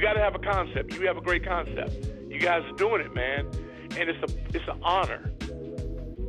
got 0.00 0.14
to 0.14 0.20
have 0.20 0.34
a 0.34 0.38
concept. 0.38 0.94
You 0.94 1.06
have 1.06 1.16
a 1.16 1.20
great 1.20 1.44
concept. 1.44 2.06
You 2.28 2.40
guys 2.40 2.62
are 2.64 2.76
doing 2.76 3.00
it, 3.02 3.14
man, 3.14 3.46
and 3.98 4.08
it's 4.08 4.18
a 4.22 4.56
it's 4.56 4.66
an 4.68 4.80
honor 4.82 5.32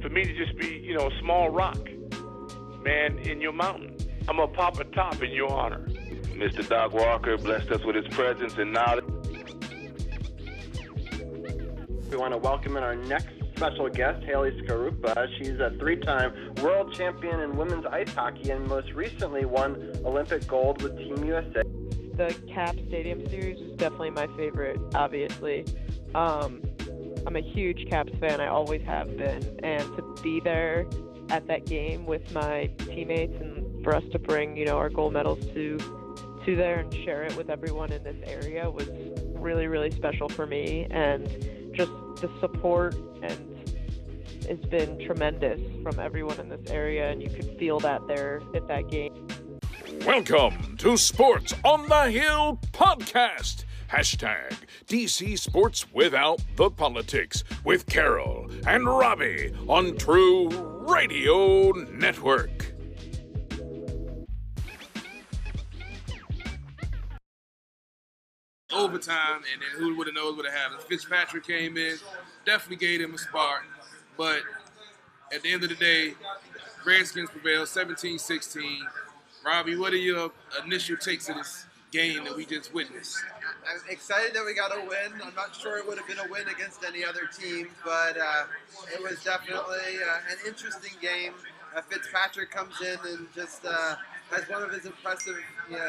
for 0.02 0.10
me 0.10 0.24
to 0.24 0.34
just 0.34 0.58
be, 0.58 0.68
you 0.84 0.96
know, 0.96 1.08
a 1.08 1.20
small 1.20 1.50
rock, 1.50 1.78
man, 2.84 3.18
in 3.20 3.40
your 3.40 3.54
mountain. 3.54 3.96
I'm 4.28 4.38
gonna 4.38 4.48
pop 4.52 4.80
a 4.80 4.84
top 4.86 5.22
in 5.24 5.32
your 5.32 5.52
honor. 5.52 5.88
Mr. 6.36 6.68
Doc 6.68 6.94
Walker 6.94 7.38
blessed 7.38 7.70
us 7.72 7.84
with 7.84 7.96
his 7.96 8.08
presence 8.14 8.54
and 8.58 8.74
knowledge. 8.74 9.06
We 12.12 12.18
want 12.18 12.34
to 12.34 12.38
welcome 12.38 12.76
in 12.76 12.84
our 12.84 12.94
next 12.94 13.30
special 13.56 13.88
guest, 13.88 14.22
Haley 14.26 14.52
Skarupa. 14.62 15.30
She's 15.38 15.62
a 15.62 15.74
three-time 15.80 16.56
world 16.62 16.94
champion 16.94 17.40
in 17.40 17.56
women's 17.56 17.86
ice 17.86 18.14
hockey 18.14 18.52
and 18.52 18.68
most 18.68 18.92
recently 18.92 19.46
won 19.46 19.94
Olympic 20.04 20.46
gold 20.46 20.82
with 20.82 20.98
Team 20.98 21.24
USA. 21.24 21.62
The 22.18 22.36
Cap 22.54 22.76
Stadium 22.90 23.26
Series 23.30 23.62
is 23.62 23.78
definitely 23.78 24.10
my 24.10 24.28
favorite, 24.36 24.78
obviously. 24.94 25.66
Um, 26.14 26.62
I'm 27.26 27.38
a 27.38 27.42
huge 27.42 27.90
Caps 27.90 28.12
fan, 28.20 28.42
I 28.42 28.48
always 28.48 28.82
have 28.82 29.16
been, 29.16 29.60
and 29.64 29.84
to 29.96 30.16
be 30.22 30.42
there 30.42 30.86
at 31.30 31.48
that 31.48 31.66
game 31.66 32.06
with 32.06 32.30
my 32.34 32.70
teammates 32.80 33.40
and 33.40 33.82
for 33.86 33.96
us 33.96 34.04
to 34.12 34.20
bring, 34.20 34.58
you 34.58 34.66
know, 34.66 34.78
our 34.78 34.90
gold 34.90 35.14
medals 35.14 35.46
to 35.54 35.78
to 36.46 36.56
there 36.58 36.80
and 36.80 36.94
share 37.06 37.24
it 37.24 37.38
with 37.38 37.50
everyone 37.50 37.92
in 37.94 38.04
this 38.04 38.18
area 38.26 38.70
was 38.70 38.90
really, 39.36 39.68
really 39.68 39.92
special 39.92 40.28
for 40.28 40.46
me 40.46 40.88
and 40.90 41.30
just 41.74 41.92
the 42.18 42.30
support 42.40 42.96
and 43.22 43.48
it's 44.50 44.66
been 44.66 45.00
tremendous 45.06 45.60
from 45.84 46.00
everyone 46.00 46.40
in 46.40 46.50
this 46.50 46.70
area 46.70 47.10
and 47.10 47.22
you 47.22 47.30
could 47.30 47.58
feel 47.58 47.80
that 47.80 48.06
there 48.08 48.42
at 48.56 48.68
that 48.68 48.90
game. 48.90 49.28
Welcome 50.06 50.78
to 50.78 50.98
Sports 50.98 51.54
on 51.64 51.88
the 51.88 52.12
Hill 52.12 52.60
podcast. 52.72 53.66
Hashtag 53.90 54.54
DC 54.88 55.38
Sports 55.38 55.86
Without 55.94 56.42
the 56.56 56.70
Politics 56.72 57.44
with 57.64 57.86
Carol 57.88 58.50
and 58.66 58.86
Robbie 58.86 59.54
on 59.68 59.98
True 59.98 60.50
Radio 60.88 61.72
Network. 61.72 62.71
Overtime, 68.74 69.42
and 69.52 69.62
then 69.62 69.70
who 69.78 69.96
would 69.98 70.08
have 70.08 70.16
knows 70.16 70.36
what 70.36 70.38
would 70.38 70.46
have 70.48 70.56
happened. 70.56 70.82
Fitzpatrick 70.82 71.46
came 71.46 71.78
in, 71.78 71.98
definitely 72.46 72.78
gave 72.78 73.02
him 73.02 73.14
a 73.14 73.18
spark, 73.18 73.64
but 74.18 74.42
at 75.34 75.42
the 75.42 75.52
end 75.52 75.64
of 75.64 75.70
the 75.70 75.76
day, 75.76 76.14
Redskins 76.86 77.30
prevailed 77.30 77.68
17-16. 77.68 78.80
Robbie, 79.46 79.76
what 79.76 79.94
are 79.94 79.98
your 79.98 80.32
initial 80.66 80.98
takes 80.98 81.30
of 81.30 81.36
this 81.36 81.66
game 81.92 82.24
that 82.26 82.36
we 82.36 82.46
just 82.46 82.74
witnessed? 82.74 83.18
I'm 83.70 83.82
excited 83.90 84.34
that 84.34 84.46
we 84.46 84.54
got 84.54 84.72
a 84.72 84.82
win. 84.82 85.22
I'm 85.24 85.36
not 85.36 85.56
sure 85.56 85.78
it 85.78 85.88
would 85.88 85.98
have 85.98 86.08
been 86.08 86.20
a 86.20 86.32
win 86.32 86.48
against 86.48 86.84
any 86.84 87.04
other 87.04 87.28
team, 87.28 87.70
but 87.84 88.18
uh, 88.18 88.44
it 88.94 89.02
was 89.02 89.24
definitely 89.24 90.02
uh, 90.04 90.32
an 90.32 90.38
interesting 90.48 90.94
game. 91.02 91.34
Uh, 91.76 91.82
Fitzpatrick 91.82 92.52
comes 92.52 92.80
in 92.82 92.98
and 93.08 93.28
just 93.34 93.66
uh, 93.66 93.96
has 94.32 94.44
one 94.50 94.64
of 94.64 94.72
his 94.72 94.86
impressive 94.86 95.38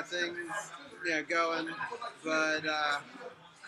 things 0.06 0.72
you 1.04 1.10
know, 1.10 1.22
going, 1.22 1.68
but 2.24 2.66
uh, 2.66 2.98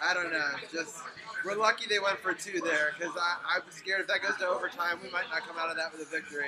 I 0.03 0.15
don't 0.15 0.33
know. 0.33 0.51
Just 0.73 1.03
we're 1.45 1.57
lucky 1.57 1.87
they 1.89 1.99
went 1.99 2.19
for 2.19 2.33
two 2.33 2.61
there 2.61 2.95
because 2.99 3.15
I'm 3.17 3.63
scared 3.71 4.01
if 4.01 4.07
that 4.09 4.23
goes 4.23 4.37
to 4.39 4.47
overtime, 4.47 4.99
we 5.03 5.11
might 5.11 5.29
not 5.31 5.47
come 5.47 5.57
out 5.59 5.71
of 5.71 5.77
that 5.77 5.93
with 5.93 6.03
a 6.07 6.11
victory. 6.11 6.47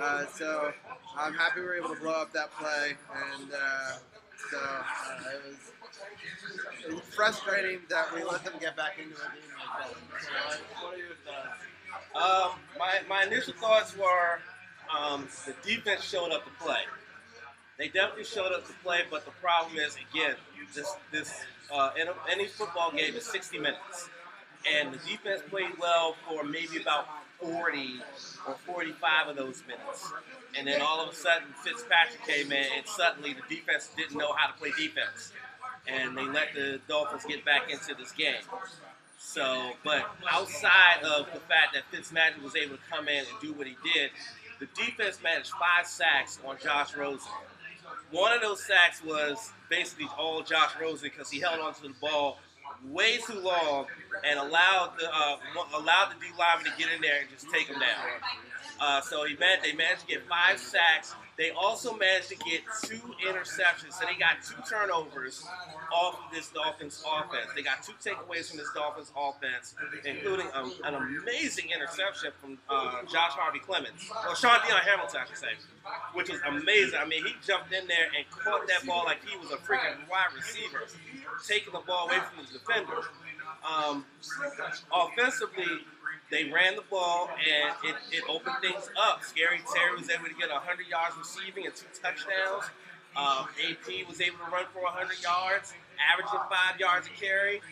Uh, 0.00 0.26
so 0.26 0.72
I'm 1.16 1.34
happy 1.34 1.60
we 1.60 1.66
were 1.66 1.76
able 1.76 1.94
to 1.94 2.00
blow 2.00 2.20
up 2.20 2.32
that 2.32 2.50
play, 2.52 2.96
and 3.14 3.50
uh, 3.52 3.92
so 4.50 4.58
uh, 4.58 5.30
it 5.34 5.48
was 5.48 5.72
was 6.92 7.00
frustrating 7.14 7.80
that 7.88 8.14
we 8.14 8.22
let 8.24 8.44
them 8.44 8.54
get 8.60 8.76
back 8.76 8.98
into 8.98 9.14
it. 9.14 9.20
Um, 12.14 12.52
my, 12.78 13.00
my 13.08 13.24
initial 13.24 13.54
thoughts 13.54 13.96
were 13.96 14.40
um, 14.96 15.26
the 15.46 15.54
defense 15.66 16.02
showed 16.02 16.32
up 16.32 16.44
to 16.44 16.64
play. 16.64 16.82
They 17.78 17.88
definitely 17.88 18.24
showed 18.24 18.52
up 18.52 18.66
to 18.66 18.72
play, 18.82 19.02
but 19.10 19.24
the 19.26 19.32
problem 19.32 19.76
is, 19.76 19.96
again, 20.10 20.34
this 20.74 20.96
this 21.12 21.32
uh, 21.72 21.90
any 22.30 22.46
football 22.46 22.90
game 22.90 23.14
is 23.14 23.26
60 23.26 23.58
minutes, 23.58 24.08
and 24.72 24.92
the 24.92 24.98
defense 24.98 25.42
played 25.48 25.78
well 25.78 26.16
for 26.26 26.42
maybe 26.42 26.80
about 26.80 27.06
40 27.40 28.00
or 28.48 28.54
45 28.66 29.28
of 29.28 29.36
those 29.36 29.62
minutes, 29.66 30.10
and 30.56 30.66
then 30.66 30.80
all 30.80 31.02
of 31.02 31.12
a 31.12 31.14
sudden 31.14 31.48
Fitzpatrick 31.62 32.26
came 32.26 32.50
in, 32.50 32.66
and 32.76 32.86
suddenly 32.86 33.34
the 33.34 33.54
defense 33.54 33.90
didn't 33.96 34.16
know 34.16 34.32
how 34.32 34.46
to 34.46 34.54
play 34.54 34.70
defense, 34.78 35.32
and 35.86 36.16
they 36.16 36.26
let 36.26 36.54
the 36.54 36.80
Dolphins 36.88 37.24
get 37.24 37.44
back 37.44 37.70
into 37.70 37.94
this 37.94 38.12
game. 38.12 38.42
So, 39.18 39.72
but 39.84 40.06
outside 40.30 41.02
of 41.04 41.26
the 41.34 41.40
fact 41.40 41.74
that 41.74 41.82
Fitzmagic 41.92 42.42
was 42.42 42.56
able 42.56 42.76
to 42.76 42.82
come 42.90 43.08
in 43.08 43.18
and 43.18 43.40
do 43.42 43.52
what 43.52 43.66
he 43.66 43.76
did, 43.92 44.10
the 44.60 44.66
defense 44.80 45.18
managed 45.22 45.50
five 45.50 45.86
sacks 45.86 46.38
on 46.46 46.56
Josh 46.62 46.96
Rosen. 46.96 47.32
One 48.10 48.32
of 48.32 48.40
those 48.40 48.62
sacks 48.64 49.02
was 49.04 49.50
basically 49.68 50.06
all 50.18 50.42
Josh 50.42 50.70
Rosen 50.80 51.10
because 51.12 51.30
he 51.30 51.40
held 51.40 51.60
onto 51.60 51.88
the 51.88 51.94
ball 52.00 52.38
way 52.84 53.18
too 53.18 53.40
long 53.40 53.86
and 54.24 54.38
allowed 54.38 54.92
the 54.98 55.08
uh, 55.12 55.36
allowed 55.76 56.12
the 56.12 56.20
D 56.20 56.26
lineman 56.38 56.70
to 56.70 56.78
get 56.78 56.92
in 56.94 57.00
there 57.00 57.20
and 57.20 57.30
just 57.30 57.50
take 57.50 57.66
him 57.66 57.78
down. 57.80 58.06
Uh, 58.80 59.00
so 59.00 59.24
he 59.24 59.36
meant 59.36 59.62
they 59.62 59.72
managed 59.72 60.02
to 60.02 60.06
get 60.06 60.28
five 60.28 60.58
sacks. 60.58 61.14
They 61.38 61.50
also 61.50 61.94
managed 61.94 62.28
to 62.30 62.36
get 62.36 62.62
two 62.82 63.00
interceptions. 63.26 63.92
So 63.92 64.06
they 64.06 64.18
got 64.18 64.40
two 64.42 64.56
turnovers 64.68 65.44
off 65.92 66.18
of 66.24 66.34
this 66.34 66.48
Dolphins 66.48 67.04
offense. 67.04 67.50
They 67.54 67.62
got 67.62 67.82
two 67.82 67.92
takeaways 68.02 68.48
from 68.48 68.58
this 68.58 68.70
Dolphins 68.74 69.12
offense, 69.16 69.74
including 70.04 70.46
a, 70.54 70.64
an 70.88 70.94
amazing 70.94 71.66
interception 71.74 72.32
from 72.40 72.58
uh, 72.70 73.02
Josh 73.02 73.36
Harvey-Clemons, 73.36 74.08
or 74.28 74.34
Shaun 74.34 74.60
Dion 74.66 74.80
Hamilton, 74.80 75.20
I 75.24 75.26
should 75.28 75.36
say, 75.36 75.54
which 76.14 76.30
was 76.30 76.40
amazing. 76.46 76.98
I 76.98 77.06
mean, 77.06 77.24
he 77.24 77.34
jumped 77.46 77.72
in 77.72 77.86
there 77.86 78.08
and 78.16 78.24
caught 78.30 78.66
that 78.68 78.86
ball 78.86 79.04
like 79.04 79.18
he 79.26 79.36
was 79.36 79.50
a 79.50 79.56
freaking 79.56 80.08
wide 80.10 80.32
receiver, 80.34 80.88
taking 81.46 81.72
the 81.74 81.80
ball 81.80 82.08
away 82.08 82.18
from 82.20 82.44
his 82.44 82.52
defender. 82.52 83.04
Um, 83.66 84.06
offensively, 84.92 85.84
they 86.30 86.50
ran 86.50 86.74
the 86.76 86.82
ball 86.90 87.30
and 87.38 87.74
it, 87.84 87.94
it 88.10 88.24
opened 88.28 88.56
things 88.60 88.90
up. 88.98 89.22
Scary 89.22 89.60
Terry 89.72 89.96
was 89.96 90.10
able 90.10 90.26
to 90.26 90.34
get 90.34 90.50
100 90.50 90.86
yards 90.88 91.14
receiving 91.16 91.66
and 91.66 91.74
two 91.74 91.86
touchdowns. 91.94 92.66
Um, 93.16 93.48
AP 93.62 94.06
was 94.08 94.20
able 94.20 94.36
to 94.44 94.50
run 94.52 94.66
for 94.74 94.82
100 94.82 95.22
yards, 95.22 95.72
averaging 95.96 96.42
five 96.50 96.78
yards 96.78 97.06
a 97.06 97.14
carry. 97.16 97.62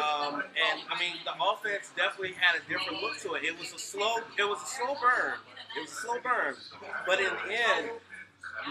Um, 0.00 0.40
and 0.40 0.76
I 0.88 0.96
mean, 0.98 1.20
the 1.26 1.34
offense 1.36 1.92
definitely 1.96 2.32
had 2.38 2.56
a 2.56 2.62
different 2.70 3.02
look 3.02 3.18
to 3.20 3.34
it. 3.34 3.44
It 3.44 3.58
was 3.58 3.74
a 3.74 3.78
slow, 3.78 4.16
it 4.38 4.48
was 4.48 4.62
a 4.62 4.66
slow 4.66 4.96
burn. 4.96 5.36
It 5.76 5.80
was 5.82 5.90
a 5.90 5.94
slow 5.94 6.18
burn, 6.22 6.54
but 7.04 7.18
in 7.18 7.26
the 7.26 7.52
end, 7.52 7.90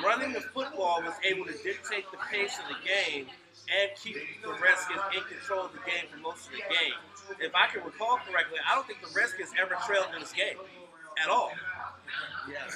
running 0.03 0.31
the 0.31 0.39
football 0.39 1.03
was 1.03 1.13
able 1.23 1.45
to 1.45 1.51
dictate 1.51 2.05
the 2.11 2.17
pace 2.31 2.57
of 2.57 2.65
the 2.71 2.79
game 2.87 3.27
and 3.71 3.91
keep 3.95 4.17
the 4.41 4.49
Redskins 4.49 5.01
in 5.15 5.23
control 5.23 5.65
of 5.65 5.71
the 5.71 5.83
game 5.85 6.05
for 6.11 6.19
most 6.19 6.47
of 6.47 6.53
the 6.53 6.65
game. 6.67 6.97
If 7.39 7.55
I 7.55 7.67
can 7.67 7.83
recall 7.83 8.19
correctly, 8.27 8.59
I 8.59 8.75
don't 8.75 8.85
think 8.85 8.99
the 9.01 9.11
Redskins 9.15 9.51
ever 9.59 9.75
trailed 9.87 10.07
in 10.13 10.19
this 10.19 10.33
game 10.33 10.57
at 11.21 11.29
all. 11.29 11.51
Yeah. 12.49 12.67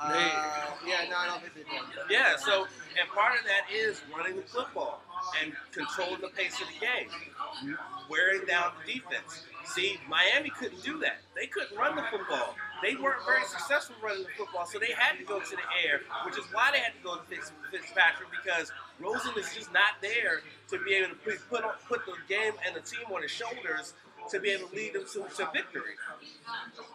Uh, 0.00 0.70
yeah, 0.86 1.08
no, 1.08 1.16
I 1.16 1.26
don't 1.26 1.40
think 1.40 1.54
they 1.54 1.62
did. 1.62 1.80
Yeah, 2.10 2.36
so, 2.36 2.66
and 3.00 3.08
part 3.14 3.38
of 3.38 3.46
that 3.46 3.72
is 3.72 4.02
running 4.14 4.36
the 4.36 4.42
football 4.42 5.00
and 5.42 5.52
controlling 5.72 6.20
the 6.20 6.28
pace 6.28 6.60
of 6.60 6.66
the 6.68 6.84
game, 6.84 7.78
wearing 8.10 8.44
down 8.44 8.72
the 8.84 8.92
defense. 8.92 9.44
See, 9.64 9.98
Miami 10.08 10.50
couldn't 10.50 10.82
do 10.82 10.98
that. 10.98 11.18
They 11.34 11.46
couldn't 11.46 11.76
run 11.78 11.96
the 11.96 12.04
football. 12.10 12.54
They 12.84 12.96
weren't 12.96 13.24
very 13.24 13.44
successful 13.48 13.96
running 14.04 14.24
the 14.24 14.28
football, 14.36 14.66
so 14.66 14.78
they 14.78 14.92
had 14.92 15.16
to 15.16 15.24
go 15.24 15.40
to 15.40 15.56
the 15.56 15.68
air, 15.88 16.02
which 16.26 16.36
is 16.36 16.44
why 16.52 16.68
they 16.70 16.80
had 16.80 16.92
to 16.92 17.02
go 17.02 17.16
to 17.16 17.24
Fitzpatrick 17.24 18.28
because 18.28 18.72
Rosen 19.00 19.32
is 19.38 19.54
just 19.54 19.72
not 19.72 19.96
there 20.02 20.42
to 20.68 20.78
be 20.84 20.92
able 20.92 21.08
to 21.08 21.14
put 21.14 21.40
put, 21.48 21.64
put 21.88 22.00
the 22.04 22.12
game 22.28 22.52
and 22.66 22.76
the 22.76 22.84
team 22.84 23.08
on 23.08 23.22
his 23.22 23.30
shoulders 23.30 23.94
to 24.28 24.38
be 24.38 24.50
able 24.50 24.68
to 24.68 24.76
lead 24.76 24.92
them 24.92 25.04
to, 25.14 25.24
to 25.36 25.48
victory. 25.52 25.96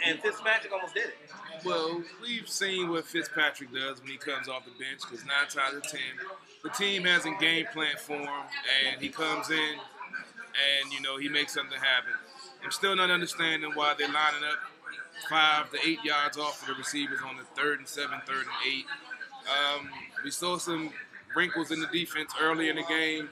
And 0.06 0.20
Fitzpatrick 0.20 0.72
almost 0.72 0.94
did 0.94 1.06
it. 1.06 1.18
Well, 1.66 2.04
we've 2.22 2.48
seen 2.48 2.90
what 2.90 3.06
Fitzpatrick 3.06 3.74
does 3.74 4.00
when 4.00 4.12
he 4.12 4.18
comes 4.18 4.48
off 4.48 4.66
the 4.66 4.72
bench 4.72 5.02
because 5.02 5.26
nine 5.26 5.50
times 5.50 5.58
out 5.58 5.74
of 5.74 5.84
ten, 5.84 6.14
the 6.64 6.70
team 6.70 7.04
hasn't 7.06 7.40
game 7.40 7.66
plan 7.74 7.96
for 7.98 8.14
him, 8.14 8.30
and 8.86 9.02
he 9.02 9.10
comes 9.10 9.50
in 9.50 9.58
and 9.58 10.94
you 10.94 11.02
know 11.02 11.18
he 11.18 11.30
makes 11.30 11.54
something 11.54 11.80
happen. 11.80 12.14
I'm 12.64 12.72
still 12.72 12.96
not 12.96 13.10
understanding 13.10 13.72
why 13.74 13.96
they're 13.98 14.08
lining 14.08 14.44
up 14.44 14.60
five 15.30 15.70
to 15.72 15.78
eight 15.86 16.04
yards 16.04 16.38
off 16.38 16.62
of 16.62 16.68
the 16.68 16.74
receivers 16.76 17.20
on 17.28 17.38
the 17.38 17.44
third 17.60 17.80
and 17.80 17.88
seven, 17.88 18.20
third 18.26 18.46
and 18.46 18.74
eight. 18.74 18.86
Um, 19.48 19.90
we 20.24 20.32
saw 20.32 20.58
some 20.58 20.92
wrinkles 21.36 21.72
in 21.72 21.80
the 21.80 21.88
defense 21.88 22.34
early 22.42 22.70
in 22.70 22.76
the 22.76 22.84
game. 22.84 23.30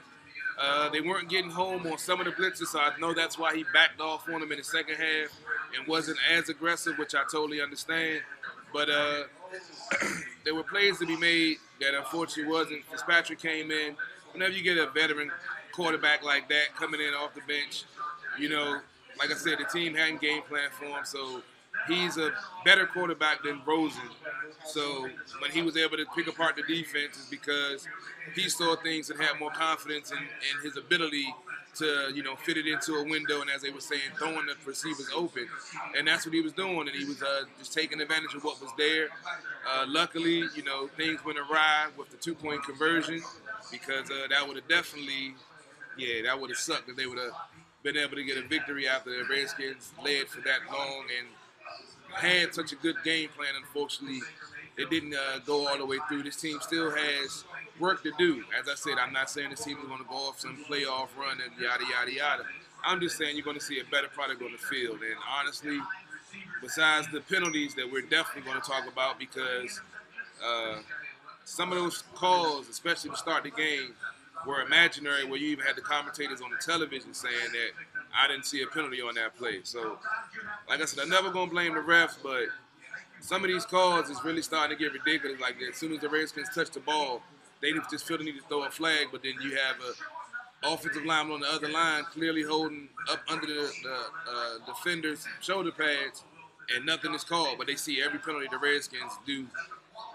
Uh, 0.60 0.88
they 0.90 1.00
weren't 1.00 1.28
getting 1.28 1.50
home 1.50 1.86
on 1.86 1.96
some 1.98 2.18
of 2.20 2.26
the 2.26 2.32
blitzes, 2.32 2.66
so 2.66 2.80
I 2.80 2.90
know 2.98 3.14
that's 3.14 3.38
why 3.38 3.54
he 3.54 3.64
backed 3.72 4.00
off 4.00 4.28
on 4.28 4.40
them 4.40 4.50
in 4.50 4.58
the 4.58 4.64
second 4.64 4.96
half 4.96 5.30
and 5.76 5.86
wasn't 5.86 6.18
as 6.32 6.48
aggressive, 6.48 6.98
which 6.98 7.14
I 7.14 7.22
totally 7.30 7.60
understand. 7.60 8.22
But 8.72 8.90
uh, 8.90 9.22
there 10.44 10.56
were 10.56 10.64
plays 10.64 10.98
to 10.98 11.06
be 11.06 11.16
made 11.16 11.58
that 11.80 11.94
unfortunately 11.94 12.52
wasn't. 12.52 12.84
Fitzpatrick 12.86 13.38
came 13.38 13.70
in. 13.70 13.94
Whenever 14.32 14.52
you 14.52 14.62
get 14.62 14.78
a 14.78 14.90
veteran 14.90 15.30
quarterback 15.72 16.24
like 16.24 16.48
that 16.48 16.74
coming 16.76 17.00
in 17.00 17.14
off 17.14 17.34
the 17.34 17.40
bench, 17.42 17.84
you 18.38 18.48
know, 18.48 18.80
like 19.18 19.30
I 19.30 19.34
said, 19.34 19.58
the 19.58 19.64
team 19.64 19.94
hadn't 19.94 20.20
game 20.20 20.42
plan 20.42 20.70
for 20.72 20.86
him, 20.86 21.04
so 21.04 21.42
he's 21.86 22.16
a 22.16 22.32
better 22.64 22.86
quarterback 22.86 23.42
than 23.42 23.60
Rosen. 23.64 24.02
So 24.64 25.08
when 25.40 25.50
he 25.50 25.62
was 25.62 25.76
able 25.76 25.96
to 25.96 26.04
pick 26.14 26.26
apart 26.26 26.56
the 26.56 26.62
defense 26.62 27.16
is 27.16 27.26
because 27.30 27.86
he 28.34 28.48
saw 28.48 28.76
things 28.76 29.10
and 29.10 29.20
had 29.20 29.38
more 29.38 29.50
confidence 29.50 30.10
in, 30.10 30.18
in 30.18 30.64
his 30.64 30.76
ability 30.76 31.34
to, 31.76 32.10
you 32.14 32.22
know, 32.22 32.34
fit 32.36 32.56
it 32.56 32.66
into 32.66 32.94
a 32.94 33.04
window 33.04 33.40
and 33.40 33.50
as 33.50 33.62
they 33.62 33.70
were 33.70 33.80
saying, 33.80 34.02
throwing 34.18 34.46
the 34.46 34.54
receivers 34.66 35.08
open. 35.14 35.46
And 35.96 36.08
that's 36.08 36.26
what 36.26 36.34
he 36.34 36.40
was 36.40 36.52
doing. 36.52 36.80
And 36.80 36.90
he 36.90 37.04
was 37.04 37.22
uh, 37.22 37.42
just 37.58 37.72
taking 37.72 38.00
advantage 38.00 38.34
of 38.34 38.44
what 38.44 38.60
was 38.60 38.70
there. 38.76 39.08
Uh, 39.70 39.84
luckily, 39.86 40.44
you 40.56 40.62
know, 40.64 40.88
things 40.96 41.24
went 41.24 41.38
awry 41.38 41.86
with 41.96 42.10
the 42.10 42.16
two-point 42.16 42.64
conversion 42.64 43.22
because 43.70 44.10
uh, 44.10 44.26
that 44.30 44.46
would 44.46 44.56
have 44.56 44.68
definitely, 44.68 45.34
yeah, 45.96 46.22
that 46.24 46.40
would 46.40 46.50
have 46.50 46.58
sucked 46.58 46.88
if 46.88 46.96
they 46.96 47.06
would 47.06 47.18
have 47.18 47.32
been 47.82 47.96
able 47.96 48.16
to 48.16 48.24
get 48.24 48.36
a 48.36 48.42
victory 48.42 48.88
after 48.88 49.10
the 49.10 49.24
Redskins 49.28 49.92
led 50.04 50.26
for 50.26 50.40
that 50.40 50.60
long 50.72 51.04
and 51.18 51.28
had 52.18 52.54
such 52.54 52.72
a 52.72 52.76
good 52.76 52.96
game 53.04 53.28
plan. 53.36 53.50
Unfortunately, 53.56 54.20
it 54.76 54.90
didn't 54.90 55.14
uh, 55.14 55.40
go 55.46 55.66
all 55.66 55.78
the 55.78 55.86
way 55.86 55.98
through. 56.08 56.22
This 56.22 56.36
team 56.36 56.58
still 56.60 56.90
has 56.90 57.44
work 57.80 58.02
to 58.02 58.12
do. 58.18 58.44
As 58.58 58.68
I 58.68 58.74
said, 58.74 58.94
I'm 58.98 59.12
not 59.12 59.30
saying 59.30 59.50
this 59.50 59.64
team 59.64 59.78
is 59.78 59.86
going 59.86 60.02
to 60.02 60.08
go 60.08 60.14
off 60.14 60.40
some 60.40 60.56
playoff 60.68 61.08
run 61.18 61.38
and 61.44 61.60
yada 61.60 61.84
yada 61.90 62.12
yada. 62.12 62.44
I'm 62.84 63.00
just 63.00 63.16
saying 63.16 63.36
you're 63.36 63.44
going 63.44 63.58
to 63.58 63.64
see 63.64 63.80
a 63.80 63.84
better 63.90 64.08
product 64.08 64.42
on 64.42 64.52
the 64.52 64.58
field. 64.58 65.00
And 65.00 65.16
honestly, 65.38 65.78
besides 66.62 67.08
the 67.12 67.20
penalties 67.20 67.74
that 67.74 67.90
we're 67.90 68.02
definitely 68.02 68.50
going 68.50 68.60
to 68.60 68.68
talk 68.68 68.86
about, 68.90 69.18
because 69.18 69.80
uh, 70.44 70.76
some 71.44 71.72
of 71.72 71.78
those 71.78 72.04
calls, 72.14 72.68
especially 72.68 73.10
to 73.10 73.16
start 73.16 73.44
the 73.44 73.50
game, 73.50 73.94
were 74.46 74.62
imaginary. 74.62 75.24
Where 75.24 75.38
you 75.38 75.48
even 75.48 75.64
had 75.64 75.76
the 75.76 75.82
commentators 75.82 76.40
on 76.40 76.50
the 76.50 76.56
television 76.56 77.14
saying 77.14 77.34
that 77.52 77.70
I 78.14 78.28
didn't 78.28 78.46
see 78.46 78.62
a 78.62 78.66
penalty 78.66 79.00
on 79.00 79.14
that 79.14 79.36
play. 79.36 79.60
So, 79.62 79.98
like 80.68 80.80
I 80.80 80.84
said, 80.84 81.02
I'm 81.02 81.10
never 81.10 81.30
going 81.30 81.48
to 81.48 81.54
blame 81.54 81.74
the 81.74 81.80
refs, 81.80 82.16
but 82.22 82.44
some 83.20 83.42
of 83.42 83.48
these 83.48 83.64
calls 83.64 84.10
is 84.10 84.22
really 84.24 84.42
starting 84.42 84.76
to 84.76 84.82
get 84.82 84.92
ridiculous. 84.92 85.40
Like 85.40 85.56
as 85.68 85.76
soon 85.76 85.92
as 85.92 86.00
the 86.00 86.08
Redskins 86.08 86.48
touch 86.54 86.70
the 86.70 86.80
ball, 86.80 87.22
they 87.60 87.72
just 87.90 88.06
feel 88.06 88.18
the 88.18 88.24
need 88.24 88.36
to 88.36 88.42
throw 88.48 88.64
a 88.64 88.70
flag, 88.70 89.08
but 89.10 89.22
then 89.22 89.34
you 89.42 89.56
have 89.56 89.76
a 89.80 89.92
offensive 90.72 91.04
lineman 91.04 91.34
on 91.34 91.40
the 91.40 91.48
other 91.48 91.68
line 91.68 92.04
clearly 92.04 92.42
holding 92.42 92.88
up 93.10 93.20
under 93.28 93.46
the, 93.46 93.70
the 93.82 93.94
uh, 93.94 94.66
defender's 94.66 95.26
shoulder 95.40 95.70
pads, 95.70 96.24
and 96.74 96.84
nothing 96.84 97.14
is 97.14 97.24
called. 97.24 97.58
But 97.58 97.66
they 97.66 97.76
see 97.76 98.02
every 98.02 98.18
penalty 98.18 98.46
the 98.50 98.58
Redskins 98.58 99.12
do, 99.26 99.46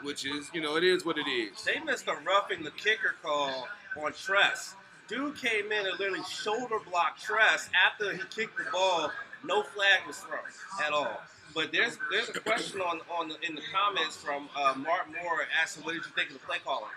which 0.03 0.25
is, 0.25 0.49
you 0.53 0.61
know, 0.61 0.75
it 0.75 0.83
is 0.83 1.05
what 1.05 1.17
it 1.17 1.29
is. 1.29 1.63
They 1.63 1.79
missed 1.79 2.07
a 2.07 2.15
roughing 2.25 2.63
the 2.63 2.71
kicker 2.71 3.15
call 3.21 3.67
on 4.01 4.13
Tress. 4.13 4.75
Dude 5.07 5.35
came 5.37 5.71
in 5.71 5.85
and 5.85 5.99
literally 5.99 6.23
shoulder 6.29 6.77
blocked 6.89 7.21
Tress 7.21 7.69
after 7.85 8.13
he 8.13 8.21
kicked 8.29 8.57
the 8.57 8.65
ball. 8.71 9.11
No 9.43 9.63
flag 9.63 10.07
was 10.07 10.17
thrown 10.19 10.39
at 10.85 10.93
all. 10.93 11.21
But 11.53 11.71
there's 11.71 11.97
there's 12.11 12.29
a 12.29 12.39
question 12.39 12.81
on 12.81 13.01
on 13.11 13.27
the, 13.29 13.35
in 13.47 13.55
the 13.55 13.61
comments 13.71 14.15
from 14.15 14.49
uh, 14.55 14.73
Mark 14.75 15.07
Moore 15.07 15.41
asking, 15.61 15.83
"What 15.83 15.93
did 15.93 16.05
you 16.05 16.11
think 16.15 16.29
of 16.29 16.33
the 16.33 16.45
play 16.45 16.57
calling?" 16.63 16.89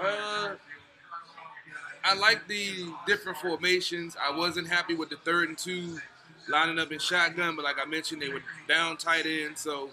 Uh, 0.00 0.54
I 2.04 2.14
like 2.14 2.46
the 2.48 2.92
different 3.06 3.38
formations. 3.38 4.16
I 4.20 4.36
wasn't 4.36 4.68
happy 4.68 4.94
with 4.94 5.10
the 5.10 5.16
third 5.16 5.48
and 5.48 5.58
two 5.58 5.98
lining 6.48 6.78
up 6.78 6.92
in 6.92 6.98
shotgun, 6.98 7.56
but 7.56 7.64
like 7.64 7.76
I 7.80 7.84
mentioned, 7.84 8.22
they 8.22 8.28
were 8.28 8.42
down 8.68 8.96
tight 8.96 9.26
end, 9.26 9.58
so 9.58 9.90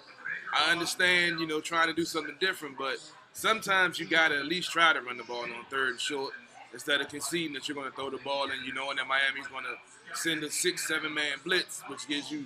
I 0.53 0.71
understand, 0.71 1.39
you 1.39 1.47
know, 1.47 1.59
trying 1.59 1.87
to 1.87 1.93
do 1.93 2.05
something 2.05 2.35
different. 2.39 2.77
But 2.77 2.97
sometimes 3.33 3.99
you 3.99 4.05
gotta 4.05 4.37
at 4.37 4.45
least 4.45 4.71
try 4.71 4.93
to 4.93 5.01
run 5.01 5.17
the 5.17 5.23
ball 5.23 5.43
on 5.43 5.65
third 5.69 5.91
and 5.91 5.99
short 5.99 6.33
instead 6.73 7.01
of 7.01 7.09
conceding 7.09 7.53
that 7.53 7.67
you're 7.67 7.75
gonna 7.75 7.91
throw 7.91 8.09
the 8.09 8.17
ball 8.17 8.49
and 8.51 8.65
you 8.65 8.73
knowing 8.73 8.97
that 8.97 9.07
Miami's 9.07 9.47
gonna 9.47 9.75
send 10.13 10.43
a 10.43 10.51
six, 10.51 10.87
seven 10.87 11.13
man 11.13 11.37
blitz, 11.43 11.81
which 11.87 12.07
gives 12.07 12.31
you, 12.31 12.45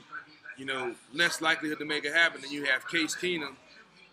you 0.57 0.65
know, 0.65 0.93
less 1.13 1.41
likelihood 1.41 1.79
to 1.79 1.85
make 1.85 2.05
it 2.05 2.13
happen. 2.13 2.41
And 2.43 2.51
you 2.51 2.65
have 2.65 2.87
Case 2.87 3.15
Keenum 3.15 3.55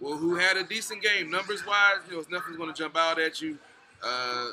well, 0.00 0.16
who 0.16 0.34
had 0.34 0.56
a 0.56 0.64
decent 0.64 1.02
game 1.02 1.30
numbers 1.30 1.64
wise. 1.66 1.98
You 2.08 2.16
know, 2.16 2.24
nothing's 2.30 2.56
going 2.56 2.72
to 2.72 2.76
jump 2.76 2.96
out 2.96 3.18
at 3.20 3.40
you. 3.40 3.58
Uh, 4.02 4.50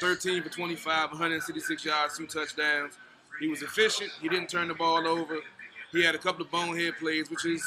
13 0.00 0.42
for 0.42 0.48
25, 0.48 1.10
166 1.10 1.84
yards, 1.84 2.18
two 2.18 2.26
touchdowns. 2.26 2.94
He 3.38 3.48
was 3.48 3.62
efficient. 3.62 4.10
He 4.22 4.28
didn't 4.28 4.48
turn 4.48 4.68
the 4.68 4.74
ball 4.74 5.06
over. 5.06 5.38
He 5.92 6.02
had 6.02 6.14
a 6.14 6.18
couple 6.18 6.44
of 6.44 6.50
bonehead 6.50 6.94
plays, 6.98 7.30
which 7.30 7.44
is 7.44 7.62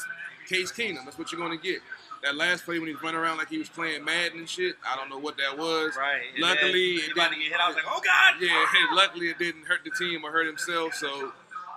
Case 0.49 0.71
Keenum. 0.71 1.05
That's 1.05 1.17
what 1.17 1.31
you're 1.31 1.39
going 1.39 1.57
to 1.57 1.63
get. 1.63 1.81
That 2.23 2.35
last 2.35 2.65
play 2.65 2.79
when 2.79 2.87
he's 2.87 3.01
running 3.01 3.19
around 3.19 3.37
like 3.37 3.49
he 3.49 3.57
was 3.57 3.69
playing 3.69 4.03
Madden 4.03 4.39
and 4.39 4.49
shit, 4.49 4.75
I 4.89 4.95
don't 4.95 5.09
know 5.09 5.19
what 5.19 5.37
that 5.37 5.57
was. 5.57 5.95
Right. 5.95 6.21
And 6.33 6.43
luckily, 6.43 6.97
then 6.97 7.09
it 7.09 7.15
didn't. 7.15 7.39
get 7.39 7.51
hit. 7.51 7.59
I 7.59 7.67
was 7.67 7.75
like, 7.75 7.85
"Oh 7.87 8.01
God!" 8.03 8.41
Yeah, 8.41 8.65
luckily 8.93 9.27
it 9.27 9.37
didn't 9.37 9.65
hurt 9.65 9.81
the 9.83 9.91
team 9.91 10.23
or 10.25 10.31
hurt 10.31 10.47
himself. 10.47 10.93
So, 10.95 11.31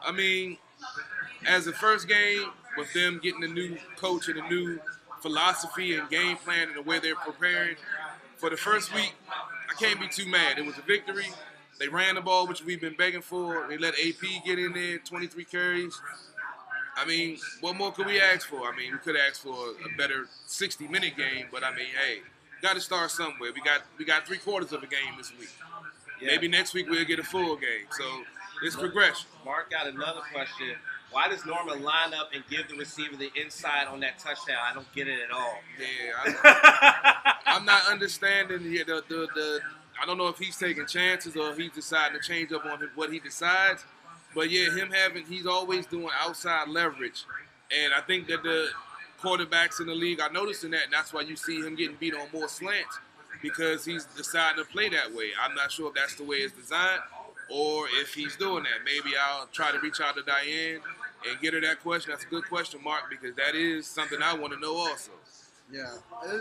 I 0.04 0.12
mean, 0.12 0.56
as 1.46 1.64
the 1.66 1.72
first 1.72 2.08
game 2.08 2.50
with 2.76 2.92
them 2.92 3.20
getting 3.22 3.44
a 3.44 3.48
new 3.48 3.76
coach 3.96 4.28
and 4.28 4.38
a 4.38 4.48
new 4.48 4.80
philosophy 5.20 5.94
and 5.94 6.08
game 6.08 6.36
plan 6.36 6.68
and 6.68 6.76
the 6.76 6.82
way 6.82 6.98
they're 6.98 7.14
preparing 7.14 7.76
for 8.38 8.48
the 8.50 8.56
first 8.56 8.94
week, 8.94 9.14
I 9.28 9.74
can't 9.78 10.00
be 10.00 10.08
too 10.08 10.28
mad. 10.28 10.58
It 10.58 10.64
was 10.64 10.78
a 10.78 10.82
victory. 10.82 11.26
They 11.78 11.88
ran 11.88 12.14
the 12.14 12.20
ball, 12.20 12.46
which 12.46 12.62
we've 12.64 12.80
been 12.80 12.96
begging 12.96 13.22
for. 13.22 13.66
They 13.68 13.78
let 13.78 13.94
AP 13.94 14.44
get 14.44 14.58
in 14.58 14.72
there, 14.72 14.98
23 14.98 15.44
carries. 15.44 15.98
I 17.00 17.06
mean, 17.06 17.38
what 17.60 17.76
more 17.76 17.92
could 17.92 18.06
we 18.06 18.20
ask 18.20 18.46
for? 18.46 18.70
I 18.70 18.76
mean, 18.76 18.92
we 18.92 18.98
could 18.98 19.16
ask 19.16 19.40
for 19.42 19.54
a 19.54 19.96
better 19.96 20.26
60-minute 20.46 21.16
game, 21.16 21.46
but 21.50 21.64
I 21.64 21.70
mean, 21.70 21.86
hey, 21.86 22.20
got 22.60 22.74
to 22.74 22.80
start 22.80 23.10
somewhere. 23.10 23.52
We 23.54 23.62
got 23.62 23.82
we 23.98 24.04
got 24.04 24.26
three 24.26 24.36
quarters 24.36 24.72
of 24.72 24.82
a 24.82 24.86
game 24.86 25.16
this 25.16 25.32
week. 25.38 25.48
Yeah. 26.20 26.28
Maybe 26.28 26.48
next 26.48 26.74
week 26.74 26.88
we'll 26.90 27.04
get 27.06 27.18
a 27.18 27.24
full 27.24 27.56
game. 27.56 27.86
So 27.90 28.04
it's 28.62 28.76
progression. 28.76 29.28
Mark 29.44 29.70
got 29.70 29.86
another 29.86 30.20
question. 30.32 30.76
Why 31.10 31.28
does 31.28 31.44
Norman 31.44 31.82
line 31.82 32.14
up 32.14 32.30
and 32.34 32.44
give 32.48 32.68
the 32.68 32.76
receiver 32.76 33.16
the 33.16 33.30
inside 33.34 33.86
on 33.88 34.00
that 34.00 34.18
touchdown? 34.18 34.58
I 34.62 34.74
don't 34.74 34.92
get 34.94 35.08
it 35.08 35.18
at 35.24 35.30
all. 35.32 35.58
Yeah, 35.78 36.34
I, 36.44 37.34
I'm 37.46 37.64
not 37.64 37.82
understanding 37.90 38.62
the, 38.62 38.84
the, 38.84 39.02
the, 39.08 39.28
the. 39.34 39.60
I 40.00 40.06
don't 40.06 40.18
know 40.18 40.28
if 40.28 40.38
he's 40.38 40.56
taking 40.56 40.86
chances 40.86 41.34
or 41.36 41.50
if 41.50 41.56
he's 41.56 41.72
deciding 41.72 42.20
to 42.20 42.26
change 42.26 42.52
up 42.52 42.64
on 42.64 42.78
what 42.94 43.12
he 43.12 43.18
decides. 43.18 43.84
But 44.34 44.50
yeah, 44.50 44.74
him 44.74 44.90
having 44.90 45.24
he's 45.24 45.46
always 45.46 45.86
doing 45.86 46.08
outside 46.20 46.68
leverage, 46.68 47.24
and 47.76 47.92
I 47.92 48.00
think 48.00 48.28
that 48.28 48.42
the 48.42 48.68
quarterbacks 49.20 49.80
in 49.80 49.86
the 49.86 49.94
league 49.94 50.20
are 50.20 50.30
noticing 50.30 50.70
that, 50.70 50.84
and 50.84 50.92
that's 50.92 51.12
why 51.12 51.22
you 51.22 51.36
see 51.36 51.60
him 51.60 51.74
getting 51.74 51.96
beat 51.96 52.14
on 52.14 52.26
more 52.32 52.48
slants 52.48 52.98
because 53.42 53.84
he's 53.84 54.04
deciding 54.04 54.62
to 54.62 54.70
play 54.70 54.88
that 54.88 55.14
way. 55.14 55.30
I'm 55.40 55.54
not 55.54 55.72
sure 55.72 55.88
if 55.88 55.94
that's 55.94 56.14
the 56.14 56.24
way 56.24 56.38
it's 56.38 56.54
designed 56.54 57.00
or 57.50 57.86
if 58.00 58.14
he's 58.14 58.36
doing 58.36 58.64
that. 58.64 58.84
Maybe 58.84 59.16
I'll 59.16 59.46
try 59.46 59.72
to 59.72 59.78
reach 59.80 60.00
out 60.00 60.16
to 60.16 60.22
Diane 60.22 60.80
and 61.28 61.40
get 61.40 61.54
her 61.54 61.60
that 61.60 61.80
question. 61.80 62.10
That's 62.10 62.24
a 62.24 62.28
good 62.28 62.44
question, 62.48 62.82
Mark, 62.82 63.04
because 63.10 63.34
that 63.36 63.54
is 63.54 63.86
something 63.86 64.22
I 64.22 64.34
want 64.34 64.52
to 64.52 64.60
know 64.60 64.76
also. 64.76 65.12
Yeah, 65.72 65.86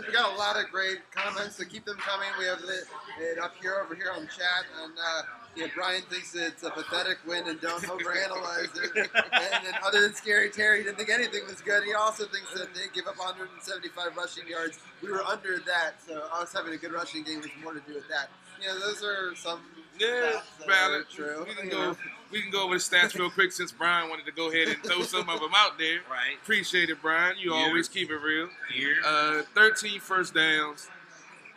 we 0.06 0.12
got 0.12 0.32
a 0.34 0.36
lot 0.36 0.56
of 0.56 0.70
great 0.70 0.98
comments, 1.12 1.56
so 1.56 1.64
keep 1.64 1.84
them 1.84 1.96
coming. 1.98 2.28
We 2.38 2.46
have 2.46 2.58
it, 2.60 2.84
it 3.20 3.38
up 3.38 3.52
here, 3.60 3.76
over 3.84 3.94
here 3.94 4.10
on 4.14 4.22
chat, 4.26 4.64
and 4.82 4.92
uh, 4.98 5.22
yeah, 5.56 5.66
Brian 5.74 6.02
thinks 6.10 6.34
it's 6.34 6.62
a 6.64 6.70
pathetic 6.70 7.18
win 7.26 7.46
and 7.48 7.60
don't 7.60 7.82
overanalyze 7.84 8.74
it. 8.76 8.96
and 8.96 9.64
then 9.66 9.74
other 9.86 10.00
than 10.02 10.14
Scary 10.14 10.50
Terry, 10.50 10.82
didn't 10.82 10.96
think 10.98 11.10
anything 11.10 11.42
was 11.46 11.60
good. 11.60 11.84
He 11.84 11.94
also 11.94 12.24
thinks 12.26 12.52
that 12.54 12.74
they 12.74 12.86
give 12.92 13.06
up 13.06 13.18
175 13.18 14.16
rushing 14.16 14.48
yards. 14.48 14.78
We 15.02 15.10
were 15.10 15.22
under 15.22 15.58
that, 15.66 15.94
so 16.06 16.26
us 16.32 16.52
having 16.52 16.72
a 16.72 16.76
good 16.76 16.92
rushing 16.92 17.22
game 17.22 17.42
has 17.42 17.50
more 17.62 17.72
to 17.74 17.80
do 17.86 17.94
with 17.94 18.08
that. 18.08 18.30
You 18.60 18.68
know, 18.68 18.80
those 18.80 19.02
are 19.04 19.34
some 19.36 19.60
Yeah, 19.98 20.40
valid. 20.66 21.06
true. 21.08 21.46
You 21.64 21.70
go. 21.70 21.78
know. 21.92 21.96
We 22.30 22.40
can 22.42 22.50
go 22.50 22.62
over 22.64 22.74
the 22.74 22.80
stats 22.80 23.18
real 23.18 23.30
quick 23.30 23.50
since 23.52 23.72
Brian 23.72 24.08
wanted 24.08 24.24
to 24.26 24.32
go 24.32 24.50
ahead 24.50 24.68
and 24.68 24.82
throw 24.84 25.02
some 25.02 25.28
of 25.28 25.40
them 25.40 25.50
out 25.54 25.78
there. 25.78 25.98
Right. 26.08 26.36
Appreciate 26.42 26.88
it, 26.90 27.02
Brian. 27.02 27.36
You 27.38 27.54
Yeah. 27.54 27.62
always 27.64 27.88
keep 27.88 28.10
it 28.10 28.16
real. 28.18 28.48
Here. 28.72 28.98
Uh, 29.04 29.42
13 29.54 30.00
first 30.00 30.32
downs, 30.34 30.88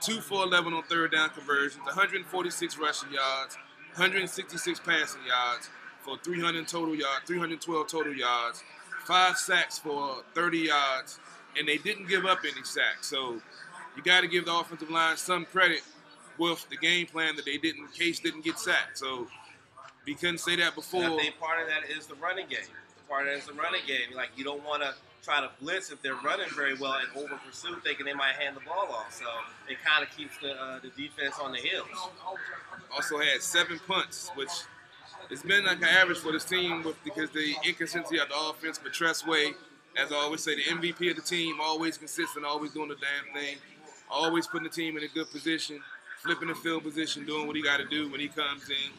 2 0.01 0.19
for 0.19 0.43
11 0.43 0.73
on 0.73 0.83
third 0.83 1.11
down 1.11 1.29
conversions, 1.29 1.85
146 1.85 2.77
rushing 2.77 3.11
yards, 3.11 3.55
166 3.95 4.79
passing 4.79 5.23
yards 5.25 5.69
for 6.03 6.17
300 6.17 6.67
total 6.67 6.95
yards, 6.95 7.25
312 7.27 7.87
total 7.87 8.13
yards, 8.13 8.63
five 9.05 9.37
sacks 9.37 9.77
for 9.77 10.23
30 10.33 10.57
yards, 10.59 11.19
and 11.57 11.67
they 11.67 11.77
didn't 11.77 12.07
give 12.07 12.25
up 12.25 12.39
any 12.43 12.63
sacks. 12.63 13.07
So 13.07 13.41
you 13.95 14.01
got 14.03 14.21
to 14.21 14.27
give 14.27 14.45
the 14.45 14.53
offensive 14.55 14.89
line 14.89 15.17
some 15.17 15.45
credit 15.45 15.83
with 16.39 16.67
the 16.69 16.77
game 16.77 17.05
plan 17.05 17.35
that 17.35 17.45
they 17.45 17.57
didn't. 17.59 17.93
Case 17.93 18.19
didn't 18.19 18.41
get 18.43 18.57
sacked. 18.57 18.97
So 18.97 19.27
we 20.05 20.15
couldn't 20.15 20.39
say 20.39 20.55
that 20.57 20.75
before. 20.75 21.03
And 21.03 21.13
I 21.13 21.17
think 21.17 21.39
part 21.39 21.61
of 21.61 21.67
that 21.67 21.89
is 21.95 22.07
the 22.07 22.15
running 22.15 22.47
game. 22.47 22.59
part 23.07 23.27
of 23.27 23.33
it 23.33 23.37
is 23.37 23.45
the 23.45 23.53
running 23.53 23.81
game. 23.87 24.15
Like 24.15 24.29
you 24.35 24.43
don't 24.43 24.63
want 24.65 24.83
to 24.83 24.93
try 25.23 25.39
to 25.39 25.49
blitz 25.61 25.89
if 25.91 26.01
they're 26.01 26.15
running 26.15 26.47
very 26.55 26.75
well 26.75 26.95
and 26.95 27.07
over 27.17 27.39
pursue, 27.45 27.75
thinking 27.83 28.05
they 28.05 28.13
might 28.13 28.35
hand 28.35 28.55
the 28.55 28.61
ball 28.61 28.89
off. 28.91 29.13
So 29.13 29.25
it 29.69 29.77
kind 29.83 30.03
of 30.03 30.15
keeps 30.15 30.37
the 30.41 30.51
uh, 30.53 30.79
the 30.79 30.89
defense 30.89 31.35
on 31.41 31.51
the 31.51 31.59
heels. 31.59 31.87
Also 32.93 33.17
had 33.19 33.41
seven 33.41 33.79
punts, 33.87 34.29
which 34.35 34.51
it's 35.29 35.43
been 35.43 35.65
like 35.65 35.77
an 35.77 35.85
average 35.85 36.19
for 36.19 36.31
this 36.31 36.45
team 36.45 36.83
with 36.83 37.01
because 37.03 37.29
the 37.31 37.55
inconsistency 37.65 38.19
of 38.19 38.27
the 38.29 38.35
offense. 38.37 38.79
But 38.81 38.93
Tress 38.93 39.25
Way, 39.25 39.53
as 39.97 40.11
I 40.11 40.15
always 40.15 40.43
say, 40.43 40.55
the 40.55 40.63
MVP 40.63 41.09
of 41.09 41.15
the 41.15 41.21
team, 41.21 41.57
always 41.61 41.97
consistent, 41.97 42.45
always 42.45 42.71
doing 42.71 42.89
the 42.89 42.95
damn 42.95 43.33
thing, 43.33 43.57
always 44.09 44.47
putting 44.47 44.65
the 44.65 44.73
team 44.73 44.97
in 44.97 45.03
a 45.03 45.07
good 45.07 45.29
position, 45.31 45.81
flipping 46.21 46.49
the 46.49 46.55
field 46.55 46.83
position, 46.83 47.25
doing 47.25 47.47
what 47.47 47.55
he 47.55 47.61
got 47.61 47.77
to 47.77 47.85
do 47.85 48.09
when 48.09 48.19
he 48.19 48.27
comes 48.27 48.69
in. 48.69 48.91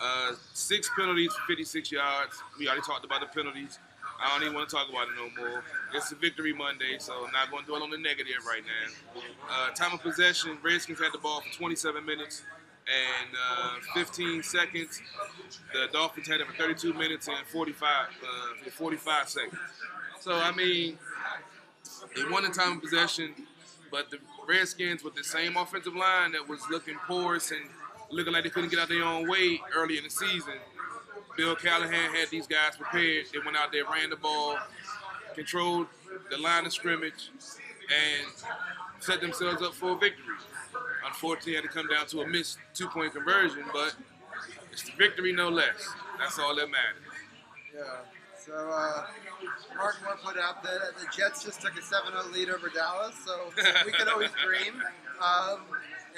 Uh, 0.00 0.32
six 0.52 0.90
penalties 0.96 1.32
for 1.32 1.46
56 1.48 1.90
yards. 1.90 2.36
We 2.58 2.68
already 2.68 2.82
talked 2.82 3.04
about 3.04 3.20
the 3.20 3.26
penalties. 3.26 3.78
I 4.20 4.28
don't 4.32 4.42
even 4.42 4.54
want 4.54 4.68
to 4.68 4.76
talk 4.76 4.88
about 4.88 5.08
it 5.08 5.14
no 5.16 5.42
more. 5.42 5.62
It's 5.94 6.10
a 6.12 6.14
victory 6.14 6.52
Monday, 6.52 6.96
so 6.98 7.26
not 7.32 7.50
going 7.50 7.64
to 7.64 7.68
dwell 7.68 7.82
on 7.82 7.90
the 7.90 7.98
negative 7.98 8.44
right 8.46 8.62
now. 8.64 9.20
Uh, 9.50 9.70
time 9.74 9.92
of 9.92 10.02
possession, 10.02 10.58
Redskins 10.62 11.00
had 11.00 11.12
the 11.12 11.18
ball 11.18 11.40
for 11.40 11.52
27 11.52 12.04
minutes 12.04 12.42
and 12.86 13.34
uh, 13.34 13.74
15 13.94 14.42
seconds. 14.42 15.00
The 15.72 15.88
Dolphins 15.92 16.28
had 16.28 16.40
it 16.40 16.46
for 16.46 16.54
32 16.54 16.94
minutes 16.94 17.28
and 17.28 17.46
45, 17.48 17.82
uh, 17.90 18.70
45 18.70 19.28
seconds. 19.28 19.60
So, 20.20 20.34
I 20.34 20.52
mean, 20.52 20.98
they 22.14 22.24
won 22.30 22.42
the 22.44 22.50
time 22.50 22.76
of 22.76 22.82
possession, 22.82 23.34
but 23.90 24.10
the 24.10 24.18
Redskins 24.46 25.02
with 25.02 25.14
the 25.14 25.24
same 25.24 25.56
offensive 25.56 25.94
line 25.96 26.32
that 26.32 26.48
was 26.48 26.60
looking 26.70 26.96
porous 27.06 27.50
and 27.50 27.62
looking 28.10 28.32
like 28.32 28.44
they 28.44 28.50
couldn't 28.50 28.70
get 28.70 28.78
out 28.78 28.88
their 28.88 29.04
own 29.04 29.28
way 29.28 29.60
early 29.74 29.98
in 29.98 30.04
the 30.04 30.10
season. 30.10 30.54
Bill 31.36 31.54
Callahan 31.54 32.14
had 32.14 32.28
these 32.30 32.46
guys 32.46 32.76
prepared. 32.76 33.26
They 33.32 33.38
went 33.44 33.56
out 33.56 33.72
there, 33.72 33.84
ran 33.84 34.10
the 34.10 34.16
ball, 34.16 34.56
controlled 35.34 35.86
the 36.30 36.38
line 36.38 36.64
of 36.64 36.72
scrimmage, 36.72 37.30
and 37.90 38.26
set 39.00 39.20
themselves 39.20 39.62
up 39.62 39.74
for 39.74 39.92
a 39.92 39.96
victory. 39.96 40.24
Unfortunately, 41.06 41.54
had 41.54 41.62
to 41.62 41.68
come 41.68 41.86
down 41.88 42.06
to 42.06 42.22
a 42.22 42.26
missed 42.26 42.58
two-point 42.74 43.12
conversion, 43.12 43.64
but 43.72 43.94
it's 44.72 44.82
the 44.82 44.92
victory 44.98 45.32
no 45.32 45.48
less. 45.48 45.88
That's 46.18 46.38
all 46.38 46.54
that 46.56 46.68
matters. 46.70 47.02
Yeah. 47.74 47.82
So 48.44 48.54
uh, 48.54 49.06
Mark 49.76 49.96
Moore 50.04 50.16
put 50.24 50.38
out 50.38 50.62
that 50.62 50.78
the 50.98 51.06
Jets 51.14 51.44
just 51.44 51.60
took 51.60 51.72
a 51.76 51.80
7-0 51.80 52.32
lead 52.32 52.48
over 52.48 52.68
Dallas, 52.68 53.14
so 53.24 53.50
we 53.84 53.92
can 53.92 54.08
always 54.08 54.30
dream. 54.44 54.82
Um, 55.20 55.60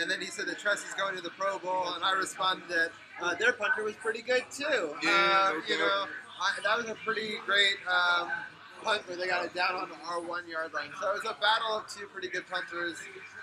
and 0.01 0.11
then 0.11 0.21
he 0.21 0.27
said 0.27 0.47
that 0.47 0.59
Tress 0.59 0.85
is 0.85 0.95
going 0.95 1.17
to 1.17 1.23
the 1.23 1.31
Pro 1.31 1.59
Bowl, 1.59 1.93
and 1.95 2.05
I 2.05 2.13
responded 2.13 2.69
that 2.69 2.91
uh, 3.21 3.35
their 3.35 3.53
punter 3.53 3.85
was 3.85 3.95
pretty 3.95 4.23
good 4.23 4.45
too. 4.51 4.95
Yeah, 5.03 5.49
um, 5.51 5.59
okay. 5.59 5.75
You 5.75 5.79
know, 5.79 6.05
I, 6.41 6.61
that 6.63 6.77
was 6.77 6.87
a 6.87 6.95
pretty 7.05 7.35
great 7.45 7.77
um, 7.91 8.31
punt 8.83 9.07
where 9.09 9.17
they 9.17 9.27
got 9.27 9.45
it 9.45 9.55
down 9.55 9.75
on 9.75 9.91
our 10.09 10.21
one 10.21 10.49
yard 10.49 10.73
line. 10.73 10.91
So 11.01 11.11
it 11.11 11.15
was 11.15 11.25
a 11.25 11.41
battle 11.41 11.79
of 11.79 11.87
two 11.89 12.07
pretty 12.07 12.29
good 12.29 12.49
punters 12.49 12.97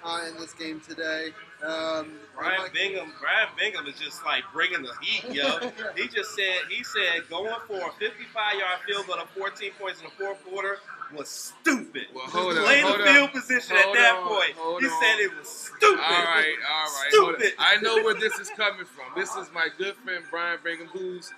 uh, 0.03 0.21
in 0.29 0.37
this 0.37 0.53
game 0.53 0.79
today. 0.79 1.29
Um, 1.63 2.13
Brian 2.35 2.61
like- 2.61 2.73
Bingham, 2.73 3.11
Brian 3.19 3.49
Bingham 3.57 3.87
is 3.87 3.99
just 3.99 4.25
like 4.25 4.43
bringing 4.53 4.81
the 4.81 4.93
heat, 5.01 5.35
yo. 5.35 5.59
he 5.95 6.07
just 6.07 6.35
said 6.35 6.69
he 6.69 6.83
said 6.83 7.27
going 7.29 7.53
for 7.67 7.77
a 7.77 7.91
55-yard 7.99 8.79
field 8.87 9.07
goal 9.07 9.17
of 9.17 9.29
14 9.31 9.71
points 9.79 9.99
in 9.99 10.05
the 10.05 10.11
fourth 10.11 10.43
quarter 10.45 10.77
was 11.15 11.29
stupid. 11.29 12.07
Well, 12.13 12.25
hold 12.25 12.57
on, 12.57 12.63
Play 12.63 12.81
hold 12.81 12.99
the 12.99 13.03
field 13.05 13.29
on. 13.29 13.41
position 13.41 13.75
Hold 13.77 13.95
at 13.97 14.01
that 14.01 14.15
on, 14.15 14.27
point. 14.27 14.81
he 14.81 14.87
on. 14.87 15.01
said 15.01 15.19
it 15.19 15.37
was 15.37 15.47
stupid. 15.47 15.99
All 15.99 16.23
right, 16.23 16.55
all 16.69 16.83
right. 16.85 17.07
Stupid. 17.09 17.53
I 17.59 17.77
know 17.81 17.95
where 18.03 18.13
this 18.15 18.37
is 18.39 18.49
coming 18.49 18.85
from. 18.85 19.05
This 19.15 19.35
is 19.35 19.49
my 19.53 19.67
good 19.77 19.95
friend 19.95 20.23
Brian 20.31 20.59
Brigham, 20.61 20.87
who's 20.87 21.31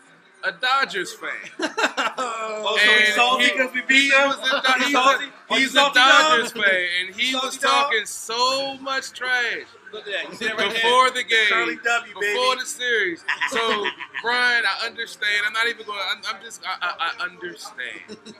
a 0.43 0.51
Dodgers 0.51 1.13
fan. 1.13 1.29
Oh, 2.19 2.77
so 2.83 2.91
he's 3.03 3.15
salty 3.15 3.45
because 3.51 3.73
we 3.73 3.81
he 3.81 3.85
beat 3.87 4.11
them? 4.11 4.31
a 4.31 4.35
Do- 4.35 4.83
He's 4.83 4.91
salty? 4.91 5.25
a, 5.25 5.29
Oh, 5.49 5.55
he's 5.55 5.67
a 5.69 5.71
salty, 5.73 5.93
dog? 5.99 6.09
Dodgers 6.39 6.51
fan, 6.51 6.85
and 7.07 7.15
he 7.15 7.31
Salty, 7.31 7.47
was 7.47 7.57
dog? 7.57 7.71
talking 7.71 8.05
so 8.05 8.77
much 8.77 9.11
trash 9.13 9.65
Look 9.93 10.07
at 10.07 10.13
that. 10.13 10.29
You 10.31 10.35
see 10.37 10.45
that 10.45 10.57
right 10.57 10.73
before 10.73 11.09
there? 11.11 11.23
the 11.23 11.29
game, 11.29 11.49
W, 11.83 12.07
before 12.13 12.19
baby. 12.21 12.59
the 12.59 12.65
series. 12.65 13.23
So, 13.51 13.85
Brian, 14.21 14.63
I 14.65 14.85
understand. 14.87 15.45
I'm 15.45 15.53
not 15.53 15.67
even 15.67 15.85
going. 15.85 15.99
I'm, 16.11 16.21
I'm 16.35 16.41
just. 16.43 16.61
I, 16.65 16.75
I, 16.81 17.11
I 17.19 17.23
understand. 17.23 18.17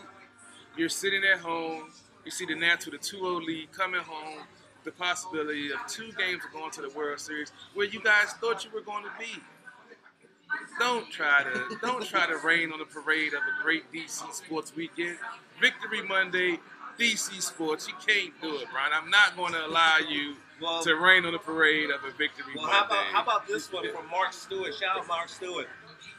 You're 0.78 0.90
sitting 0.90 1.24
at 1.24 1.40
home. 1.40 1.90
You 2.24 2.32
see 2.32 2.46
the 2.46 2.56
Nats 2.56 2.86
with 2.86 2.96
a 2.96 2.98
2-0 3.00 3.44
lead 3.46 3.72
coming 3.72 4.02
home. 4.02 4.40
The 4.84 4.92
possibility 4.92 5.72
of 5.72 5.80
two 5.88 6.12
games 6.18 6.44
of 6.46 6.54
going 6.54 6.72
to 6.72 6.82
the 6.82 6.90
World 6.92 7.20
Series, 7.20 7.52
where 7.74 7.88
you 7.88 8.00
guys 8.02 8.28
thought 8.40 8.64
you 8.64 8.72
were 8.74 8.82
going 8.82 9.04
to 9.04 9.10
be. 9.20 9.42
Don't 10.80 11.12
try 11.12 11.44
to 11.44 11.76
don't 11.82 12.06
try 12.06 12.26
to 12.26 12.38
rain 12.38 12.72
on 12.72 12.80
the 12.80 12.86
parade 12.86 13.34
of 13.34 13.42
a 13.42 13.64
great 13.64 13.92
DC 13.92 14.32
sports 14.34 14.74
weekend. 14.78 15.18
Victory 15.60 16.02
Monday, 16.08 16.60
DC 16.98 17.42
sports. 17.42 17.86
You 17.90 17.96
can't 17.96 18.34
do 18.42 18.56
it, 18.58 18.68
Brian. 18.72 18.92
I'm 18.94 19.10
not 19.10 19.36
going 19.36 19.52
to 19.54 19.66
allow 19.66 19.98
you 20.08 20.36
Well- 20.62 20.82
to 20.84 20.96
rain 20.96 21.26
on 21.26 21.34
the 21.34 21.40
parade 21.40 21.90
of 21.90 22.06
a 22.06 22.12
victory 22.12 22.54
Well, 22.56 22.68
Monday. 22.68 22.78
how 22.78 22.86
about 22.86 23.06
how 23.08 23.24
about 23.24 23.48
this 23.48 23.70
one 23.70 23.92
from 23.94 24.10
Mark 24.10 24.32
Stewart? 24.32 24.74
Shout 24.74 25.00
out 25.00 25.08
Mark 25.08 25.28
Stewart. 25.28 25.68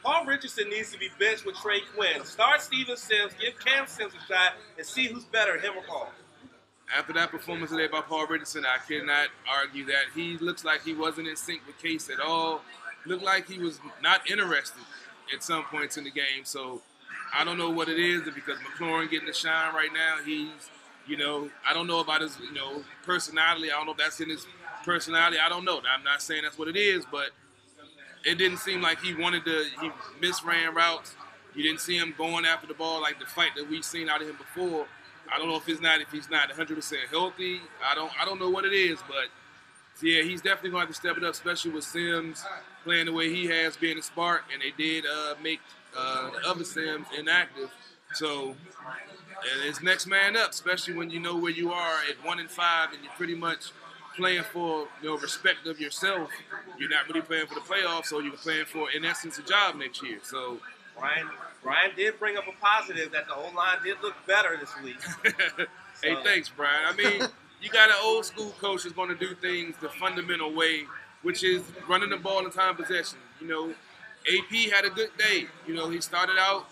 Paul 0.02 0.24
Richardson 0.26 0.68
needs 0.70 0.92
to 0.92 0.98
be 0.98 1.08
benched 1.18 1.44
with 1.44 1.56
Trey 1.56 1.80
Quinn. 1.94 2.24
Start 2.24 2.60
Steven 2.62 2.96
Sims, 2.96 3.32
give 3.40 3.58
Cam 3.58 3.86
Sims 3.86 4.12
a 4.14 4.32
shot, 4.32 4.52
and 4.76 4.86
see 4.86 5.06
who's 5.06 5.24
better, 5.24 5.58
him 5.58 5.72
or 5.76 5.82
Paul. 5.82 6.10
After 6.96 7.12
that 7.14 7.30
performance 7.30 7.70
today 7.70 7.86
by 7.86 8.00
Paul 8.00 8.26
Richardson, 8.26 8.64
I 8.64 8.78
cannot 8.86 9.28
argue 9.48 9.84
that 9.86 10.04
he 10.14 10.38
looks 10.38 10.64
like 10.64 10.82
he 10.82 10.94
wasn't 10.94 11.28
in 11.28 11.36
sync 11.36 11.66
with 11.66 11.78
Case 11.78 12.08
at 12.08 12.20
all. 12.20 12.62
Looked 13.04 13.24
like 13.24 13.48
he 13.48 13.58
was 13.58 13.80
not 14.02 14.28
interested 14.30 14.82
at 15.34 15.42
some 15.42 15.64
points 15.64 15.96
in 15.98 16.04
the 16.04 16.10
game. 16.10 16.44
So 16.44 16.80
I 17.34 17.44
don't 17.44 17.58
know 17.58 17.70
what 17.70 17.88
it 17.88 17.98
is 17.98 18.22
because 18.22 18.58
McLaurin 18.60 19.10
getting 19.10 19.26
the 19.26 19.34
shine 19.34 19.74
right 19.74 19.90
now. 19.92 20.16
He's, 20.24 20.70
you 21.06 21.16
know, 21.18 21.50
I 21.68 21.74
don't 21.74 21.86
know 21.86 22.00
about 22.00 22.22
his, 22.22 22.38
you 22.40 22.52
know, 22.52 22.82
personality. 23.04 23.70
I 23.70 23.76
don't 23.76 23.86
know 23.86 23.92
if 23.92 23.98
that's 23.98 24.20
in 24.20 24.30
his 24.30 24.46
personality. 24.84 25.36
I 25.38 25.48
don't 25.50 25.64
know. 25.64 25.78
I'm 25.78 26.04
not 26.04 26.22
saying 26.22 26.42
that's 26.44 26.58
what 26.58 26.68
it 26.68 26.76
is, 26.76 27.04
but 27.10 27.30
it 28.28 28.38
didn't 28.38 28.58
seem 28.58 28.82
like 28.82 29.00
he 29.00 29.14
wanted 29.14 29.44
to. 29.44 29.64
He 29.80 29.90
misran 30.20 30.74
routes. 30.74 31.14
You 31.54 31.62
didn't 31.62 31.80
see 31.80 31.96
him 31.96 32.14
going 32.16 32.44
after 32.44 32.66
the 32.66 32.74
ball 32.74 33.00
like 33.00 33.18
the 33.18 33.26
fight 33.26 33.50
that 33.56 33.68
we've 33.68 33.84
seen 33.84 34.08
out 34.08 34.22
of 34.22 34.28
him 34.28 34.36
before. 34.36 34.86
I 35.32 35.38
don't 35.38 35.48
know 35.48 35.56
if 35.56 35.66
he's 35.66 35.80
not 35.80 36.00
if 36.00 36.10
he's 36.10 36.30
not 36.30 36.48
100 36.48 36.74
percent 36.74 37.02
healthy. 37.10 37.60
I 37.84 37.94
don't 37.94 38.12
I 38.20 38.24
don't 38.24 38.38
know 38.38 38.50
what 38.50 38.64
it 38.64 38.72
is, 38.72 38.98
but 39.08 39.26
yeah, 40.02 40.22
he's 40.22 40.40
definitely 40.40 40.70
going 40.70 40.82
to 40.82 40.86
have 40.86 40.94
to 40.94 41.00
step 41.00 41.16
it 41.16 41.24
up, 41.24 41.32
especially 41.32 41.72
with 41.72 41.84
Sims 41.84 42.44
playing 42.84 43.06
the 43.06 43.12
way 43.12 43.34
he 43.34 43.46
has, 43.46 43.76
being 43.76 43.98
a 43.98 44.02
spark, 44.02 44.44
and 44.52 44.62
they 44.62 44.70
did 44.70 45.04
uh, 45.04 45.34
make 45.42 45.60
uh, 45.96 46.30
the 46.30 46.48
other 46.48 46.64
Sims 46.64 47.06
inactive. 47.18 47.70
So 48.14 48.54
it's 49.66 49.82
next 49.82 50.06
man 50.06 50.36
up, 50.36 50.50
especially 50.50 50.94
when 50.94 51.10
you 51.10 51.20
know 51.20 51.36
where 51.36 51.50
you 51.50 51.72
are 51.72 51.96
at 52.08 52.24
one 52.24 52.38
and 52.38 52.50
five, 52.50 52.92
and 52.92 53.02
you're 53.02 53.12
pretty 53.14 53.34
much 53.34 53.72
playing 54.18 54.42
for 54.42 54.88
you 55.00 55.08
know 55.08 55.16
respect 55.16 55.66
of 55.66 55.80
yourself. 55.80 56.28
You're 56.78 56.90
not 56.90 57.08
really 57.08 57.22
playing 57.22 57.46
for 57.46 57.54
the 57.54 57.60
playoffs, 57.60 58.06
so 58.06 58.18
you're 58.18 58.32
playing 58.32 58.66
for, 58.66 58.90
in 58.90 59.04
essence, 59.04 59.38
a 59.38 59.42
job 59.42 59.76
next 59.76 60.02
year. 60.02 60.18
So 60.22 60.58
Brian 60.98 61.28
Brian 61.62 61.92
did 61.96 62.18
bring 62.18 62.36
up 62.36 62.44
a 62.46 62.60
positive 62.60 63.12
that 63.12 63.26
the 63.28 63.34
O 63.34 63.50
line 63.56 63.78
did 63.82 63.96
look 64.02 64.14
better 64.26 64.58
this 64.60 64.70
week. 64.82 64.96
hey, 66.02 66.16
thanks, 66.24 66.50
Brian. 66.54 66.82
I 66.86 66.94
mean, 66.96 67.28
you 67.62 67.70
got 67.70 67.88
an 67.88 67.96
old 68.02 68.24
school 68.24 68.54
coach 68.60 68.82
that's 68.82 68.94
going 68.94 69.08
to 69.08 69.16
do 69.16 69.34
things 69.34 69.76
the 69.80 69.88
fundamental 69.88 70.52
way, 70.52 70.82
which 71.22 71.42
is 71.44 71.62
running 71.88 72.10
the 72.10 72.16
ball 72.16 72.44
in 72.44 72.50
time 72.50 72.76
possession. 72.76 73.18
You 73.40 73.46
know, 73.48 73.70
AP 73.70 74.72
had 74.72 74.84
a 74.84 74.90
good 74.90 75.10
day. 75.16 75.46
You 75.66 75.74
know, 75.74 75.88
he 75.88 76.00
started 76.00 76.36
out 76.38 76.66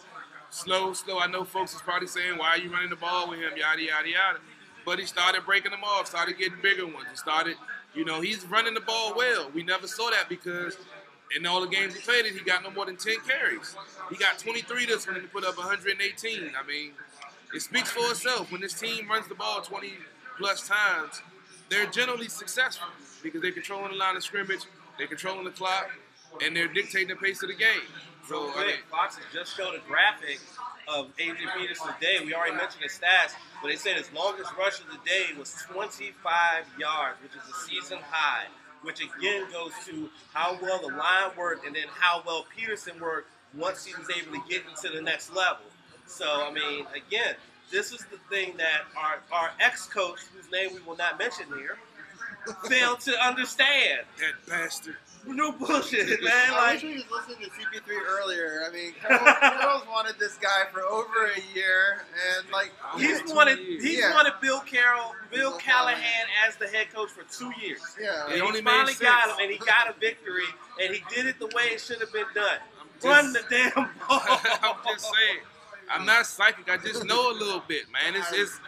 slow, 0.51 0.93
slow. 0.93 1.19
I 1.19 1.27
know 1.27 1.45
folks 1.45 1.75
is 1.75 1.81
probably 1.83 2.09
saying, 2.09 2.37
"Why 2.39 2.51
are 2.51 2.59
you 2.59 2.71
running 2.73 2.91
the 2.91 2.97
ball 2.97 3.31
with 3.31 3.39
him?" 3.39 3.57
Yada 3.57 3.83
yada 3.83 4.09
yada. 4.09 4.39
But 4.87 5.01
he 5.01 5.05
started 5.05 5.45
breaking 5.45 5.73
them 5.73 5.83
off, 5.85 6.07
started 6.07 6.39
getting 6.39 6.63
bigger 6.63 6.87
ones. 6.87 7.09
He 7.11 7.17
started, 7.17 7.57
you 7.93 8.05
know, 8.05 8.21
he's 8.21 8.47
running 8.47 8.73
the 8.73 8.81
ball 8.81 9.15
well. 9.17 9.51
We 9.53 9.65
never 9.65 9.89
saw 9.89 10.11
that 10.11 10.29
because 10.29 10.79
in 11.37 11.45
all 11.45 11.61
the 11.61 11.67
games 11.67 11.95
he 11.95 12.01
played, 12.01 12.25
he 12.25 12.39
got 12.41 12.63
no 12.63 12.71
more 12.71 12.87
than 12.87 12.97
10 12.97 13.17
carries. 13.27 13.75
He 14.09 14.17
got 14.17 14.39
23 14.39 14.87
this 14.87 15.07
one 15.07 15.17
and 15.17 15.31
put 15.33 15.45
up 15.45 15.59
118. 15.59 16.53
I 16.57 16.67
mean, 16.67 16.93
it 17.53 17.61
speaks 17.61 17.91
for 17.91 18.09
itself. 18.13 18.53
When 18.53 18.61
this 18.61 18.75
team 18.75 19.11
runs 19.11 19.27
the 19.27 19.35
ball 19.35 19.61
20 19.61 19.93
plus 20.39 20.69
times, 20.69 21.21
they're 21.69 21.87
generally 21.87 22.29
successful 22.29 22.87
because 23.25 23.43
they're 23.43 23.51
controlling 23.51 23.91
the 23.91 23.99
line 23.99 24.15
of 24.15 24.23
scrimmage, 24.23 24.67
they're 24.99 25.09
controlling 25.09 25.45
the 25.45 25.51
clock, 25.51 25.91
and 26.45 26.57
they're 26.57 26.69
dictating 26.69 27.09
the 27.09 27.17
pace 27.17 27.43
of 27.43 27.49
the 27.49 27.55
game. 27.55 27.83
So, 28.29 28.51
I 28.57 28.67
mean, 28.67 28.77
Fox 28.91 29.17
has 29.17 29.25
just 29.33 29.57
showed 29.57 29.75
a 29.75 29.81
graphic 29.89 30.41
of 30.89 31.15
AJ 31.17 31.39
Peterson's 31.57 31.95
day. 32.01 32.19
We 32.25 32.35
already 32.35 32.57
mentioned 32.57 32.83
the 32.83 32.89
stats, 32.89 33.35
but 33.63 33.69
they 33.69 33.77
said 33.77 33.97
his 33.97 34.13
longest 34.13 34.51
rush 34.59 34.81
of 34.81 34.87
the 34.87 34.99
day 35.05 35.27
was 35.39 35.55
25 35.71 36.65
yards, 36.79 37.19
which 37.23 37.33
is 37.33 37.49
a 37.49 37.69
season 37.69 37.99
high. 38.11 38.47
Which 38.83 39.01
again 39.01 39.47
goes 39.53 39.73
to 39.87 40.09
how 40.33 40.59
well 40.63 40.81
the 40.81 40.95
line 40.95 41.31
worked 41.37 41.67
and 41.67 41.75
then 41.75 41.87
how 41.89 42.23
well 42.25 42.47
Peterson 42.57 43.01
worked 43.01 43.29
once 43.57 43.85
he 43.85 43.95
was 43.95 44.09
able 44.11 44.33
to 44.33 44.43
get 44.49 44.63
into 44.69 44.95
the 44.95 45.03
next 45.03 45.35
level. 45.35 45.65
So 46.07 46.47
I 46.47 46.53
mean, 46.53 46.87
again, 46.95 47.35
this 47.71 47.91
is 47.91 48.05
the 48.11 48.19
thing 48.31 48.57
that 48.59 48.83
our, 48.97 49.19
our 49.33 49.51
ex-coach, 49.61 50.21
whose 50.35 50.51
name 50.53 50.73
we 50.75 50.81
will 50.83 50.97
not 50.97 51.19
mention 51.19 51.47
here, 51.59 51.79
failed 52.69 53.01
to 53.01 53.27
understand. 53.27 54.03
that 54.19 54.47
bastard. 54.49 54.97
No 55.27 55.53
bullshit, 55.53 56.23
man. 56.23 56.33
I 56.33 56.51
Like 56.53 56.75
wish 56.75 56.83
we 56.85 56.95
was 56.95 57.05
listening 57.11 57.49
to 57.49 57.51
CP3 57.51 57.97
earlier. 58.09 58.63
I 58.69 58.73
mean, 58.73 58.93
Carol, 59.01 59.19
Carol's 59.61 59.87
wanted 59.89 60.19
this 60.19 60.35
guy 60.37 60.65
for 60.73 60.83
over 60.83 61.27
a 61.27 61.55
year, 61.55 62.05
and 62.39 62.51
like 62.53 62.73
he's 62.97 63.23
wanted 63.35 63.59
years. 63.59 63.83
he's 63.83 63.99
Yeah. 63.99 64.15
wanted 64.15 64.35
Bill 64.41 64.61
Carroll, 64.61 65.15
Bill 65.31 65.51
Bill 65.51 65.59
Callahan 65.59 66.27
as 66.47 66.57
the 66.57 66.69
head 66.69 66.87
coach 66.95 67.11
for 67.11 67.23
two 67.25 67.53
years. 67.61 67.81
yeah, 68.01 68.27
It 68.29 68.35
And 68.35 68.43
only 68.43 68.59
he 68.61 68.65
made 68.65 68.71
finally 68.71 68.95
got 69.01 69.29
him, 69.31 69.37
and 69.41 69.51
he 69.51 69.59
got 69.59 69.89
a 69.89 69.99
victory, 69.99 70.45
and 70.83 70.95
he 70.95 71.03
did 71.15 71.27
it 71.27 71.39
the 71.39 71.47
way 71.47 71.65
it 71.73 71.81
should 71.81 72.01
have 72.01 72.13
been 72.13 72.27
done. 72.35 72.59
just- 72.95 73.05
Run 73.05 73.33
the 73.33 73.43
damn 73.51 73.73
ball. 73.75 73.89
I'm 74.09 74.77
just 74.87 75.05
saying. 75.05 75.39
I'm 75.91 76.05
not 76.05 76.27
psychic. 76.27 76.69
I 76.69 76.79
just 76.79 77.05
know 77.05 77.31
a 77.31 77.35
little 77.35 77.63
bit, 77.69 77.85
man. 77.93 78.17
It's, 78.21 78.33
it's 78.33 78.59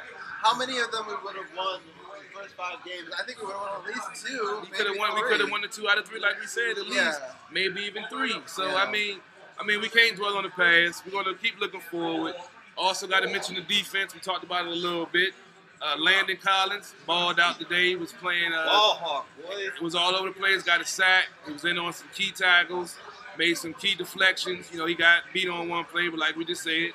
how 0.42 0.56
many 0.56 0.78
of 0.78 0.90
them 0.92 1.04
we 1.08 1.14
would 1.24 1.34
have 1.34 1.50
won 1.56 1.80
the 1.84 1.97
first 2.40 2.54
five 2.54 2.76
games? 2.84 3.08
I 3.18 3.24
think 3.24 3.40
we 3.40 3.46
would 3.46 3.54
have 3.56 3.62
won 3.62 3.80
at 3.80 3.86
least 3.86 4.26
two. 4.26 4.58
we 4.62 4.68
could 4.68 4.86
have 4.86 4.96
won. 4.96 5.14
We 5.14 5.22
could 5.28 5.40
have 5.40 5.50
won 5.50 5.60
the 5.62 5.68
two 5.68 5.88
out 5.88 5.98
of 5.98 6.06
three, 6.06 6.20
like 6.20 6.40
we 6.40 6.46
said, 6.46 6.78
at 6.78 6.86
least 6.86 6.94
Yeah. 6.94 7.32
maybe 7.50 7.82
even 7.82 8.04
three. 8.10 8.34
So 8.46 8.66
Yeah. 8.66 8.76
I 8.84 8.90
mean, 8.90 9.20
I 9.60 9.64
mean, 9.64 9.80
we 9.80 9.88
can't 9.88 10.16
dwell 10.16 10.36
on 10.36 10.44
the 10.44 10.50
past. 10.50 11.04
We're 11.04 11.12
gonna 11.12 11.34
keep 11.36 11.58
looking 11.60 11.80
forward. 11.80 12.34
Also, 12.76 13.08
got 13.08 13.20
to 13.20 13.28
mention 13.28 13.56
the 13.56 13.60
defense. 13.62 14.14
We 14.14 14.20
talked 14.20 14.44
about 14.44 14.66
it 14.66 14.70
a 14.72 14.74
little 14.74 15.06
bit. 15.06 15.34
Uh, 15.82 15.96
Landon 15.98 16.36
Collins 16.36 16.94
balled 17.06 17.40
out 17.40 17.58
today. 17.58 17.88
He 17.88 17.96
was 17.96 18.12
playing. 18.12 18.52
Uh, 18.52 18.64
Ball 18.66 18.94
hawk, 18.94 19.26
boy. 19.44 19.54
It 19.56 19.80
was 19.82 19.94
all 19.96 20.14
over 20.14 20.28
the 20.28 20.34
place. 20.34 20.62
Got 20.62 20.80
a 20.80 20.84
sack. 20.84 21.26
He 21.46 21.52
was 21.52 21.64
in 21.64 21.76
on 21.78 21.92
some 21.92 22.08
key 22.14 22.30
tackles. 22.30 22.96
Made 23.36 23.54
some 23.54 23.74
key 23.74 23.94
deflections. 23.96 24.70
You 24.72 24.78
know, 24.78 24.86
he 24.86 24.94
got 24.94 25.22
beat 25.32 25.48
on 25.48 25.68
one 25.68 25.84
play, 25.86 26.08
but 26.08 26.18
like 26.20 26.36
we 26.36 26.44
just 26.44 26.62
said, 26.62 26.92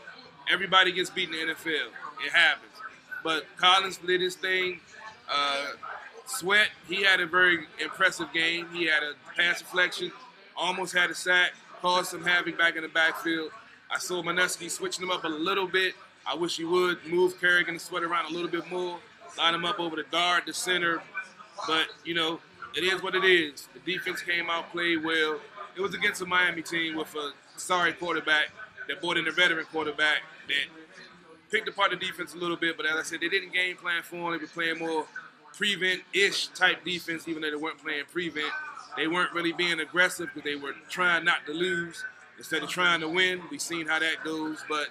everybody 0.49 0.91
gets 0.93 1.09
beat 1.09 1.29
in 1.29 1.47
the 1.47 1.53
NFL. 1.53 1.87
It 2.25 2.31
happens. 2.31 2.71
But 3.23 3.45
Collins 3.57 3.97
did 3.97 4.19
his 4.21 4.35
thing. 4.35 4.79
Uh, 5.33 5.65
Sweat, 6.25 6.69
he 6.87 7.03
had 7.03 7.19
a 7.19 7.25
very 7.25 7.65
impressive 7.81 8.31
game. 8.33 8.67
He 8.71 8.85
had 8.85 9.03
a 9.03 9.13
pass 9.35 9.59
deflection, 9.59 10.11
almost 10.55 10.93
had 10.93 11.09
a 11.09 11.15
sack, 11.15 11.53
caused 11.81 12.11
some 12.11 12.23
havoc 12.23 12.57
back 12.57 12.75
in 12.75 12.83
the 12.83 12.87
backfield. 12.87 13.51
I 13.91 13.97
saw 13.97 14.21
Manusky 14.23 14.69
switching 14.69 15.03
him 15.03 15.11
up 15.11 15.23
a 15.23 15.29
little 15.29 15.67
bit. 15.67 15.95
I 16.25 16.35
wish 16.35 16.57
he 16.57 16.63
would 16.63 17.05
move 17.05 17.39
Kerrigan 17.41 17.73
and 17.73 17.81
Sweat 17.81 18.03
around 18.03 18.31
a 18.31 18.33
little 18.33 18.49
bit 18.49 18.69
more, 18.71 18.99
line 19.37 19.55
him 19.55 19.65
up 19.65 19.79
over 19.79 19.95
the 19.95 20.03
guard, 20.03 20.43
the 20.45 20.53
center. 20.53 21.01
But, 21.67 21.87
you 22.05 22.13
know, 22.13 22.39
it 22.75 22.83
is 22.83 23.03
what 23.03 23.15
it 23.15 23.25
is. 23.25 23.67
The 23.73 23.79
defense 23.91 24.21
came 24.21 24.49
out, 24.49 24.71
played 24.71 25.03
well. 25.03 25.39
It 25.75 25.81
was 25.81 25.93
against 25.93 26.21
a 26.21 26.25
Miami 26.25 26.61
team 26.61 26.95
with 26.95 27.13
a 27.15 27.31
sorry 27.57 27.93
quarterback 27.93 28.49
that 28.87 29.01
brought 29.01 29.17
in 29.17 29.27
a 29.27 29.31
veteran 29.31 29.65
quarterback 29.71 30.21
that 30.47 30.83
picked 31.51 31.67
apart 31.67 31.91
the 31.91 31.97
defense 31.97 32.33
a 32.33 32.37
little 32.37 32.57
bit, 32.57 32.75
but 32.77 32.85
as 32.85 32.95
I 32.95 33.03
said, 33.03 33.21
they 33.21 33.29
didn't 33.29 33.53
game 33.53 33.75
plan 33.77 34.01
for 34.01 34.15
him. 34.15 34.31
They 34.31 34.37
were 34.37 34.47
playing 34.47 34.79
more 34.79 35.05
prevent-ish 35.55 36.47
type 36.47 36.83
defense, 36.83 37.27
even 37.27 37.41
though 37.41 37.51
they 37.51 37.55
weren't 37.55 37.81
playing 37.81 38.05
prevent. 38.11 38.51
They 38.95 39.07
weren't 39.07 39.33
really 39.33 39.53
being 39.53 39.79
aggressive 39.79 40.29
because 40.33 40.49
they 40.49 40.55
were 40.55 40.73
trying 40.89 41.25
not 41.25 41.45
to 41.47 41.53
lose 41.53 42.03
instead 42.37 42.63
of 42.63 42.69
trying 42.69 42.99
to 43.01 43.07
win. 43.07 43.41
We've 43.49 43.61
seen 43.61 43.87
how 43.87 43.99
that 43.99 44.23
goes, 44.23 44.63
but 44.69 44.87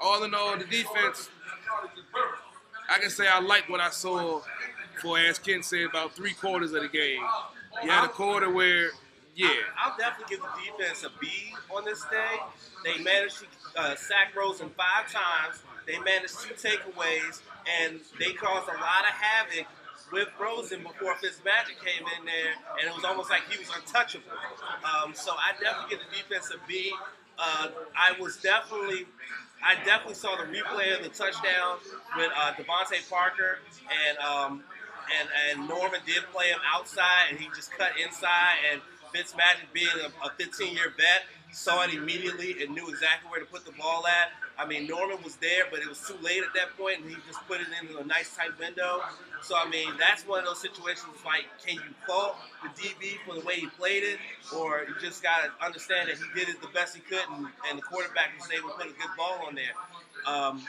all 0.00 0.24
in 0.24 0.34
all, 0.34 0.56
the 0.56 0.64
defense, 0.64 1.28
I 2.88 2.98
can 2.98 3.10
say 3.10 3.26
I 3.28 3.40
like 3.40 3.68
what 3.68 3.80
I 3.80 3.90
saw 3.90 4.40
for, 5.00 5.18
as 5.18 5.38
Ken 5.38 5.62
said, 5.62 5.84
about 5.84 6.12
three 6.12 6.32
quarters 6.34 6.72
of 6.72 6.82
the 6.82 6.88
game. 6.88 7.20
You 7.82 7.90
had 7.90 8.04
a 8.04 8.08
quarter 8.08 8.50
where, 8.50 8.90
yeah, 9.34 9.48
I'll 9.78 9.96
definitely 9.98 10.36
give 10.36 10.44
the 10.44 10.48
defense 10.78 11.04
a 11.04 11.10
B 11.20 11.28
on 11.74 11.84
this 11.84 12.02
day. 12.10 12.36
They 12.84 13.02
managed 13.02 13.40
to 13.40 13.46
uh, 13.80 13.96
sack 13.96 14.34
Rosen 14.34 14.70
five 14.70 15.12
times. 15.12 15.62
They 15.86 15.98
managed 15.98 16.40
two 16.40 16.54
takeaways, 16.54 17.42
and 17.82 18.00
they 18.18 18.32
caused 18.32 18.68
a 18.68 18.72
lot 18.72 19.04
of 19.04 19.14
havoc 19.20 19.66
with 20.12 20.28
Rosen 20.40 20.82
before 20.82 21.14
Fitzmagic 21.14 21.78
came 21.82 22.06
in 22.18 22.24
there, 22.24 22.54
and 22.78 22.88
it 22.88 22.94
was 22.94 23.04
almost 23.04 23.30
like 23.30 23.42
he 23.50 23.58
was 23.58 23.68
untouchable. 23.74 24.30
Um, 24.84 25.14
so 25.14 25.32
I 25.32 25.52
definitely 25.60 25.96
get 25.96 26.00
the 26.06 26.16
defense 26.16 26.52
a 26.54 26.58
B. 26.68 26.92
Uh, 27.38 27.68
I 27.96 28.18
was 28.20 28.36
definitely, 28.38 29.06
I 29.62 29.74
definitely 29.84 30.14
saw 30.14 30.36
the 30.36 30.44
replay 30.44 30.96
of 30.96 31.02
the 31.02 31.10
touchdown 31.10 31.78
with 32.16 32.30
uh, 32.36 32.52
DeVante 32.52 33.08
Parker, 33.10 33.58
and 34.08 34.18
um, 34.18 34.62
and 35.18 35.28
and 35.50 35.68
Norman 35.68 36.00
did 36.06 36.22
play 36.32 36.48
him 36.48 36.60
outside, 36.74 37.30
and 37.30 37.38
he 37.38 37.48
just 37.54 37.72
cut 37.72 37.92
inside. 38.02 38.56
And 38.72 38.80
Fitzmagic, 39.14 39.72
being 39.72 39.88
a 40.24 40.30
15 40.30 40.74
year 40.74 40.92
vet, 40.96 41.24
saw 41.52 41.84
it 41.84 41.94
immediately 41.94 42.62
and 42.62 42.74
knew 42.74 42.88
exactly 42.88 43.30
where 43.30 43.40
to 43.40 43.46
put 43.46 43.64
the 43.64 43.72
ball 43.72 44.06
at. 44.06 44.32
I 44.58 44.66
mean, 44.66 44.86
Norman 44.86 45.18
was 45.22 45.36
there, 45.36 45.64
but 45.70 45.80
it 45.80 45.88
was 45.88 46.00
too 46.00 46.16
late 46.22 46.42
at 46.42 46.54
that 46.54 46.76
point, 46.78 47.00
and 47.00 47.10
he 47.10 47.16
just 47.26 47.40
put 47.46 47.60
it 47.60 47.66
into 47.80 47.98
a 47.98 48.04
nice 48.04 48.34
tight 48.34 48.58
window. 48.58 49.00
So, 49.42 49.54
I 49.56 49.68
mean, 49.68 49.92
that's 49.98 50.26
one 50.26 50.40
of 50.40 50.46
those 50.46 50.60
situations 50.60 51.12
like, 51.24 51.44
can 51.64 51.74
you 51.74 51.92
fault 52.06 52.36
the 52.62 52.68
DB 52.70 53.16
for 53.26 53.34
the 53.38 53.44
way 53.44 53.56
he 53.60 53.66
played 53.66 54.02
it, 54.02 54.18
or 54.54 54.86
you 54.88 54.94
just 55.00 55.22
got 55.22 55.44
to 55.44 55.64
understand 55.64 56.08
that 56.08 56.16
he 56.16 56.24
did 56.34 56.48
it 56.48 56.60
the 56.62 56.68
best 56.68 56.96
he 56.96 57.02
could, 57.02 57.22
and, 57.36 57.46
and 57.68 57.78
the 57.78 57.82
quarterback 57.82 58.30
was 58.40 58.48
able 58.50 58.70
to 58.70 58.74
put 58.76 58.86
a 58.86 58.96
good 58.96 59.12
ball 59.16 59.44
on 59.46 59.54
there. 59.54 59.76
Um, 60.26 60.64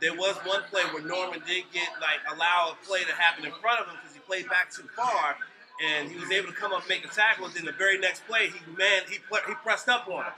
there 0.00 0.14
was 0.14 0.36
one 0.44 0.62
play 0.70 0.82
where 0.92 1.02
Norman 1.02 1.40
did 1.46 1.64
get 1.72 1.88
like 2.00 2.20
allow 2.32 2.72
a 2.72 2.86
play 2.86 3.04
to 3.04 3.12
happen 3.12 3.44
in 3.44 3.52
front 3.60 3.80
of 3.80 3.86
him 3.86 3.96
because 4.00 4.14
he 4.14 4.20
played 4.20 4.48
back 4.48 4.72
too 4.72 4.88
far, 4.96 5.36
and 5.82 6.10
he 6.10 6.18
was 6.18 6.30
able 6.30 6.48
to 6.48 6.54
come 6.54 6.72
up 6.72 6.80
and 6.80 6.88
make 6.88 7.04
a 7.04 7.08
tackle. 7.08 7.48
Then 7.48 7.64
the 7.64 7.72
very 7.72 7.98
next 7.98 8.26
play, 8.26 8.48
he 8.48 8.76
man 8.76 9.02
he 9.08 9.18
he 9.46 9.54
pressed 9.62 9.88
up 9.88 10.08
on 10.08 10.24
him. 10.24 10.32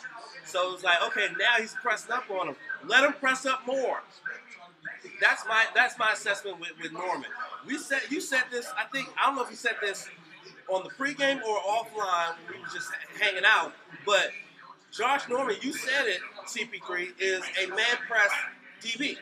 So 0.45 0.69
it 0.69 0.73
was 0.73 0.85
like, 0.85 1.03
okay, 1.09 1.29
now 1.39 1.61
he's 1.61 1.75
pressed 1.75 2.11
up 2.11 2.25
on 2.31 2.49
him. 2.49 2.57
Let 2.87 3.05
him 3.05 3.13
press 3.15 3.47
up 3.47 3.67
more. 3.67 4.03
That's 5.21 5.45
my 5.47 5.65
that's 5.75 5.99
my 5.99 6.13
assessment 6.13 6.61
with, 6.61 6.73
with 6.81 6.93
Norman. 6.93 7.31
We 7.67 7.79
said 7.79 8.01
you 8.11 8.21
said 8.21 8.45
this. 8.51 8.71
I 8.79 8.85
think 8.85 9.09
I 9.21 9.27
don't 9.27 9.37
know 9.37 9.43
if 9.45 9.51
you 9.51 9.57
said 9.57 9.77
this 9.81 10.09
on 10.69 10.85
the 10.85 10.91
pregame 10.91 11.43
or 11.43 11.59
offline 11.59 12.35
we 12.49 12.59
were 12.59 12.67
just 12.73 12.91
hanging 13.21 13.45
out, 13.45 13.73
but 14.07 14.31
Josh 14.93 15.29
Norman, 15.29 15.57
you 15.63 15.73
said 15.73 16.07
it. 16.07 16.21
CP3 16.47 17.15
is 17.19 17.43
a 17.65 17.69
man 17.69 17.97
press 18.07 18.31
DB. 18.83 19.17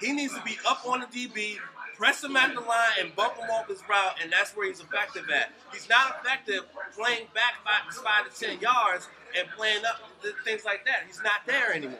He 0.00 0.12
needs 0.12 0.34
to 0.34 0.42
be 0.42 0.58
up 0.66 0.84
on 0.84 1.00
the 1.00 1.06
DB, 1.06 1.58
press 2.00 2.24
him 2.24 2.34
at 2.34 2.54
the 2.54 2.60
line, 2.62 2.92
and 2.98 3.14
bump 3.14 3.36
him 3.36 3.50
off 3.50 3.68
his 3.68 3.82
route, 3.86 4.14
and 4.22 4.32
that's 4.32 4.56
where 4.56 4.66
he's 4.66 4.80
effective 4.80 5.28
at. 5.28 5.52
He's 5.70 5.86
not 5.86 6.16
effective 6.24 6.64
playing 6.96 7.26
back 7.34 7.56
five, 7.62 7.94
five 8.02 8.32
to 8.32 8.40
ten 8.46 8.58
yards 8.58 9.06
and 9.38 9.46
playing 9.50 9.84
up 9.84 10.00
th- 10.22 10.34
things 10.42 10.64
like 10.64 10.86
that. 10.86 11.02
He's 11.06 11.20
not 11.22 11.44
there 11.46 11.74
anymore. 11.74 11.98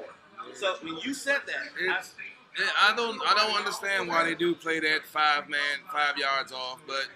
So 0.55 0.77
when 0.81 0.97
you 0.97 1.13
said 1.13 1.43
that. 1.47 1.67
I- 1.87 2.91
I 2.91 2.97
don't 2.97 3.21
I 3.25 3.35
don't 3.35 3.57
understand 3.57 4.09
why 4.09 4.25
they 4.25 4.35
do 4.35 4.55
play 4.57 4.81
that 4.81 5.07
five 5.07 5.49
man 5.49 5.79
five 5.93 6.17
yards 6.19 6.51
off, 6.51 6.81
but 6.87 7.07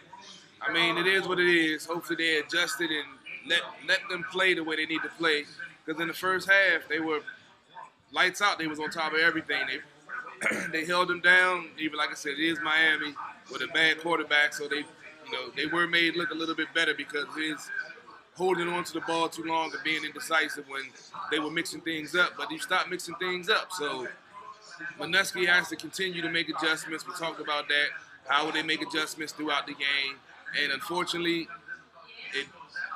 I 0.62 0.72
mean 0.72 0.96
it 0.96 1.08
is 1.08 1.26
what 1.26 1.40
it 1.40 1.48
is. 1.48 1.84
Hopefully 1.86 2.16
they 2.16 2.38
adjust 2.38 2.80
it 2.80 2.90
and 2.90 3.04
let 3.50 3.60
let 3.88 3.98
them 4.08 4.24
play 4.30 4.54
the 4.54 4.62
way 4.62 4.76
they 4.76 4.86
need 4.86 5.02
to 5.02 5.08
play. 5.18 5.44
Because 5.84 6.00
in 6.00 6.06
the 6.06 6.14
first 6.14 6.48
half 6.48 6.86
they 6.88 7.00
were 7.00 7.20
lights 8.12 8.40
out. 8.40 8.58
They 8.58 8.68
was 8.68 8.78
on 8.78 8.90
top 8.90 9.12
of 9.12 9.18
everything. 9.18 9.66
They 9.66 9.80
they 10.72 10.84
held 10.84 11.08
them 11.08 11.20
down. 11.20 11.68
Even 11.78 11.98
like 11.98 12.10
I 12.10 12.14
said, 12.14 12.32
it 12.32 12.40
is 12.40 12.58
Miami 12.60 13.14
with 13.52 13.62
a 13.62 13.68
bad 13.68 14.00
quarterback, 14.00 14.52
so 14.54 14.68
they 14.68 14.78
you 14.78 15.32
know 15.32 15.50
they 15.56 15.66
were 15.66 15.86
made 15.86 16.16
look 16.16 16.30
a 16.30 16.34
little 16.34 16.54
bit 16.54 16.68
better 16.74 16.94
because 16.94 17.26
his 17.36 17.70
holding 18.36 18.68
on 18.68 18.82
to 18.84 18.92
the 18.92 19.00
ball 19.02 19.28
too 19.28 19.44
long 19.44 19.72
and 19.72 19.82
being 19.84 20.04
indecisive 20.04 20.68
when 20.68 20.82
they 21.30 21.38
were 21.38 21.50
mixing 21.50 21.80
things 21.80 22.14
up. 22.16 22.32
But 22.36 22.48
he 22.50 22.58
stopped 22.58 22.90
mixing 22.90 23.14
things 23.16 23.48
up, 23.48 23.72
so. 23.72 24.06
Manusky 24.98 25.46
has 25.46 25.68
to 25.68 25.76
continue 25.76 26.20
to 26.20 26.28
make 26.28 26.48
adjustments. 26.48 27.06
We 27.06 27.14
talked 27.14 27.40
about 27.40 27.68
that. 27.68 27.86
How 28.26 28.44
would 28.44 28.54
they 28.54 28.62
make 28.62 28.82
adjustments 28.82 29.32
throughout 29.32 29.66
the 29.66 29.74
game? 29.74 30.16
And 30.60 30.72
unfortunately, 30.72 31.48
it 32.34 32.46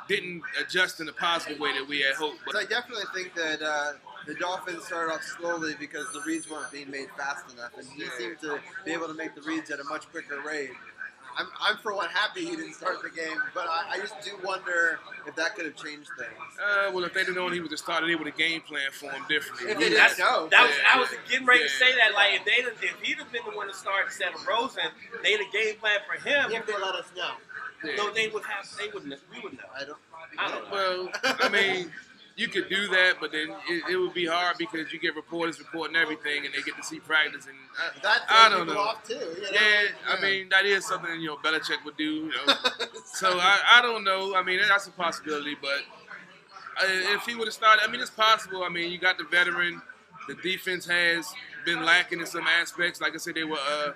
didn't 0.09 0.43
adjust 0.61 1.01
in 1.01 1.09
a 1.09 1.13
positive 1.13 1.61
way 1.61 1.73
that 1.73 1.87
we 1.87 2.01
had 2.01 2.15
hoped. 2.15 2.39
But 2.47 2.57
I 2.57 2.65
definitely 2.65 3.05
think 3.15 3.35
that 3.35 3.63
uh, 3.63 3.93
the 4.29 4.35
Dolphins 4.35 4.85
started 4.85 5.13
off 5.15 5.23
slowly 5.25 5.75
because 5.81 6.05
the 6.13 6.21
reads 6.27 6.49
weren't 6.51 6.71
being 6.71 6.91
made 6.91 7.09
fast 7.17 7.51
enough, 7.53 7.73
and 7.79 7.87
he 7.89 8.05
seemed 8.19 8.39
to 8.43 8.61
be 8.85 8.93
able 8.93 9.09
to 9.09 9.15
make 9.15 9.35
the 9.35 9.41
reads 9.43 9.71
at 9.71 9.81
a 9.81 9.85
much 9.85 10.09
quicker 10.11 10.41
rate. 10.47 10.71
I'm, 11.39 11.47
I'm 11.61 11.77
for 11.79 11.95
one 11.95 12.09
happy 12.11 12.45
he 12.45 12.57
didn't 12.57 12.75
start 12.75 13.01
the 13.01 13.11
game, 13.11 13.39
but 13.55 13.67
I, 13.69 13.93
I 13.93 13.99
just 13.99 14.21
do 14.23 14.33
wonder 14.45 14.99
if 15.27 15.37
that 15.37 15.55
could 15.55 15.67
have 15.67 15.77
changed 15.77 16.11
things. 16.19 16.35
uh, 16.61 16.91
well, 16.93 17.05
if 17.05 17.15
they'd 17.15 17.27
have 17.27 17.37
known 17.37 17.53
he 17.53 17.61
was 17.61 17.71
the 17.71 17.77
starter, 17.77 18.07
they 18.09 18.17
would 18.17 18.27
have 18.27 18.37
game 18.37 18.61
plan 18.63 18.91
for 18.93 19.09
him 19.11 19.23
differently. 19.29 19.71
If 19.71 19.79
they 19.79 19.85
didn't 19.85 19.99
That's, 19.99 20.19
know. 20.19 20.49
that 20.51 20.63
was 20.67 20.75
Yeah. 20.77 20.95
I 20.95 20.99
was 20.99 21.09
getting 21.31 21.47
ready 21.47 21.63
to 21.63 21.69
say 21.69 21.95
that. 21.97 22.13
Like 22.13 22.41
if 22.41 22.45
they 22.45 22.87
if 22.87 23.01
he'd 23.03 23.19
have 23.19 23.31
been 23.31 23.43
the 23.49 23.57
one 23.57 23.69
to 23.69 23.75
start 23.75 24.07
instead 24.07 24.35
of 24.35 24.45
Rosen, 24.49 24.83
they'd 25.23 25.39
have 25.39 25.53
game 25.53 25.77
plan 25.77 26.01
for 26.11 26.19
him. 26.29 26.51
If 26.51 26.67
they 26.67 26.73
let 26.75 26.97
us 26.97 27.07
know, 27.17 27.31
yeah. 27.85 27.95
No, 27.97 28.13
they 28.13 28.27
would 28.29 28.43
have. 28.45 28.67
They 28.77 28.89
wouldn't. 28.93 29.15
We 29.33 29.41
would 29.41 29.53
know. 29.53 29.71
I 29.75 29.85
don't. 29.85 29.99
I 30.37 30.49
don't 30.51 30.65
know. 30.71 30.73
Well, 30.73 31.37
I 31.41 31.49
mean, 31.49 31.93
you 32.39 32.47
could 32.47 32.69
do 32.69 32.87
that, 32.87 33.15
but 33.21 33.33
then 33.33 33.49
it, 33.69 33.83
it 33.91 33.97
would 33.97 34.15
be 34.15 34.25
hard 34.25 34.57
because 34.59 34.93
you 34.93 35.01
get 35.01 35.17
reporters 35.17 35.59
reporting 35.59 35.97
everything, 35.97 36.47
and 36.47 36.55
they 36.55 36.63
get 36.63 36.77
to 36.77 36.85
see 36.85 37.01
practice. 37.01 37.47
And 37.47 37.57
I, 37.77 38.01
That 38.01 38.21
I 38.31 38.49
don't 38.49 38.69
know. 38.69 38.79
off 38.79 39.05
too. 39.07 39.15
You 39.15 39.21
know? 39.21 39.49
Yeah, 39.53 39.83
I 40.09 40.21
mean 40.23 40.49
that 40.51 40.65
is 40.65 40.87
something 40.87 41.21
you 41.21 41.27
know 41.27 41.37
Belichick 41.37 41.85
would 41.85 41.97
do. 41.97 42.05
You 42.05 42.29
know, 42.47 42.55
so 43.05 43.39
I, 43.41 43.59
I 43.73 43.83
don't 43.83 44.05
know. 44.05 44.37
I 44.37 44.45
mean 44.45 44.61
that's 44.69 44.87
a 44.87 44.93
possibility, 44.93 45.57
but 45.61 45.81
uh, 46.81 46.87
if 46.87 47.25
he 47.25 47.35
would 47.35 47.49
have 47.49 47.55
started, 47.55 47.83
I 47.85 47.91
mean 47.91 48.01
it's 48.01 48.09
possible. 48.11 48.63
I 48.63 48.69
mean 48.69 48.93
you 48.93 48.99
got 48.99 49.19
the 49.19 49.25
veteran. 49.25 49.83
The 50.29 50.35
defense 50.37 50.87
has 50.87 51.35
been 51.65 51.85
lacking 51.85 52.21
in 52.21 52.27
some 52.27 52.47
aspects. 52.47 53.01
Like 53.01 53.15
I 53.15 53.17
said, 53.17 53.35
they 53.35 53.45
were 53.45 53.59
uh, 53.69 53.93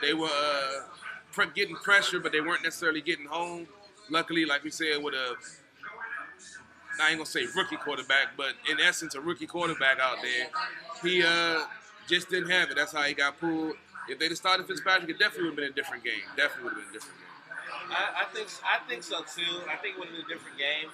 they 0.00 0.14
were 0.14 0.28
uh, 0.28 0.84
pre- 1.30 1.50
getting 1.54 1.76
pressure, 1.76 2.20
but 2.20 2.32
they 2.32 2.40
weren't 2.40 2.62
necessarily 2.62 3.02
getting 3.02 3.26
home. 3.26 3.66
Luckily, 4.08 4.46
like 4.46 4.64
we 4.64 4.70
said, 4.70 5.02
with 5.02 5.12
a 5.14 5.34
I 7.02 7.08
ain't 7.10 7.18
gonna 7.18 7.26
say 7.26 7.46
rookie 7.56 7.76
quarterback, 7.76 8.36
but 8.36 8.54
in 8.70 8.80
essence, 8.80 9.14
a 9.14 9.20
rookie 9.20 9.46
quarterback 9.46 9.98
out 10.00 10.18
there. 10.22 10.48
He 11.02 11.22
uh, 11.22 11.60
just 12.08 12.30
didn't 12.30 12.50
have 12.50 12.70
it. 12.70 12.76
That's 12.76 12.92
how 12.92 13.02
he 13.02 13.14
got 13.14 13.38
pulled. 13.40 13.74
If 14.08 14.18
they'd 14.18 14.28
have 14.28 14.38
started 14.38 14.66
Fitzpatrick, 14.66 15.10
it 15.10 15.18
definitely 15.18 15.50
would 15.50 15.50
have 15.50 15.56
been 15.56 15.72
a 15.72 15.72
different 15.72 16.04
game. 16.04 16.22
Definitely 16.36 16.64
would 16.64 16.72
have 16.74 16.82
been 16.82 16.90
a 16.90 16.98
different 16.98 17.18
game. 17.18 17.28
I, 17.90 18.22
I 18.22 18.24
think 18.32 18.48
I 18.64 18.78
think 18.88 19.02
so 19.02 19.22
too. 19.22 19.62
I 19.70 19.76
think 19.76 19.96
it 19.96 19.98
would 19.98 20.08
have 20.08 20.16
been 20.16 20.26
a 20.26 20.28
different 20.28 20.58
game. 20.58 20.90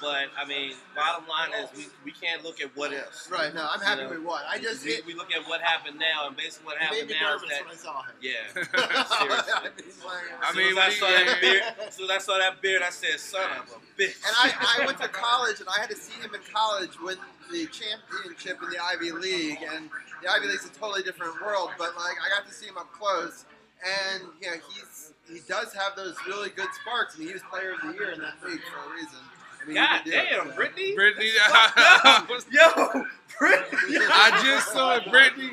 But 0.00 0.26
I 0.38 0.44
mean, 0.46 0.72
bottom 0.96 1.24
line 1.28 1.50
is 1.62 1.68
we, 1.76 1.86
we 2.04 2.12
can't 2.12 2.42
look 2.44 2.60
at 2.60 2.74
what 2.76 2.92
ifs. 2.92 3.28
Right. 3.30 3.54
No, 3.54 3.66
I'm 3.70 3.80
happy 3.80 4.02
You 4.02 4.08
know, 4.08 4.14
with 4.16 4.24
what 4.24 4.44
I 4.48 4.58
just. 4.58 4.84
we, 4.84 4.92
It, 4.92 5.06
we 5.06 5.14
look 5.14 5.32
at 5.32 5.46
what 5.48 5.60
happened 5.60 5.98
now, 5.98 6.26
and 6.26 6.36
basically 6.36 6.66
what 6.66 6.78
happened 6.78 7.10
now 7.10 7.36
is 7.36 7.42
that 7.42 7.62
when 7.64 7.72
I 7.72 7.76
saw 7.76 8.02
him. 8.02 8.14
yeah. 8.20 8.32
I 8.74 9.42
Seriously. 9.44 9.74
mean, 9.74 10.32
I 10.42 10.52
mean, 10.54 10.68
soon 10.68 10.78
I 10.78 10.88
when 10.88 10.92
saw 10.98 11.08
that 11.08 11.38
beard, 11.40 11.62
as 11.86 11.94
soon 11.94 12.10
I 12.10 12.18
saw 12.18 12.38
that 12.38 12.62
beard, 12.62 12.82
I 12.82 12.90
said, 12.90 13.20
"Son 13.20 13.42
of 13.58 13.68
a 13.76 14.00
bitch." 14.00 14.16
And 14.26 14.34
I, 14.38 14.80
I 14.82 14.86
went 14.86 14.98
to 15.00 15.08
college 15.08 15.60
and 15.60 15.68
I 15.68 15.80
had 15.80 15.90
to 15.90 15.96
see 15.96 16.20
him 16.20 16.34
in 16.34 16.40
college 16.52 16.98
win 17.00 17.16
the 17.52 17.66
championship 17.66 18.58
in 18.62 18.70
the 18.70 18.78
Ivy 18.82 19.12
League. 19.12 19.58
And 19.74 19.90
the 20.22 20.30
Ivy 20.30 20.48
League's 20.48 20.64
a 20.66 20.70
totally 20.70 21.02
different 21.02 21.40
world, 21.42 21.70
but 21.78 21.94
like 21.96 22.16
I 22.24 22.28
got 22.34 22.46
to 22.48 22.54
see 22.54 22.66
him 22.66 22.78
up 22.78 22.90
close. 22.92 23.44
And 23.84 24.22
you 24.40 24.48
know, 24.48 24.56
he's 24.72 25.12
he 25.30 25.40
does 25.48 25.72
have 25.74 25.96
those 25.96 26.16
really 26.26 26.50
good 26.50 26.68
sparks, 26.80 27.16
and 27.16 27.26
he 27.26 27.32
was 27.32 27.42
Player 27.50 27.72
of 27.72 27.80
the 27.80 27.92
Year 27.98 28.10
in 28.12 28.20
that 28.20 28.34
league 28.44 28.60
for 28.60 28.90
a 28.90 28.94
reason. 28.94 29.18
I 29.64 29.66
mean, 29.66 29.76
God 29.76 30.00
damn, 30.04 30.48
so. 30.50 30.54
Brittany. 30.56 30.94
Brittany, 30.94 31.30
Fucked. 31.48 32.46
Yo, 32.52 33.04
Brittany. 33.38 33.98
I 34.10 34.42
just 34.44 34.72
saw 34.72 34.96
it, 34.96 35.10
Brittany. 35.10 35.50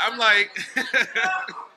I'm 0.00 0.18
like, 0.18 0.50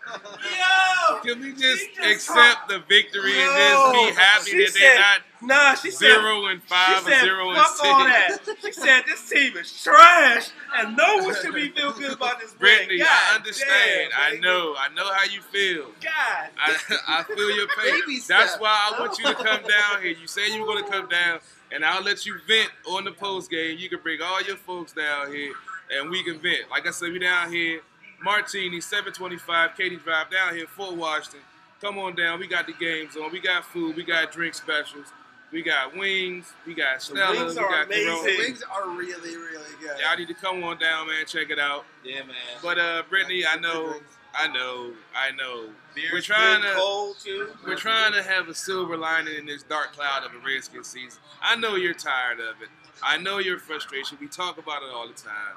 Yo. 0.07 1.19
can 1.21 1.41
we 1.41 1.51
just, 1.51 1.93
just 1.95 1.99
accept 2.31 2.69
the 2.69 2.79
victory 2.87 3.33
and 3.33 3.51
just 3.57 3.93
be 3.93 4.21
happy 4.21 4.63
that 4.63 4.69
said- 4.71 4.81
they're 4.81 4.99
not 4.99 5.21
Nah, 5.39 5.75
she 5.75 5.91
said. 5.91 5.99
zero 5.99 6.47
and 6.47 6.59
She 6.63 6.67
five 6.67 7.05
or 7.05 7.11
said, 7.11 7.21
zero 7.21 7.49
and 7.49 7.57
"Fuck 7.59 7.67
six? 7.75 7.81
all 7.87 7.99
that." 8.05 8.37
She 8.63 8.71
said, 8.71 9.03
"This 9.05 9.29
team 9.29 9.55
is 9.55 9.83
trash, 9.83 10.49
and 10.77 10.97
no 10.97 11.17
one 11.17 11.35
should 11.35 11.53
be 11.53 11.69
feel 11.69 11.93
good 11.93 12.13
about 12.13 12.39
this. 12.39 12.55
Brittany, 12.55 12.97
God 12.97 13.07
I 13.07 13.35
understand. 13.35 14.09
damn, 14.11 14.19
I 14.19 14.29
baby. 14.31 14.41
know. 14.41 14.75
I 14.79 14.91
know 14.95 15.13
how 15.13 15.25
you 15.25 15.41
feel. 15.41 15.91
God. 16.01 16.49
I, 16.57 16.75
I 17.07 17.23
feel 17.23 17.51
your 17.55 17.67
pain. 17.67 17.99
Baby 18.01 18.19
That's 18.27 18.51
step. 18.53 18.61
why 18.61 18.91
I 18.95 18.99
want 18.99 19.19
you 19.19 19.25
to 19.25 19.37
oh. 19.37 19.43
come 19.43 19.61
down 19.61 20.01
here. 20.01 20.15
You 20.19 20.25
say 20.25 20.51
you 20.51 20.61
were 20.61 20.65
going 20.67 20.83
to 20.83 20.89
come 20.89 21.07
down, 21.07 21.39
and 21.71 21.83
I'll 21.85 22.03
let 22.03 22.25
you 22.25 22.35
vent 22.47 22.69
on 22.89 23.03
the 23.03 23.11
post 23.11 23.49
game. 23.51 23.77
You 23.77 23.89
can 23.89 23.99
bring 24.01 24.21
all 24.21 24.41
your 24.43 24.57
folks 24.57 24.93
down 24.93 25.31
here, 25.33 25.53
and 25.91 26.09
we 26.09 26.23
can 26.23 26.39
vent. 26.39 26.69
Like 26.69 26.87
I 26.87 26.91
said, 26.91 27.11
we 27.11 27.19
down 27.19 27.51
here. 27.51 27.81
Martini, 28.23 28.81
725, 28.81 29.77
Katie 29.77 29.97
Drive, 29.97 30.31
down 30.31 30.55
here, 30.55 30.65
Fort 30.67 30.95
Washington. 30.95 31.41
Come 31.81 31.99
on 31.99 32.15
down. 32.15 32.39
We 32.39 32.47
got 32.47 32.65
the 32.65 32.73
games 32.73 33.15
on. 33.15 33.31
We 33.31 33.39
got 33.39 33.63
food. 33.65 33.95
We 33.95 34.03
got 34.03 34.31
drink 34.31 34.55
specials. 34.55 35.05
We 35.51 35.61
got 35.61 35.95
wings. 35.95 36.51
We 36.65 36.73
got 36.73 37.01
Stella. 37.01 37.31
wings 37.31 37.55
we 37.55 37.63
are 37.63 37.69
got 37.69 37.85
amazing. 37.85 38.07
Corona. 38.07 38.37
Wings 38.39 38.63
are 38.63 38.89
really, 38.89 39.37
really 39.37 39.75
good. 39.79 39.97
Y'all 40.01 40.17
need 40.17 40.27
to 40.27 40.33
come 40.33 40.63
on 40.63 40.79
down, 40.79 41.07
man. 41.07 41.25
Check 41.27 41.51
it 41.51 41.59
out. 41.59 41.85
Yeah, 42.03 42.23
man. 42.23 42.35
But 42.63 42.79
uh, 42.79 43.03
Brittany, 43.09 43.43
I 43.45 43.57
know, 43.57 43.95
I 44.37 44.47
know, 44.47 44.91
I 45.15 45.31
know. 45.31 45.69
Beer's 45.95 46.11
we're 46.13 46.21
trying 46.21 46.61
to 46.61 46.73
cold 46.75 47.15
too. 47.23 47.49
we're 47.65 47.75
trying 47.75 48.13
to 48.13 48.21
have 48.21 48.47
a 48.49 48.53
silver 48.53 48.95
lining 48.95 49.35
in 49.35 49.45
this 49.47 49.63
dark 49.63 49.93
cloud 49.93 50.23
of 50.23 50.31
a 50.33 50.45
Redskins 50.45 50.87
season. 50.87 51.19
I 51.41 51.55
know 51.55 51.75
you're 51.75 51.95
tired 51.95 52.39
of 52.39 52.61
it. 52.61 52.69
I 53.01 53.17
know 53.17 53.39
your 53.39 53.57
frustration. 53.57 54.17
We 54.21 54.27
talk 54.27 54.57
about 54.59 54.83
it 54.83 54.89
all 54.93 55.07
the 55.07 55.13
time. 55.15 55.55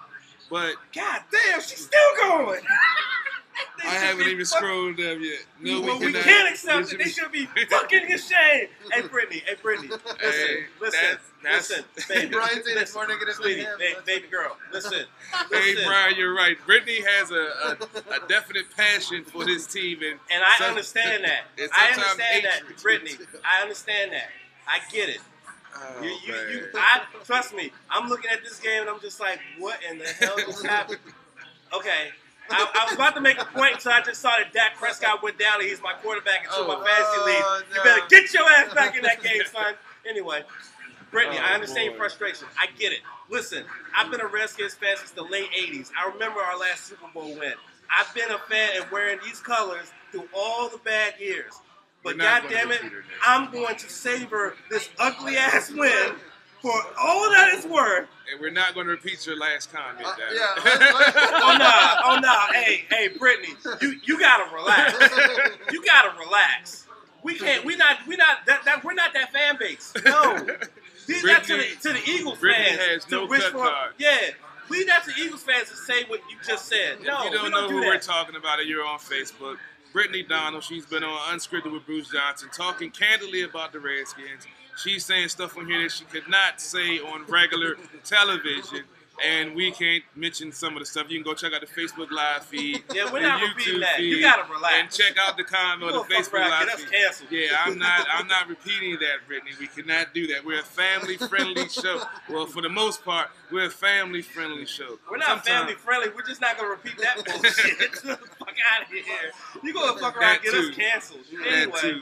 But 0.49 0.75
God 0.95 1.21
damn, 1.31 1.61
she's 1.61 1.87
still 1.87 2.01
going. 2.19 2.63
I 3.85 3.95
haven't 3.95 4.27
even 4.29 4.45
fuck- 4.47 4.59
scrolled 4.59 5.01
up 5.01 5.19
yet. 5.21 5.41
No, 5.61 5.81
well, 5.81 5.99
we 5.99 6.07
we 6.07 6.13
can't 6.13 6.49
accept 6.53 6.93
it. 6.93 6.99
They 6.99 7.11
should 7.11 7.33
be 7.33 7.47
fucking 7.71 8.13
ashamed. 8.13 8.69
Hey, 8.93 9.03
Brittany. 9.09 9.43
Hey, 9.47 9.55
Brittany. 9.61 9.89
Listen, 9.89 10.17
Hey, 10.21 10.65
listen, 10.81 11.01
that's- 11.03 11.19
that's- 11.43 11.71
listen, 11.71 11.85
baby. 12.09 12.27
Brian 12.33 12.49
said 12.55 12.65
this 12.65 12.75
listen, 12.75 12.95
morning 12.95 13.17
it 13.17 13.19
could 13.19 13.29
have 13.29 13.37
been 13.39 13.45
sweetie, 13.45 13.63
him, 13.63 13.79
ba- 13.79 14.03
baby 14.07 14.29
girl. 14.29 14.57
Listen, 14.73 15.05
Hey, 15.33 15.47
listen. 15.75 15.85
Brian, 15.87 16.15
you're 16.17 16.35
right. 16.35 16.57
Brittany 16.67 17.03
has 17.03 17.31
a, 17.31 17.35
a, 18.15 18.25
a 18.25 18.29
definite 18.29 18.67
passion 18.77 19.25
for 19.25 19.45
this 19.45 19.67
team, 19.67 19.99
and 20.03 20.19
And 20.33 20.43
I 20.45 20.57
some- 20.59 20.69
understand 20.71 21.25
that. 21.25 21.43
I 21.75 21.89
understand 21.93 22.45
that. 22.45 22.83
Brittany. 22.83 23.13
I 23.45 23.63
understand 23.63 24.13
that. 24.13 24.29
I 24.69 24.79
get 24.93 25.09
it. 25.09 25.19
Oh, 25.75 26.03
You, 26.03 26.11
you, 26.27 26.35
you. 26.53 26.67
I 26.75 27.03
trust 27.25 27.55
me. 27.55 27.73
I'm 27.91 28.09
looking 28.09 28.31
at 28.31 28.43
this 28.45 28.59
game 28.61 28.83
and 28.83 28.91
I'm 28.91 29.01
just 29.01 29.19
like, 29.21 29.39
what 29.59 29.79
in 29.89 29.99
the 29.99 30.05
hell 30.07 30.37
just 30.37 30.65
happened? 30.67 30.99
Okay, 31.73 32.09
I, 32.51 32.67
I 32.81 32.85
was 32.85 32.95
about 32.95 33.15
to 33.15 33.21
make 33.21 33.41
a 33.41 33.45
point 33.45 33.75
until 33.75 33.93
I 33.93 34.01
just 34.03 34.21
saw 34.21 34.31
that 34.37 34.53
Dak 34.53 34.77
Prescott 34.77 35.23
went 35.23 35.39
down 35.39 35.61
and 35.61 35.69
he's 35.69 35.83
my 35.83 35.93
quarterback 35.95 36.45
into 36.45 36.57
Oh, 36.57 36.67
my 36.67 36.75
fantasy 36.75 37.19
oh, 37.19 37.63
league. 37.63 37.77
You 37.77 37.83
better 37.85 38.07
get 38.09 38.33
your 38.35 38.49
ass 38.49 38.75
back 38.75 38.97
in 38.97 39.03
that 39.03 39.23
game, 39.23 39.43
son. 39.53 39.75
Anyway, 40.09 40.43
Brittany, 41.11 41.39
Oh, 41.41 41.45
I 41.45 41.55
understand 41.55 41.87
your 41.87 41.95
frustration. 41.97 42.47
I 42.59 42.67
get 42.79 42.93
it. 42.93 43.01
Listen, 43.29 43.65
I've 43.97 44.11
been 44.11 44.21
a 44.21 44.27
Redskins 44.27 44.75
fan 44.75 44.97
since 44.97 45.11
the 45.13 45.23
late 45.23 45.49
'80s. 45.53 45.91
I 45.99 46.11
remember 46.11 46.41
our 46.41 46.59
last 46.59 46.87
Super 46.87 47.07
Bowl 47.15 47.35
win. 47.39 47.55
I've 47.97 48.13
been 48.15 48.31
a 48.31 48.39
fan 48.39 48.71
and 48.81 48.91
wearing 48.91 49.19
these 49.25 49.41
colors 49.41 49.93
through 50.13 50.29
all 50.35 50.69
the 50.69 50.79
bad 50.79 51.15
years. 51.21 51.53
But 52.03 52.15
We're 52.17 52.23
goddamn 52.23 52.71
it, 52.73 52.83
repeat 52.83 52.93
her, 52.93 52.99
man. 53.01 53.05
I'm 53.27 53.53
going 53.53 53.77
to 53.77 53.89
savor 53.91 54.55
this 54.71 54.89
ugly 54.99 55.37
ass 55.37 55.71
win 55.71 56.15
for 56.61 56.73
all 56.99 57.31
that 57.31 57.51
it's 57.55 57.67
worth. 57.67 58.09
and 58.31 58.41
we're 58.41 58.51
not 58.51 58.75
going 58.75 58.87
to 58.87 58.93
repeat 58.93 59.27
your 59.27 59.37
last 59.37 59.73
comment. 59.73 60.07
Uh, 60.07 60.17
Dad. 60.17 60.33
yeah, 60.35 60.47
let's- 60.65 60.81
let's- 60.95 61.17
Oh 61.43 61.57
no, 61.59 61.97
oh 62.05 62.19
no, 62.21 62.39
hey, 62.53 62.85
hey, 62.91 63.09
Brittany, 63.09 63.55
you 63.81 63.97
you 64.05 64.19
gotta 64.19 64.55
relax. 64.55 64.93
You 65.73 65.85
gotta 65.85 66.19
relax. 66.19 66.87
We 67.23 67.35
can't. 67.35 67.65
We 67.65 67.77
not. 67.77 67.99
We 68.09 68.17
not. 68.17 68.47
That, 68.47 68.65
that 68.65 68.83
we're 68.85 68.95
not 68.95 69.13
that 69.15 69.33
fan 69.33 69.57
base. 69.59 69.93
No. 70.05 70.35
Leave 71.09 71.23
that 71.25 71.45
to 71.45 71.53
the 71.53 71.59
Brittany- 71.59 71.77
to 71.83 71.93
the 71.93 72.03
Eagles 72.11 72.39
Brittany 72.39 72.65
fans. 72.77 72.81
has 72.81 73.05
to 73.07 73.11
no 73.11 73.27
wish 73.27 73.43
cut 73.43 73.53
for, 73.53 73.59
card. 73.59 73.93
Yeah. 73.99 74.17
Leave 74.69 74.87
that 74.87 75.05
to 75.05 75.13
Eagles 75.21 75.43
fans 75.43 75.69
to 75.69 75.77
say 75.77 76.05
what 76.07 76.21
you 76.31 76.37
just 76.47 76.67
said. 76.67 76.99
If 77.01 77.07
No, 77.07 77.25
you 77.25 77.31
don't 77.33 77.43
we 77.45 77.51
know 77.51 77.63
don't 77.63 77.71
who 77.73 77.81
do 77.83 77.87
we're 77.89 77.99
talking 77.99 78.37
about, 78.37 78.61
and 78.61 78.69
you're 78.69 78.87
on 78.87 78.99
Facebook, 79.01 79.57
Brittany 79.93 80.23
Donald, 80.23 80.63
she's 80.63 80.87
been 80.87 81.03
on 81.03 81.19
Unscripted 81.37 81.73
with 81.73 81.85
Bruce 81.87 82.09
Johnson, 82.11 82.49
talking 82.57 82.91
candidly 82.91 83.43
about 83.43 83.73
the 83.73 83.81
Redskins. 83.81 84.47
She's 84.83 85.05
saying 85.05 85.29
stuff 85.29 85.57
on 85.57 85.67
here 85.67 85.83
that 85.83 85.93
she 85.93 86.05
could 86.05 86.29
not 86.29 86.61
say 86.61 86.99
on 86.99 87.25
regular 87.27 87.77
television. 88.05 88.85
And 89.23 89.55
we 89.55 89.71
can't 89.71 90.03
mention 90.17 90.51
some 90.51 90.73
of 90.75 90.79
the 90.81 90.87
stuff. 90.87 91.11
You 91.11 91.19
can 91.19 91.25
go 91.31 91.35
check 91.35 91.53
out 91.53 91.61
the 91.61 91.67
Facebook 91.67 92.11
live 92.11 92.43
feed. 92.43 92.83
Yeah, 92.95 93.13
we're 93.13 93.21
not 93.21 93.43
repeating 93.43 93.81
that. 93.81 94.01
You 94.01 94.19
gotta 94.23 94.51
relax. 94.51 94.75
And 94.79 94.91
check 94.91 95.19
out 95.21 95.37
the 95.37 95.45
comment 95.45 95.93
on 95.95 96.09
the 96.09 96.15
Facebook 96.15 96.41
live 96.49 96.69
us 96.69 96.81
feed. 96.85 96.91
canceled. 96.91 97.31
Yeah, 97.31 97.49
I'm 97.63 97.79
not. 97.79 98.07
I'm 98.11 98.27
not 98.29 98.49
repeating 98.55 98.93
that, 99.01 99.27
Brittany. 99.29 99.51
We 99.61 99.67
cannot 99.67 100.15
do 100.15 100.27
that. 100.29 100.43
We're 100.43 100.61
a 100.61 100.63
family-friendly 100.63 101.69
show. 101.83 102.03
Well, 102.31 102.47
for 102.47 102.63
the 102.63 102.71
most 102.71 103.05
part, 103.05 103.29
we're 103.53 103.67
a 103.67 103.71
family-friendly 103.71 104.65
show. 104.65 104.99
We're 105.11 105.19
not 105.19 105.27
Sometimes- 105.29 105.49
family 105.49 105.75
friendly. 105.75 106.09
We're 106.17 106.23
just 106.27 106.41
not 106.41 106.57
gonna 106.57 106.71
repeat 106.71 106.97
that 107.03 107.17
bullshit. 107.17 107.79
Get 107.79 107.93
the 108.03 108.17
fuck 108.17 108.55
out 108.75 108.83
of 108.87 108.89
here. 108.89 109.05
You 109.63 109.75
gonna 109.75 110.01
fuck 110.01 110.17
around 110.17 110.41
get 110.43 110.55
us 110.55 110.69
too. 110.69 110.73
canceled. 110.73 111.21
That 111.45 111.77
too. 111.77 112.01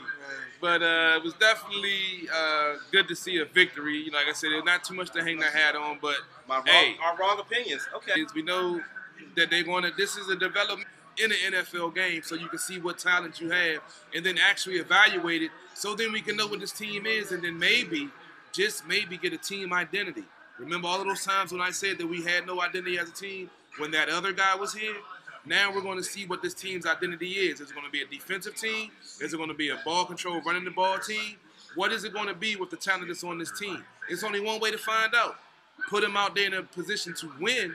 But 0.61 0.81
uh, 0.81 1.15
it 1.17 1.23
was 1.23 1.33
definitely 1.35 2.27
uh, 2.33 2.75
good 2.91 3.07
to 3.07 3.15
see 3.15 3.37
a 3.37 3.45
victory. 3.45 3.97
You 3.97 4.11
know, 4.11 4.17
Like 4.17 4.27
I 4.27 4.33
said, 4.33 4.49
there's 4.51 4.63
not 4.65 4.83
too 4.83 4.93
much 4.93 5.11
to 5.11 5.23
hang 5.23 5.39
their 5.39 5.51
hat 5.51 5.75
on, 5.75 5.99
but 6.01 6.17
My 6.47 6.55
wrong, 6.57 6.65
Hey. 6.65 6.95
our 7.03 7.15
wrong 7.17 7.39
opinions. 7.39 7.87
Okay. 7.95 8.25
we 8.35 8.41
know 8.41 8.81
that 9.35 9.49
they 9.49 9.63
want 9.63 9.85
to. 9.85 9.91
This 9.97 10.17
is 10.17 10.27
a 10.29 10.35
development 10.35 10.87
in 11.17 11.31
an 11.31 11.53
NFL 11.53 11.93
game, 11.95 12.21
so 12.23 12.35
you 12.35 12.47
can 12.47 12.59
see 12.59 12.79
what 12.79 12.97
talent 12.97 13.39
you 13.41 13.49
have, 13.51 13.81
and 14.15 14.25
then 14.25 14.37
actually 14.37 14.77
evaluate 14.77 15.41
it. 15.43 15.51
So 15.73 15.93
then 15.95 16.11
we 16.11 16.21
can 16.21 16.35
know 16.37 16.47
what 16.47 16.59
this 16.61 16.71
team 16.71 17.05
is, 17.05 17.31
and 17.31 17.43
then 17.43 17.57
maybe, 17.59 18.09
just 18.53 18.87
maybe, 18.87 19.17
get 19.17 19.33
a 19.33 19.37
team 19.37 19.73
identity. 19.73 20.23
Remember 20.57 20.87
all 20.87 20.99
of 20.99 21.07
those 21.07 21.23
times 21.23 21.51
when 21.51 21.61
I 21.61 21.71
said 21.71 21.97
that 21.99 22.07
we 22.07 22.23
had 22.23 22.45
no 22.47 22.61
identity 22.61 22.97
as 22.97 23.09
a 23.09 23.13
team 23.13 23.49
when 23.77 23.91
that 23.91 24.09
other 24.09 24.31
guy 24.33 24.55
was 24.55 24.73
here. 24.73 24.95
Now 25.49 25.73
we're 25.73 25.81
going 25.81 25.97
to 25.97 26.03
see 26.03 26.27
what 26.27 26.43
this 26.43 26.53
team's 26.53 26.85
identity 26.85 27.31
is. 27.31 27.59
Is 27.59 27.71
it 27.71 27.73
going 27.73 27.87
to 27.87 27.91
be 27.91 28.03
a 28.03 28.05
defensive 28.05 28.53
team? 28.53 28.91
Is 29.19 29.33
it 29.33 29.37
going 29.37 29.49
to 29.49 29.55
be 29.55 29.69
a 29.69 29.79
ball 29.83 30.05
control, 30.05 30.39
running 30.41 30.63
the 30.63 30.69
ball 30.69 30.99
team? 30.99 31.37
What 31.73 31.91
is 31.91 32.03
it 32.03 32.13
going 32.13 32.27
to 32.27 32.35
be 32.35 32.55
with 32.55 32.69
the 32.69 32.77
talent 32.77 33.07
that's 33.07 33.23
on 33.23 33.39
this 33.39 33.51
team? 33.59 33.83
It's 34.09 34.23
only 34.23 34.41
one 34.41 34.59
way 34.59 34.69
to 34.69 34.77
find 34.77 35.11
out. 35.15 35.37
Put 35.89 36.03
them 36.03 36.15
out 36.15 36.35
there 36.35 36.45
in 36.45 36.53
a 36.53 36.61
position 36.61 37.15
to 37.15 37.31
win, 37.41 37.73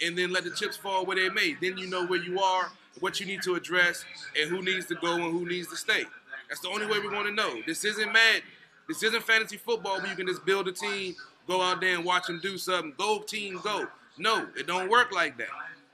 and 0.00 0.16
then 0.16 0.32
let 0.32 0.44
the 0.44 0.52
chips 0.52 0.76
fall 0.76 1.04
where 1.04 1.16
they 1.16 1.28
may. 1.28 1.56
Then 1.60 1.76
you 1.76 1.88
know 1.88 2.06
where 2.06 2.22
you 2.22 2.38
are, 2.38 2.70
what 3.00 3.18
you 3.18 3.26
need 3.26 3.42
to 3.42 3.56
address, 3.56 4.04
and 4.40 4.48
who 4.48 4.62
needs 4.62 4.86
to 4.86 4.94
go 4.94 5.14
and 5.14 5.32
who 5.32 5.44
needs 5.44 5.66
to 5.70 5.76
stay. 5.76 6.04
That's 6.48 6.60
the 6.60 6.68
only 6.68 6.86
way 6.86 7.00
we're 7.00 7.10
going 7.10 7.26
to 7.26 7.32
know. 7.32 7.62
This 7.66 7.84
isn't 7.84 8.12
Madden. 8.12 8.42
This 8.86 9.02
isn't 9.02 9.24
fantasy 9.24 9.56
football 9.56 9.98
where 9.98 10.06
you 10.06 10.14
can 10.14 10.28
just 10.28 10.44
build 10.46 10.68
a 10.68 10.72
team, 10.72 11.16
go 11.48 11.62
out 11.62 11.80
there 11.80 11.96
and 11.96 12.04
watch 12.04 12.28
them 12.28 12.38
do 12.40 12.56
something. 12.58 12.94
Go 12.96 13.22
team, 13.22 13.58
go. 13.64 13.88
No, 14.18 14.46
it 14.56 14.68
don't 14.68 14.88
work 14.88 15.12
like 15.12 15.36
that. 15.38 15.48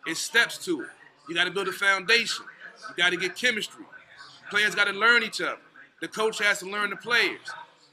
It's 0.06 0.20
steps 0.20 0.58
to 0.66 0.82
it. 0.82 0.88
You 1.28 1.34
got 1.34 1.44
to 1.44 1.50
build 1.50 1.68
a 1.68 1.72
foundation. 1.72 2.44
You 2.88 2.94
got 2.96 3.10
to 3.10 3.16
get 3.16 3.36
chemistry. 3.36 3.84
Players 4.50 4.74
got 4.74 4.84
to 4.86 4.92
learn 4.92 5.22
each 5.22 5.40
other. 5.40 5.58
The 6.00 6.08
coach 6.08 6.38
has 6.38 6.60
to 6.60 6.66
learn 6.66 6.90
the 6.90 6.96
players. 6.96 7.40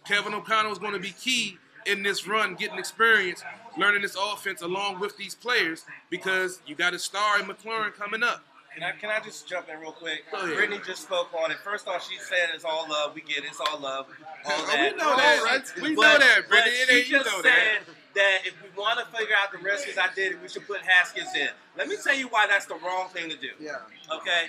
Kevin 0.06 0.34
O'Connell 0.34 0.71
is 0.71 0.80
going 0.80 0.93
to 0.93 1.00
be 1.00 1.12
key 1.12 1.58
in 1.86 2.04
this 2.04 2.28
run, 2.28 2.56
getting 2.56 2.78
experience, 2.78 3.43
learning 3.78 4.02
this 4.04 4.15
offense 4.15 4.62
along 4.62 5.00
with 5.00 5.17
these 5.17 5.36
players 5.36 5.84
because 6.10 6.62
you 6.65 6.76
got 6.76 6.93
a 6.93 7.00
star 7.00 7.39
in 7.39 7.45
McLaurin 7.45 7.93
coming 7.93 8.24
up. 8.24 8.43
Can 8.74 8.84
I 8.84 8.91
can 8.91 9.10
I 9.10 9.21
just 9.24 9.48
jump 9.48 9.69
in 9.69 9.80
real 9.80 9.93
quick? 9.93 10.24
Brittany 10.32 10.80
just 10.86 11.04
spoke 11.04 11.30
on 11.41 11.50
it. 11.50 11.58
First 11.63 11.88
off, 11.88 12.06
she 12.10 12.17
said 12.19 12.50
it's 12.54 12.65
all 12.65 12.86
love. 12.89 13.15
We 13.15 13.21
get 13.21 13.38
it. 13.39 13.45
It's 13.45 13.60
all 13.62 13.80
love. 13.80 14.08
All 14.45 14.52
Oh, 14.54 14.65
that. 14.67 14.91
we 14.91 14.98
know 14.98 15.15
that. 15.15 15.63
But- 15.76 15.82
We 15.82 15.95
but- 15.95 16.02
know 16.02 16.17
that, 16.19 16.50
Brittany. 16.50 16.71
It 16.76 16.88
she 16.89 16.95
ain't- 16.98 17.08
you 17.10 17.17
know 17.19 17.24
said 17.41 17.43
that. 17.45 17.80
That 18.15 18.39
if 18.45 18.54
we 18.63 18.69
want 18.82 18.99
to 18.99 19.06
figure 19.17 19.36
out 19.41 19.51
the 19.51 19.58
Redskins 19.60 19.97
identity, 19.97 20.38
we 20.41 20.49
should 20.49 20.65
put 20.65 20.82
Haskins 20.82 21.30
in. 21.36 21.49
Let 21.78 21.88
me 21.88 21.97
tell 22.01 22.15
you 22.15 22.28
why 22.28 22.47
that's 22.47 22.65
the 22.65 22.75
wrong 22.75 23.10
thing 23.10 23.30
to 23.30 23.38
do. 23.38 23.49
Yeah. 23.60 23.78
Okay. 24.12 24.47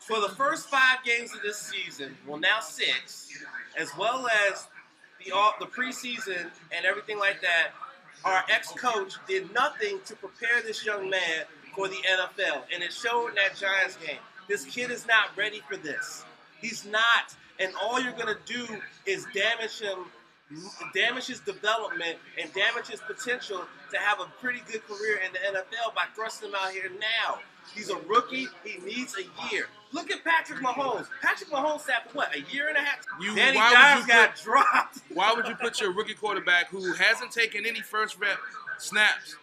For 0.00 0.20
the 0.20 0.28
first 0.28 0.68
five 0.68 0.98
games 1.04 1.34
of 1.34 1.42
this 1.42 1.58
season, 1.58 2.16
well 2.26 2.38
now 2.38 2.60
six, 2.60 3.32
as 3.76 3.90
well 3.98 4.28
as 4.48 4.68
the 5.24 5.32
all, 5.32 5.54
the 5.58 5.66
preseason 5.66 6.50
and 6.70 6.86
everything 6.86 7.18
like 7.18 7.40
that, 7.40 7.70
our 8.24 8.44
ex-coach 8.50 9.14
did 9.26 9.52
nothing 9.52 9.98
to 10.06 10.14
prepare 10.14 10.62
this 10.62 10.84
young 10.84 11.10
man 11.10 11.44
for 11.74 11.88
the 11.88 11.96
NFL, 11.96 12.62
and 12.72 12.82
it 12.82 12.92
showed 12.92 13.28
in 13.28 13.34
that 13.34 13.56
Giants 13.56 13.96
game. 13.96 14.18
This 14.48 14.64
kid 14.64 14.90
is 14.90 15.06
not 15.06 15.36
ready 15.36 15.60
for 15.68 15.76
this. 15.76 16.24
He's 16.60 16.86
not, 16.86 17.34
and 17.58 17.72
all 17.82 18.00
you're 18.00 18.12
gonna 18.12 18.38
do 18.46 18.66
is 19.06 19.26
damage 19.34 19.80
him, 19.80 20.06
damage 20.94 21.26
his 21.26 21.40
development, 21.40 22.16
and 22.40 22.52
damage 22.54 22.86
his 22.88 23.00
potential 23.00 23.64
to 23.90 23.98
have 23.98 24.20
a 24.20 24.26
pretty 24.40 24.60
good 24.70 24.86
career 24.86 25.20
in 25.26 25.32
the 25.32 25.38
NFL 25.58 25.94
by 25.94 26.04
thrusting 26.14 26.48
him 26.48 26.54
out 26.60 26.70
here 26.70 26.90
now. 27.00 27.38
He's 27.74 27.90
a 27.90 27.96
rookie. 27.96 28.46
He 28.64 28.78
needs 28.84 29.16
a 29.18 29.52
year. 29.52 29.66
Look 29.92 30.10
at 30.10 30.22
Patrick 30.24 30.60
Mahomes. 30.60 31.06
Patrick 31.20 31.50
Mahomes 31.50 31.80
sat 31.80 32.08
for 32.10 32.18
what 32.18 32.34
a 32.34 32.40
year 32.52 32.68
and 32.68 32.76
a 32.76 32.80
half. 32.80 33.04
You- 33.20 33.34
Danny 33.34 33.56
why 33.56 33.68
would 33.70 33.74
Dimes 33.74 34.06
you 34.06 34.12
got 34.12 34.34
put- 34.34 34.42
dropped. 34.44 34.98
Why 35.14 35.32
would 35.34 35.46
you 35.48 35.54
put 35.56 35.80
your 35.80 35.92
rookie 35.92 36.14
quarterback 36.14 36.68
who 36.68 36.92
hasn't 36.92 37.32
taken 37.32 37.64
any 37.66 37.80
first 37.80 38.18
rep 38.18 38.38
snaps, 38.78 39.36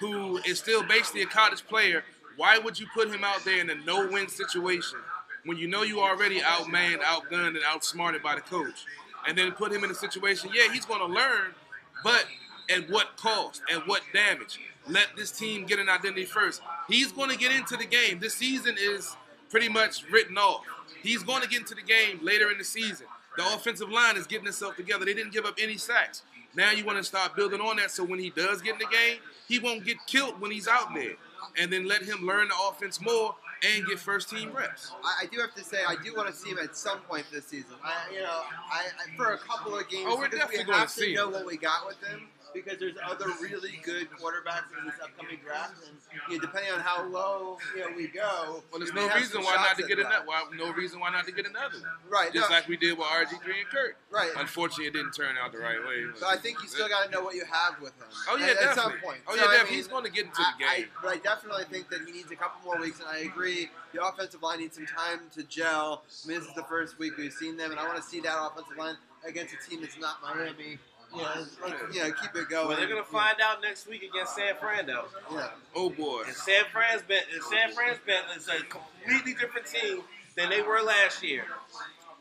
who 0.00 0.36
is 0.38 0.58
still 0.58 0.82
basically 0.82 1.22
a 1.22 1.26
college 1.26 1.64
player, 1.66 2.04
why 2.36 2.58
would 2.58 2.78
you 2.78 2.86
put 2.94 3.08
him 3.08 3.24
out 3.24 3.44
there 3.44 3.60
in 3.60 3.70
a 3.70 3.74
no 3.76 4.06
win 4.08 4.28
situation 4.28 4.98
when 5.44 5.56
you 5.56 5.66
know 5.68 5.82
you 5.82 6.00
already 6.00 6.40
outmanned, 6.40 7.00
outgunned, 7.00 7.48
and 7.48 7.60
outsmarted 7.66 8.22
by 8.22 8.34
the 8.34 8.40
coach? 8.42 8.84
And 9.26 9.36
then 9.36 9.52
put 9.52 9.72
him 9.72 9.84
in 9.84 9.90
a 9.90 9.94
situation, 9.94 10.50
yeah, 10.54 10.72
he's 10.72 10.84
going 10.84 11.00
to 11.00 11.06
learn, 11.06 11.54
but 12.02 12.26
at 12.70 12.88
what 12.90 13.16
cost? 13.16 13.62
At 13.72 13.86
what 13.86 14.02
damage? 14.12 14.58
Let 14.88 15.08
this 15.16 15.30
team 15.30 15.64
get 15.64 15.78
an 15.78 15.88
identity 15.88 16.24
first. 16.24 16.60
He's 16.88 17.10
going 17.12 17.30
to 17.30 17.38
get 17.38 17.52
into 17.52 17.76
the 17.76 17.86
game. 17.86 18.20
This 18.20 18.34
season 18.34 18.76
is 18.78 19.16
pretty 19.50 19.68
much 19.68 20.04
written 20.10 20.36
off. 20.36 20.62
He's 21.02 21.22
going 21.22 21.42
to 21.42 21.48
get 21.48 21.60
into 21.60 21.74
the 21.74 21.82
game 21.82 22.20
later 22.22 22.50
in 22.50 22.58
the 22.58 22.64
season. 22.64 23.06
The 23.36 23.44
offensive 23.54 23.90
line 23.90 24.16
is 24.16 24.26
getting 24.26 24.46
itself 24.46 24.76
together. 24.76 25.04
They 25.04 25.14
didn't 25.14 25.32
give 25.32 25.44
up 25.44 25.54
any 25.60 25.76
sacks. 25.76 26.22
Now 26.54 26.70
you 26.70 26.84
want 26.84 26.98
to 26.98 27.04
start 27.04 27.34
building 27.34 27.60
on 27.60 27.76
that 27.76 27.90
so 27.90 28.04
when 28.04 28.18
he 28.18 28.30
does 28.30 28.62
get 28.62 28.74
in 28.74 28.78
the 28.78 28.86
game, 28.86 29.18
he 29.48 29.58
won't 29.58 29.84
get 29.84 29.96
killed 30.06 30.40
when 30.40 30.50
he's 30.50 30.68
out 30.68 30.94
there. 30.94 31.14
And 31.60 31.72
then 31.72 31.86
let 31.86 32.02
him 32.02 32.26
learn 32.26 32.48
the 32.48 32.54
offense 32.68 33.00
more 33.00 33.34
and 33.64 33.86
get 33.86 33.98
first 33.98 34.28
team 34.30 34.52
reps. 34.52 34.92
I, 35.02 35.22
I 35.22 35.26
do 35.26 35.38
have 35.40 35.54
to 35.54 35.64
say, 35.64 35.78
I 35.86 35.96
do 36.02 36.14
want 36.14 36.28
to 36.28 36.34
see 36.34 36.50
him 36.50 36.58
at 36.58 36.76
some 36.76 36.98
point 37.00 37.24
this 37.32 37.46
season. 37.46 37.76
I, 37.82 38.12
you 38.12 38.20
know, 38.20 38.28
I, 38.70 38.84
I 39.12 39.16
for 39.16 39.32
a 39.32 39.38
couple 39.38 39.78
of 39.78 39.88
games 39.88 40.06
Oh, 40.08 40.16
we're 40.16 40.28
we 40.28 40.36
definitely 40.38 40.64
gonna 40.64 40.78
have 40.78 40.90
see 40.90 41.14
to 41.14 41.14
know 41.14 41.26
him. 41.28 41.32
what 41.34 41.46
we 41.46 41.56
got 41.56 41.86
with 41.86 42.02
him. 42.04 42.28
Because 42.54 42.78
there's 42.78 42.94
other 43.04 43.26
really 43.42 43.80
good 43.82 44.08
quarterbacks 44.12 44.70
in 44.78 44.86
this 44.86 44.94
upcoming 45.02 45.40
draft, 45.44 45.74
and 45.86 45.96
you 46.30 46.36
know, 46.38 46.40
depending 46.40 46.72
on 46.72 46.80
how 46.80 47.04
low 47.06 47.58
you 47.74 47.80
know 47.80 47.96
we 47.96 48.06
go, 48.06 48.62
Well, 48.70 48.78
there's 48.78 48.94
no 48.94 49.08
reason 49.12 49.42
why 49.42 49.56
not 49.56 49.76
to 49.76 49.82
get 49.86 49.98
another. 49.98 50.24
Why, 50.24 50.44
no 50.56 50.72
reason 50.72 51.00
why 51.00 51.10
not 51.10 51.26
to 51.26 51.32
get 51.32 51.46
another 51.46 51.78
one. 51.78 51.90
Right, 52.08 52.32
Just 52.32 52.48
no. 52.50 52.56
like 52.56 52.68
we 52.68 52.76
did 52.76 52.96
with 52.96 53.06
RG3 53.08 53.32
and 53.44 53.68
Kirk. 53.70 53.96
Right. 54.10 54.30
Unfortunately, 54.36 54.86
it 54.86 54.92
didn't 54.92 55.12
turn 55.12 55.34
out 55.42 55.50
the 55.52 55.58
right 55.58 55.80
way. 55.80 56.04
But 56.20 56.26
I 56.28 56.36
think 56.36 56.62
you 56.62 56.68
still 56.68 56.88
got 56.88 57.06
to 57.06 57.10
know 57.10 57.22
what 57.24 57.34
you 57.34 57.44
have 57.44 57.80
with 57.80 57.92
him. 57.98 58.06
Oh, 58.30 58.36
yeah, 58.36 58.46
at, 58.46 58.62
at 58.68 58.74
some 58.76 58.92
point. 59.02 59.18
Oh, 59.26 59.34
So, 59.34 59.42
yeah, 59.42 59.42
I 59.42 59.44
definitely. 59.50 59.64
mean, 59.70 59.74
He's 59.76 59.88
gonna 59.88 60.10
get 60.10 60.24
into 60.26 60.40
I- 60.40 60.52
the 60.58 60.64
I- 60.64 60.76
game. 60.78 60.86
but 61.02 61.08
I 61.12 61.16
definitely 61.18 61.64
think 61.64 61.88
that 61.90 62.02
he 62.06 62.12
needs 62.12 62.30
a 62.30 62.36
couple 62.36 62.60
more 62.64 62.80
weeks, 62.80 63.00
and 63.00 63.08
I 63.08 63.18
agree. 63.18 63.68
The 63.92 64.04
offensive 64.04 64.42
line 64.42 64.60
needs 64.60 64.76
some 64.76 64.86
time 64.86 65.20
to 65.34 65.42
gel. 65.44 66.04
I 66.24 66.28
mean, 66.28 66.38
this 66.38 66.48
is 66.48 66.54
the 66.54 66.64
first 66.64 66.98
week 66.98 67.16
we've 67.16 67.32
seen 67.32 67.56
them, 67.56 67.70
and 67.72 67.80
I 67.80 67.84
want 67.86 67.96
to 67.96 68.02
see 68.02 68.20
that 68.20 68.36
offensive 68.40 68.76
line 68.76 68.96
against 69.26 69.54
a 69.54 69.68
team 69.70 69.80
that's 69.80 69.98
not 69.98 70.16
Miami. 70.22 70.78
You 71.14 71.22
know, 71.22 71.28
let's, 71.36 71.94
you 71.94 72.02
know 72.02 72.12
keep 72.12 72.34
it 72.34 72.48
going. 72.48 72.68
Well, 72.68 72.76
they're 72.76 72.88
gonna 72.88 73.04
find 73.04 73.36
out 73.42 73.62
next 73.62 73.88
week 73.88 74.02
against 74.02 74.34
San 74.34 74.54
Fran, 74.56 74.86
though. 74.86 75.04
Yeah. 75.32 75.48
Oh 75.74 75.90
boy. 75.90 76.22
And 76.26 76.34
San 76.34 76.64
Fran's 76.72 77.02
been, 77.02 77.22
and 77.32 77.42
San 77.44 77.72
Fran's 77.72 77.98
been 78.04 78.22
is 78.36 78.48
a 78.48 78.62
completely 78.64 79.34
different 79.34 79.66
team 79.66 80.02
than 80.36 80.50
they 80.50 80.62
were 80.62 80.80
last 80.82 81.22
year. 81.22 81.44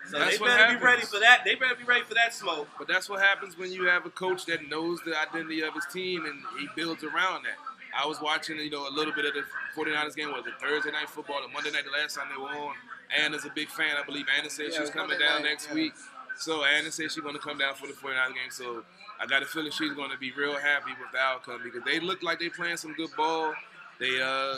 So 0.10 0.20
That's 0.20 0.38
they 0.38 0.46
better 0.46 0.58
happens. 0.58 0.80
be 0.80 0.86
ready 0.86 1.02
for 1.04 1.20
that. 1.22 1.42
They 1.46 1.56
better 1.56 1.76
be 1.76 1.86
ready 1.86 2.04
for 2.04 2.14
that 2.16 2.34
smoke. 2.34 2.68
But 2.78 2.88
that's 2.88 3.10
what 3.10 3.22
happens 3.22 3.58
when 3.58 3.72
you 3.72 3.86
have 3.86 4.06
a 4.06 4.10
coach 4.10 4.46
that 4.48 4.68
knows 4.70 5.00
the 5.06 5.18
identity 5.20 5.62
of 5.64 5.74
his 5.74 5.86
team 5.92 6.26
and 6.26 6.42
he 6.60 6.68
builds 6.76 7.04
around 7.04 7.44
that. 7.44 7.56
I 7.96 8.06
was 8.06 8.20
watching, 8.22 8.58
you 8.58 8.70
know, 8.70 8.88
a 8.88 8.92
little 8.92 9.14
bit 9.14 9.26
of 9.26 9.34
the 9.34 9.44
49ers 9.78 10.16
game, 10.16 10.32
was 10.32 10.46
it 10.46 10.54
Thursday 10.60 10.92
night 10.92 11.10
football, 11.10 11.42
the 11.42 11.48
Monday 11.54 11.72
night, 11.72 11.86
the 11.86 11.92
last 11.92 12.16
time 12.16 12.28
they 12.36 12.42
were 12.42 12.50
on. 12.50 12.74
Anna's 13.16 13.46
a 13.46 13.52
big 13.54 13.70
fan. 13.70 13.96
I 13.96 14.04
believe 14.06 14.26
Anna 14.38 14.50
said 14.50 14.68
Yeah, 14.70 14.76
she 14.76 14.82
was 14.82 14.90
coming 14.90 15.10
Monday 15.12 15.24
down 15.26 15.42
night, 15.44 15.50
next 15.50 15.68
yeah. 15.70 15.74
week. 15.76 15.94
So 16.38 16.64
Anna 16.64 16.92
said 16.92 17.12
she's 17.12 17.24
going 17.24 17.36
to 17.36 17.42
come 17.42 17.58
down 17.58 17.76
for 17.76 17.88
the 17.88 17.94
49ers 17.94 18.28
game. 18.28 18.52
So 18.52 18.84
I 19.20 19.26
got 19.26 19.44
a 19.44 19.46
feeling 19.46 19.72
she's 19.72 19.94
going 19.94 20.12
to 20.12 20.18
be 20.18 20.32
real 20.32 20.56
happy 20.56 20.92
with 21.00 21.12
the 21.12 21.20
outcome 21.20 21.62
because 21.64 21.84
they 21.84 22.00
look 22.00 22.24
like 22.24 22.40
they 22.40 22.50
playing 22.50 22.78
some 22.78 22.94
good 22.94 23.10
ball. 23.16 23.54
They 24.00 24.22
uh 24.22 24.58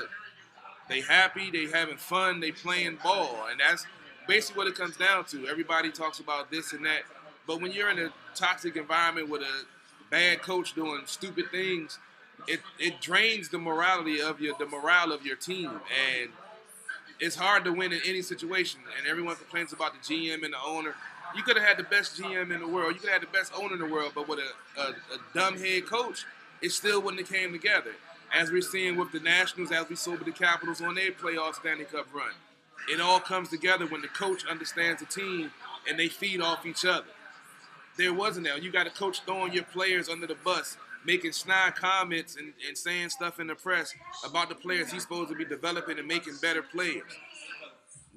they 0.87 1.01
happy, 1.01 1.49
they 1.51 1.65
having 1.65 1.97
fun, 1.97 2.39
they 2.39 2.51
playing 2.51 2.99
ball, 3.03 3.47
and 3.49 3.59
that's 3.59 3.85
basically 4.27 4.59
what 4.59 4.67
it 4.67 4.75
comes 4.75 4.97
down 4.97 5.25
to. 5.25 5.47
Everybody 5.47 5.91
talks 5.91 6.19
about 6.19 6.51
this 6.51 6.73
and 6.73 6.85
that, 6.85 7.01
but 7.47 7.61
when 7.61 7.71
you're 7.71 7.89
in 7.89 7.99
a 7.99 8.09
toxic 8.35 8.75
environment 8.75 9.29
with 9.29 9.41
a 9.41 9.65
bad 10.11 10.41
coach 10.41 10.75
doing 10.75 11.01
stupid 11.05 11.49
things, 11.51 11.97
it, 12.47 12.59
it 12.79 13.01
drains 13.01 13.49
the 13.49 13.57
morality 13.57 14.21
of 14.21 14.39
your 14.39 14.55
the 14.59 14.65
morale 14.67 15.11
of 15.11 15.25
your 15.25 15.35
team, 15.35 15.71
and 15.71 16.29
it's 17.19 17.35
hard 17.35 17.63
to 17.65 17.71
win 17.71 17.91
in 17.91 18.01
any 18.05 18.21
situation. 18.21 18.81
And 18.97 19.07
everyone 19.07 19.35
complains 19.35 19.73
about 19.73 19.93
the 19.93 19.99
GM 19.99 20.43
and 20.43 20.53
the 20.53 20.63
owner. 20.65 20.95
You 21.35 21.43
could 21.43 21.57
have 21.57 21.65
had 21.65 21.77
the 21.77 21.83
best 21.83 22.19
GM 22.19 22.53
in 22.53 22.61
the 22.61 22.67
world. 22.67 22.93
You 22.93 22.99
could 22.99 23.09
have 23.09 23.21
had 23.21 23.29
the 23.29 23.37
best 23.37 23.51
owner 23.55 23.73
in 23.73 23.79
the 23.79 23.87
world, 23.87 24.13
but 24.15 24.27
with 24.27 24.39
a, 24.39 24.81
a, 24.81 24.85
a 24.89 25.19
dumb 25.33 25.57
head 25.57 25.85
coach, 25.85 26.25
it 26.61 26.71
still 26.71 27.01
wouldn't 27.01 27.27
have 27.27 27.29
came 27.29 27.51
together. 27.51 27.91
As 28.33 28.51
we're 28.51 28.61
seeing 28.61 28.97
with 28.97 29.11
the 29.11 29.19
Nationals, 29.19 29.71
as 29.71 29.87
we 29.89 29.95
saw 29.95 30.11
with 30.11 30.25
the 30.25 30.31
Capitals 30.31 30.81
on 30.81 30.95
their 30.95 31.11
playoff 31.11 31.55
Stanley 31.55 31.85
Cup 31.85 32.07
run, 32.13 32.31
it 32.89 33.01
all 33.01 33.19
comes 33.19 33.49
together 33.49 33.85
when 33.85 34.01
the 34.01 34.07
coach 34.07 34.45
understands 34.45 35.01
the 35.01 35.07
team 35.07 35.51
and 35.87 35.99
they 35.99 36.07
feed 36.07 36.41
off 36.41 36.65
each 36.65 36.85
other. 36.85 37.05
There 37.97 38.13
wasn't 38.13 38.47
that. 38.47 38.61
You 38.63 38.71
got 38.71 38.87
a 38.87 38.89
coach 38.89 39.21
throwing 39.25 39.53
your 39.53 39.63
players 39.63 40.09
under 40.09 40.27
the 40.27 40.35
bus, 40.35 40.77
making 41.05 41.31
snide 41.31 41.75
comments 41.75 42.35
and, 42.35 42.53
and 42.67 42.77
saying 42.77 43.09
stuff 43.09 43.39
in 43.39 43.47
the 43.47 43.55
press 43.55 43.93
about 44.25 44.49
the 44.49 44.55
players 44.55 44.91
he's 44.91 45.03
supposed 45.03 45.29
to 45.29 45.35
be 45.35 45.45
developing 45.45 45.97
and 45.99 46.07
making 46.07 46.33
better 46.41 46.61
players. 46.61 47.03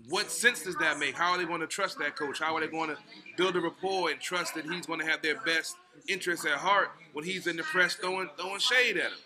What 0.08 0.30
sense 0.30 0.62
does 0.62 0.76
that 0.76 0.98
make? 0.98 1.16
How 1.16 1.32
are 1.32 1.38
they 1.38 1.44
going 1.44 1.60
to 1.60 1.66
trust 1.66 1.98
that 1.98 2.16
coach? 2.16 2.38
How 2.38 2.54
are 2.56 2.60
they 2.60 2.66
going 2.66 2.88
to 2.88 2.96
build 3.36 3.56
a 3.56 3.60
rapport 3.60 4.10
and 4.10 4.18
trust 4.18 4.54
that 4.54 4.64
he's 4.64 4.86
going 4.86 5.00
to 5.00 5.06
have 5.06 5.20
their 5.20 5.38
best 5.40 5.76
interests 6.08 6.46
at 6.46 6.52
heart 6.52 6.90
when 7.12 7.24
he's 7.24 7.46
in 7.46 7.56
the 7.56 7.62
press 7.62 7.94
throwing 7.94 8.30
throwing 8.38 8.58
shade 8.58 8.96
at 8.96 9.10
them? 9.10 9.18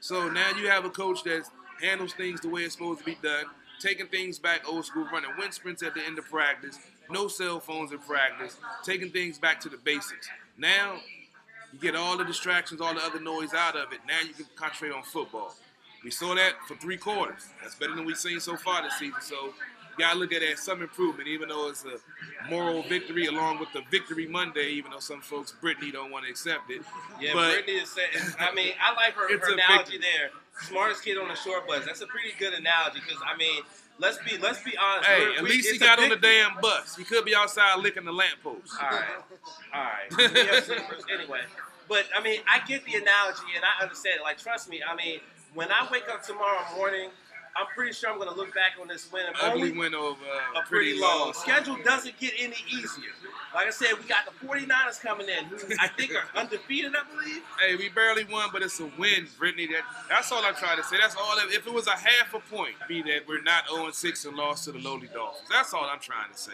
So 0.00 0.30
now 0.30 0.50
you 0.56 0.68
have 0.68 0.86
a 0.86 0.90
coach 0.90 1.22
that 1.24 1.42
handles 1.82 2.14
things 2.14 2.40
the 2.40 2.48
way 2.48 2.62
it's 2.62 2.72
supposed 2.72 3.00
to 3.00 3.04
be 3.04 3.18
done, 3.22 3.44
taking 3.80 4.06
things 4.06 4.38
back 4.38 4.66
old 4.66 4.86
school, 4.86 5.06
running 5.12 5.30
wind 5.38 5.52
sprints 5.52 5.82
at 5.82 5.94
the 5.94 6.02
end 6.02 6.18
of 6.18 6.24
practice, 6.30 6.78
no 7.10 7.28
cell 7.28 7.60
phones 7.60 7.92
in 7.92 7.98
practice, 7.98 8.56
taking 8.82 9.10
things 9.10 9.38
back 9.38 9.60
to 9.60 9.68
the 9.68 9.76
basics. 9.76 10.26
Now 10.56 11.00
you 11.70 11.78
get 11.78 11.94
all 11.94 12.16
the 12.16 12.24
distractions, 12.24 12.80
all 12.80 12.94
the 12.94 13.04
other 13.04 13.20
noise 13.20 13.52
out 13.52 13.76
of 13.76 13.92
it. 13.92 13.98
Now 14.08 14.20
you 14.26 14.32
can 14.32 14.46
concentrate 14.56 14.92
on 14.92 15.02
football. 15.02 15.54
We 16.02 16.10
saw 16.10 16.34
that 16.34 16.54
for 16.66 16.76
three 16.76 16.96
quarters. 16.96 17.46
That's 17.62 17.74
better 17.74 17.94
than 17.94 18.06
we've 18.06 18.16
seen 18.16 18.40
so 18.40 18.56
far 18.56 18.82
this 18.82 18.98
season. 18.98 19.20
So 19.20 19.52
gotta 20.00 20.18
look 20.18 20.32
at 20.32 20.42
it 20.42 20.54
as 20.54 20.60
some 20.60 20.82
improvement, 20.82 21.28
even 21.28 21.48
though 21.48 21.68
it's 21.68 21.84
a 21.84 21.98
moral 22.50 22.82
victory 22.82 23.26
along 23.26 23.58
with 23.60 23.72
the 23.72 23.82
victory 23.90 24.26
Monday, 24.26 24.70
even 24.70 24.90
though 24.90 24.98
some 25.00 25.20
folks 25.20 25.52
Brittany 25.52 25.90
don't 25.92 26.10
want 26.10 26.24
to 26.24 26.30
accept 26.30 26.70
it. 26.70 26.82
Yeah, 27.20 27.32
but 27.34 27.52
Brittany 27.54 27.78
is 27.78 27.90
saying. 27.90 28.08
I 28.38 28.52
mean, 28.54 28.72
I 28.82 28.94
like 28.94 29.14
her, 29.14 29.28
her 29.28 29.52
analogy 29.54 29.92
victory. 29.92 29.98
there. 30.00 30.30
Smartest 30.62 31.04
kid 31.04 31.16
on 31.18 31.28
the 31.28 31.34
short 31.36 31.66
bus. 31.68 31.84
That's 31.86 32.00
a 32.02 32.06
pretty 32.06 32.30
good 32.38 32.52
analogy 32.54 33.00
because 33.06 33.22
I 33.26 33.36
mean, 33.36 33.62
let's 33.98 34.18
be 34.18 34.36
let's 34.38 34.62
be 34.62 34.76
honest. 34.76 35.08
hey, 35.08 35.20
We're- 35.20 35.36
at 35.36 35.42
we- 35.42 35.48
least 35.50 35.70
he 35.70 35.78
got 35.78 35.98
on 36.00 36.08
the 36.10 36.16
damn 36.16 36.60
bus. 36.60 36.96
He 36.96 37.04
could 37.04 37.24
be 37.24 37.34
outside 37.34 37.78
licking 37.80 38.04
the 38.04 38.12
lamppost. 38.12 38.74
All 38.82 38.88
right, 38.90 39.04
all 39.74 39.82
right. 39.84 40.10
We 41.08 41.14
anyway, 41.14 41.40
but 41.88 42.04
I 42.16 42.22
mean, 42.22 42.40
I 42.46 42.60
get 42.66 42.84
the 42.84 42.94
analogy 42.96 43.42
and 43.56 43.64
I 43.64 43.82
understand 43.82 44.16
it. 44.20 44.22
Like, 44.22 44.38
trust 44.38 44.68
me. 44.68 44.80
I 44.86 44.94
mean, 44.94 45.20
when 45.54 45.70
I 45.72 45.86
wake 45.90 46.08
up 46.08 46.22
tomorrow 46.24 46.60
morning, 46.76 47.10
I'm 47.56 47.66
pretty 47.74 47.92
sure 47.92 48.10
I'm 48.10 48.16
going 48.16 48.28
to 48.30 48.34
look 48.34 48.54
back 48.54 48.72
on 48.80 48.88
this 48.88 49.10
win 49.12 49.26
and 49.26 49.34
Ugly 49.40 49.62
only 49.62 49.78
win 49.78 49.94
over 49.94 50.20
uh, 50.24 50.60
a 50.60 50.62
pretty 50.66 50.98
long. 51.00 51.28
loss. 51.28 51.42
Schedule 51.42 51.76
doesn't 51.84 52.18
get 52.18 52.32
any 52.38 52.56
easier. 52.68 53.10
Like 53.54 53.66
I 53.66 53.70
said, 53.70 53.88
we 54.00 54.06
got 54.08 54.24
the 54.24 54.46
49ers 54.46 55.00
coming 55.00 55.28
in, 55.28 55.44
who 55.46 55.56
I 55.80 55.88
think 55.88 56.12
are 56.14 56.38
undefeated, 56.38 56.92
I 56.94 57.02
believe. 57.14 57.42
Hey, 57.60 57.76
we 57.76 57.88
barely 57.90 58.24
won, 58.24 58.48
but 58.52 58.62
it's 58.62 58.80
a 58.80 58.90
win, 58.98 59.26
Brittany. 59.38 59.66
That 59.66 59.82
that's 60.08 60.32
all 60.32 60.42
I'm 60.42 60.54
trying 60.54 60.78
to 60.78 60.84
say. 60.84 60.96
That's 60.98 61.14
all. 61.14 61.36
That, 61.36 61.48
if 61.50 61.66
it 61.66 61.72
was 61.72 61.86
a 61.86 61.90
half 61.90 62.32
a 62.32 62.40
point, 62.40 62.74
be 62.88 63.02
that 63.02 63.28
we're 63.28 63.42
not 63.42 63.64
0 63.68 63.90
6 63.90 64.24
and 64.24 64.36
lost 64.36 64.64
to 64.64 64.72
the 64.72 64.78
lowly 64.78 65.08
Dolphins. 65.12 65.46
That's 65.50 65.74
all 65.74 65.84
I'm 65.84 66.00
trying 66.00 66.32
to 66.32 66.38
say. 66.38 66.52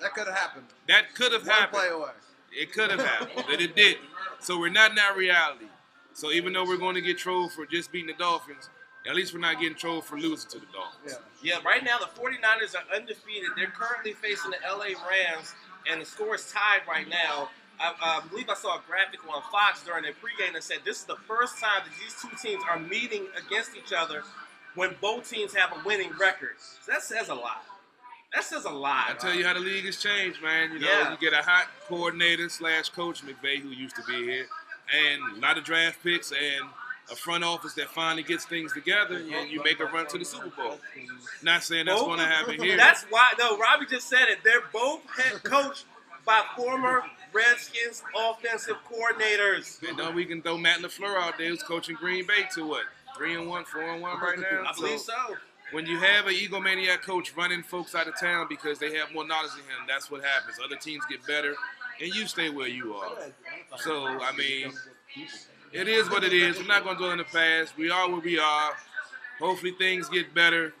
That 0.00 0.12
could 0.14 0.26
have 0.26 0.36
happened. 0.36 0.66
That 0.88 1.14
could 1.14 1.32
have 1.32 1.46
happened. 1.46 1.72
play 1.80 1.88
away. 1.88 2.10
It 2.52 2.72
could 2.72 2.90
have 2.90 3.00
happened, 3.04 3.44
but 3.48 3.60
it 3.60 3.76
didn't. 3.76 4.04
So 4.40 4.58
we're 4.58 4.70
not 4.70 4.90
in 4.90 4.96
that 4.96 5.16
reality. 5.16 5.66
So 6.14 6.32
even 6.32 6.52
though 6.52 6.64
we're 6.64 6.76
going 6.78 6.96
to 6.96 7.00
get 7.00 7.16
trolled 7.18 7.52
for 7.52 7.64
just 7.66 7.92
beating 7.92 8.08
the 8.08 8.14
Dolphins, 8.14 8.68
At 9.08 9.14
least 9.16 9.32
we're 9.32 9.40
not 9.40 9.58
getting 9.60 9.76
trolled 9.76 10.04
for 10.04 10.16
losing 10.18 10.50
to 10.50 10.58
the 10.58 10.66
Dolphins. 10.72 11.18
Yeah, 11.42 11.56
yeah, 11.56 11.64
right 11.64 11.82
now 11.82 11.98
the 11.98 12.06
49ers 12.20 12.74
are 12.74 12.94
undefeated. 12.96 13.50
They're 13.56 13.68
currently 13.72 14.12
facing 14.12 14.50
the 14.50 14.58
LA 14.68 14.92
Rams, 15.08 15.54
and 15.90 16.02
the 16.02 16.04
score 16.06 16.34
is 16.34 16.50
tied 16.52 16.80
right 16.86 17.08
now. 17.08 17.48
I, 17.80 17.94
I 18.22 18.28
believe 18.28 18.50
I 18.50 18.54
saw 18.54 18.76
a 18.76 18.82
graphic 18.86 19.20
on 19.26 19.40
Fox 19.50 19.82
during 19.84 20.02
their 20.02 20.12
pregame 20.12 20.52
that 20.52 20.62
said 20.64 20.78
this 20.84 20.98
is 20.98 21.04
the 21.04 21.16
first 21.26 21.58
time 21.58 21.80
that 21.84 21.92
these 21.98 22.14
two 22.20 22.28
teams 22.46 22.62
are 22.70 22.78
meeting 22.78 23.26
against 23.46 23.70
each 23.74 23.94
other 23.96 24.22
when 24.74 24.94
both 25.00 25.28
teams 25.30 25.54
have 25.54 25.72
a 25.72 25.82
winning 25.88 26.10
record. 26.20 26.56
So 26.58 26.92
that 26.92 27.02
says 27.02 27.30
a 27.30 27.34
lot. 27.34 27.64
That 28.34 28.44
says 28.44 28.66
a 28.66 28.70
lot. 28.70 29.06
I 29.08 29.14
tell 29.14 29.34
you 29.34 29.44
how 29.46 29.54
the 29.54 29.60
league 29.60 29.86
has 29.86 29.96
changed, 29.96 30.42
man. 30.42 30.72
You 30.72 30.78
know, 30.80 30.86
Yeah. 30.88 31.10
you 31.12 31.16
get 31.18 31.32
a 31.32 31.42
hot 31.42 31.68
coordinator 31.88 32.48
slash 32.50 32.90
coach 32.90 33.22
McVay 33.24 33.60
who 33.60 33.70
used 33.70 33.96
to 33.96 34.02
be 34.04 34.22
here, 34.24 34.46
and 34.94 35.38
a 35.38 35.40
lot 35.40 35.56
of 35.56 35.64
draft 35.64 36.02
picks 36.04 36.30
and 36.32 36.68
a 37.10 37.16
front 37.16 37.44
office 37.44 37.74
that 37.74 37.88
finally 37.88 38.22
gets 38.22 38.44
things 38.44 38.72
together, 38.72 39.16
and 39.16 39.50
you 39.50 39.62
make 39.62 39.80
a 39.80 39.86
run 39.86 40.06
to 40.08 40.18
the 40.18 40.24
Super 40.24 40.50
Bowl. 40.50 40.78
Not 41.42 41.62
saying 41.62 41.86
that's 41.86 42.00
going 42.00 42.18
to 42.18 42.26
happen 42.26 42.60
here. 42.60 42.76
That's 42.76 43.04
why. 43.10 43.32
No, 43.38 43.58
Robbie 43.58 43.86
just 43.86 44.08
said 44.08 44.28
it. 44.28 44.38
They're 44.44 44.62
both 44.72 45.00
head 45.10 45.42
coached 45.42 45.86
by 46.24 46.42
former 46.56 47.02
Redskins 47.32 48.02
offensive 48.16 48.76
coordinators. 48.90 49.82
You 49.82 49.96
know, 49.96 50.10
we 50.10 50.24
can 50.24 50.42
throw 50.42 50.58
Matt 50.58 50.80
Lafleur 50.80 51.20
out 51.20 51.38
there 51.38 51.48
who's 51.48 51.62
coaching 51.62 51.96
Green 51.96 52.26
Bay 52.26 52.46
to 52.54 52.66
what 52.66 52.84
three 53.16 53.34
and 53.34 53.48
one, 53.48 53.64
four 53.64 53.82
and 53.82 54.02
one 54.02 54.18
right 54.20 54.38
now. 54.38 54.64
I 54.68 54.72
believe 54.74 55.00
so. 55.00 55.14
When 55.72 55.86
you 55.86 55.98
have 55.98 56.26
an 56.26 56.34
egomaniac 56.34 57.02
coach 57.02 57.32
running 57.36 57.62
folks 57.62 57.94
out 57.94 58.08
of 58.08 58.18
town 58.18 58.46
because 58.48 58.80
they 58.80 58.96
have 58.96 59.12
more 59.14 59.24
knowledge 59.24 59.52
than 59.52 59.60
him, 59.60 59.86
that's 59.86 60.10
what 60.10 60.24
happens. 60.24 60.58
Other 60.64 60.74
teams 60.74 61.04
get 61.08 61.24
better, 61.26 61.54
and 62.00 62.12
you 62.12 62.26
stay 62.26 62.50
where 62.50 62.66
you 62.66 62.94
are. 62.94 63.16
So 63.78 64.06
I 64.06 64.32
mean, 64.36 64.72
it 65.72 65.88
is 65.88 66.10
what 66.10 66.24
it 66.24 66.32
is. 66.32 66.58
We're 66.58 66.66
not 66.66 66.84
going 66.84 66.96
to 66.96 66.98
dwell 66.98 67.12
in 67.12 67.18
the 67.18 67.24
past. 67.24 67.76
We 67.76 67.90
are 67.90 68.08
where 68.10 68.20
we 68.20 68.38
are. 68.38 68.72
Hopefully 69.38 69.72
things 69.78 70.08
get 70.08 70.34
better. 70.34 70.74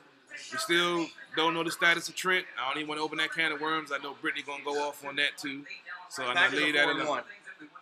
We 0.52 0.58
still 0.58 1.06
don't 1.36 1.54
know 1.54 1.62
the 1.62 1.70
status 1.70 2.08
of 2.08 2.16
Trent. 2.16 2.44
I 2.60 2.68
don't 2.68 2.78
even 2.78 2.88
want 2.88 2.98
to 2.98 3.04
open 3.04 3.18
that 3.18 3.32
can 3.32 3.52
of 3.52 3.60
worms. 3.60 3.92
I 3.92 3.98
know 3.98 4.14
Brittany 4.20 4.42
going 4.44 4.60
to 4.60 4.64
go 4.64 4.88
off 4.88 5.04
on 5.04 5.16
that 5.16 5.38
too. 5.38 5.64
So 6.08 6.24
I'm 6.24 6.34
going 6.34 6.50
to 6.50 6.56
leave 6.56 6.74
that 6.74 6.84
four 6.84 6.92
and 6.92 7.00
alone. 7.00 7.10
one. 7.10 7.22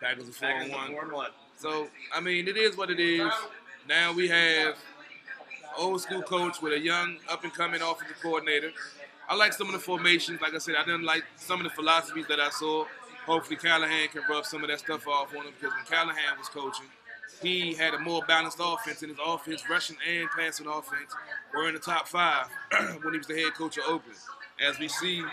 Packers 0.01 0.29
are 0.29 0.31
four 0.31 0.47
Packers 0.49 0.65
and 0.65 0.73
are 0.73 0.77
one. 0.77 0.91
four 0.91 1.03
and 1.03 1.11
one. 1.11 1.29
So 1.57 1.87
I 2.13 2.21
mean, 2.21 2.47
it 2.47 2.57
is 2.57 2.77
what 2.77 2.89
it 2.89 2.99
is. 2.99 3.31
Now 3.87 4.13
we 4.13 4.27
have 4.27 4.75
old 5.77 6.01
school 6.01 6.21
coach 6.21 6.61
with 6.61 6.73
a 6.73 6.79
young 6.79 7.17
up 7.29 7.43
and 7.43 7.53
coming 7.53 7.81
offensive 7.81 8.17
coordinator. 8.21 8.71
I 9.27 9.35
like 9.35 9.53
some 9.53 9.67
of 9.67 9.73
the 9.73 9.79
formations. 9.79 10.41
Like 10.41 10.53
I 10.53 10.57
said, 10.57 10.75
I 10.75 10.83
didn't 10.83 11.03
like 11.03 11.23
some 11.37 11.59
of 11.59 11.63
the 11.63 11.69
philosophies 11.69 12.25
that 12.27 12.39
I 12.39 12.49
saw. 12.49 12.85
Hopefully 13.25 13.57
Callahan 13.57 14.07
can 14.09 14.23
rub 14.29 14.45
some 14.45 14.63
of 14.63 14.69
that 14.69 14.79
stuff 14.79 15.07
off 15.07 15.35
on 15.35 15.45
him 15.45 15.53
because 15.59 15.75
when 15.75 15.85
Callahan 15.85 16.37
was 16.37 16.49
coaching, 16.49 16.87
he 17.41 17.73
had 17.73 17.93
a 17.93 17.99
more 17.99 18.21
balanced 18.27 18.59
offense, 18.61 19.01
and 19.01 19.11
his 19.11 19.19
offense, 19.25 19.63
rushing 19.69 19.95
and 20.07 20.29
passing 20.37 20.67
offense, 20.67 21.13
were 21.53 21.67
in 21.67 21.73
the 21.73 21.79
top 21.79 22.07
five 22.07 22.47
when 23.01 23.13
he 23.13 23.17
was 23.17 23.27
the 23.27 23.39
head 23.41 23.53
coach 23.53 23.77
of 23.77 23.83
Oakland. 23.85 24.17
As 24.61 24.77
we 24.77 24.87
see, 24.89 25.23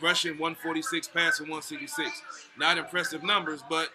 rushing 0.00 0.32
146, 0.38 1.08
passing 1.08 1.46
166. 1.48 2.22
Not 2.56 2.78
impressive 2.78 3.22
numbers, 3.22 3.62
but 3.68 3.90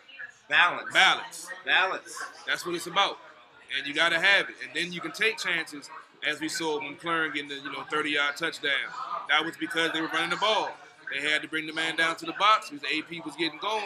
Balance. 0.49 0.93
balance. 0.93 1.47
Balance. 1.65 2.17
That's 2.45 2.65
what 2.65 2.75
it's 2.75 2.87
about. 2.87 3.17
And 3.77 3.87
you 3.87 3.93
gotta 3.93 4.19
have 4.19 4.49
it. 4.49 4.55
And 4.65 4.75
then 4.75 4.91
you 4.91 4.99
can 4.99 5.13
take 5.13 5.37
chances, 5.37 5.89
as 6.27 6.41
we 6.41 6.49
saw 6.49 6.79
when 6.79 6.95
McLaurin 6.95 7.33
getting 7.33 7.47
the 7.47 7.55
you 7.55 7.71
know 7.71 7.83
30 7.89 8.09
yard 8.11 8.35
touchdown. 8.35 8.71
That 9.29 9.45
was 9.45 9.55
because 9.55 9.93
they 9.93 10.01
were 10.01 10.09
running 10.09 10.31
the 10.31 10.35
ball. 10.35 10.71
They 11.09 11.21
had 11.21 11.41
to 11.41 11.47
bring 11.47 11.67
the 11.67 11.73
man 11.73 11.95
down 11.95 12.17
to 12.17 12.25
the 12.25 12.33
box 12.33 12.69
because 12.69 12.85
the 12.87 12.97
AP 12.97 13.25
was 13.25 13.35
getting 13.37 13.59
going. 13.59 13.83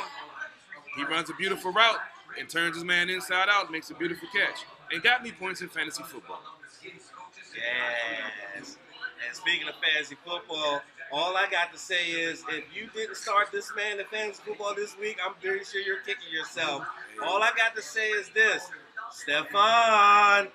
He 0.95 1.03
runs 1.03 1.29
a 1.29 1.33
beautiful 1.33 1.71
route 1.71 1.99
and 2.39 2.49
turns 2.49 2.75
his 2.75 2.83
man 2.83 3.09
inside 3.09 3.47
out, 3.49 3.71
makes 3.71 3.89
a 3.89 3.93
beautiful 3.93 4.27
catch, 4.33 4.65
and 4.91 5.01
got 5.01 5.23
me 5.23 5.31
points 5.31 5.61
in 5.61 5.69
fantasy 5.69 6.03
football. 6.03 6.41
Yes. 6.83 8.77
And 9.25 9.35
speaking 9.35 9.67
of 9.67 9.75
fantasy 9.81 10.17
football, 10.25 10.81
all 11.11 11.37
I 11.37 11.47
got 11.49 11.71
to 11.71 11.79
say 11.79 12.11
is 12.11 12.43
if 12.49 12.65
you 12.75 12.89
didn't 12.93 13.15
start 13.15 13.51
this 13.51 13.71
man 13.75 13.99
in 13.99 14.05
fantasy 14.07 14.41
football 14.45 14.73
this 14.75 14.97
week, 14.97 15.17
I'm 15.25 15.33
very 15.41 15.63
sure 15.63 15.81
you're 15.81 16.01
kicking 16.01 16.31
yourself. 16.31 16.85
All 17.23 17.41
I 17.41 17.51
got 17.55 17.75
to 17.75 17.81
say 17.81 18.09
is 18.09 18.29
this. 18.29 18.69
Stefon! 19.15 20.49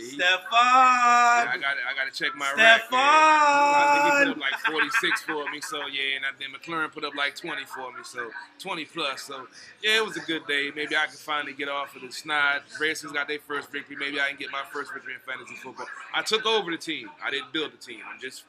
Stefon! 0.00 0.48
I 0.50 1.56
got 1.60 1.76
I 1.76 1.94
got 1.94 2.12
to 2.12 2.24
check 2.24 2.34
my 2.34 2.50
rack. 2.56 2.82
yeah. 2.90 2.98
I 2.98 3.90
think 3.92 4.28
he 4.28 4.32
put 4.32 4.42
up 4.42 4.50
like 4.50 4.60
46 4.60 5.22
for 5.22 5.44
me, 5.50 5.60
so 5.60 5.78
yeah, 5.86 6.16
and 6.16 6.24
I 6.24 6.30
then 6.38 6.48
McLaurin 6.58 6.90
put 6.90 7.04
up 7.04 7.14
like 7.14 7.36
20 7.36 7.64
for 7.66 7.92
me, 7.92 7.98
so 8.04 8.30
20 8.60 8.84
plus. 8.86 9.22
So 9.22 9.46
yeah, 9.82 9.98
it 9.98 10.06
was 10.06 10.16
a 10.16 10.20
good 10.20 10.46
day. 10.46 10.70
Maybe 10.74 10.96
I 10.96 11.04
can 11.06 11.16
finally 11.16 11.52
get 11.52 11.68
off 11.68 11.94
of 11.96 12.02
the 12.02 12.10
snide. 12.10 12.62
Redskins 12.80 13.12
got 13.12 13.28
their 13.28 13.40
first 13.40 13.70
victory. 13.70 13.96
Maybe 13.96 14.18
I 14.20 14.28
can 14.28 14.38
get 14.38 14.50
my 14.50 14.62
first 14.72 14.92
victory 14.92 15.12
in 15.14 15.20
fantasy 15.20 15.56
football. 15.56 15.86
I 16.14 16.22
took 16.22 16.46
over 16.46 16.70
the 16.70 16.78
team. 16.78 17.10
I 17.22 17.30
didn't 17.30 17.52
build 17.52 17.72
the 17.72 17.76
team. 17.76 18.00
I'm 18.10 18.20
just 18.20 18.44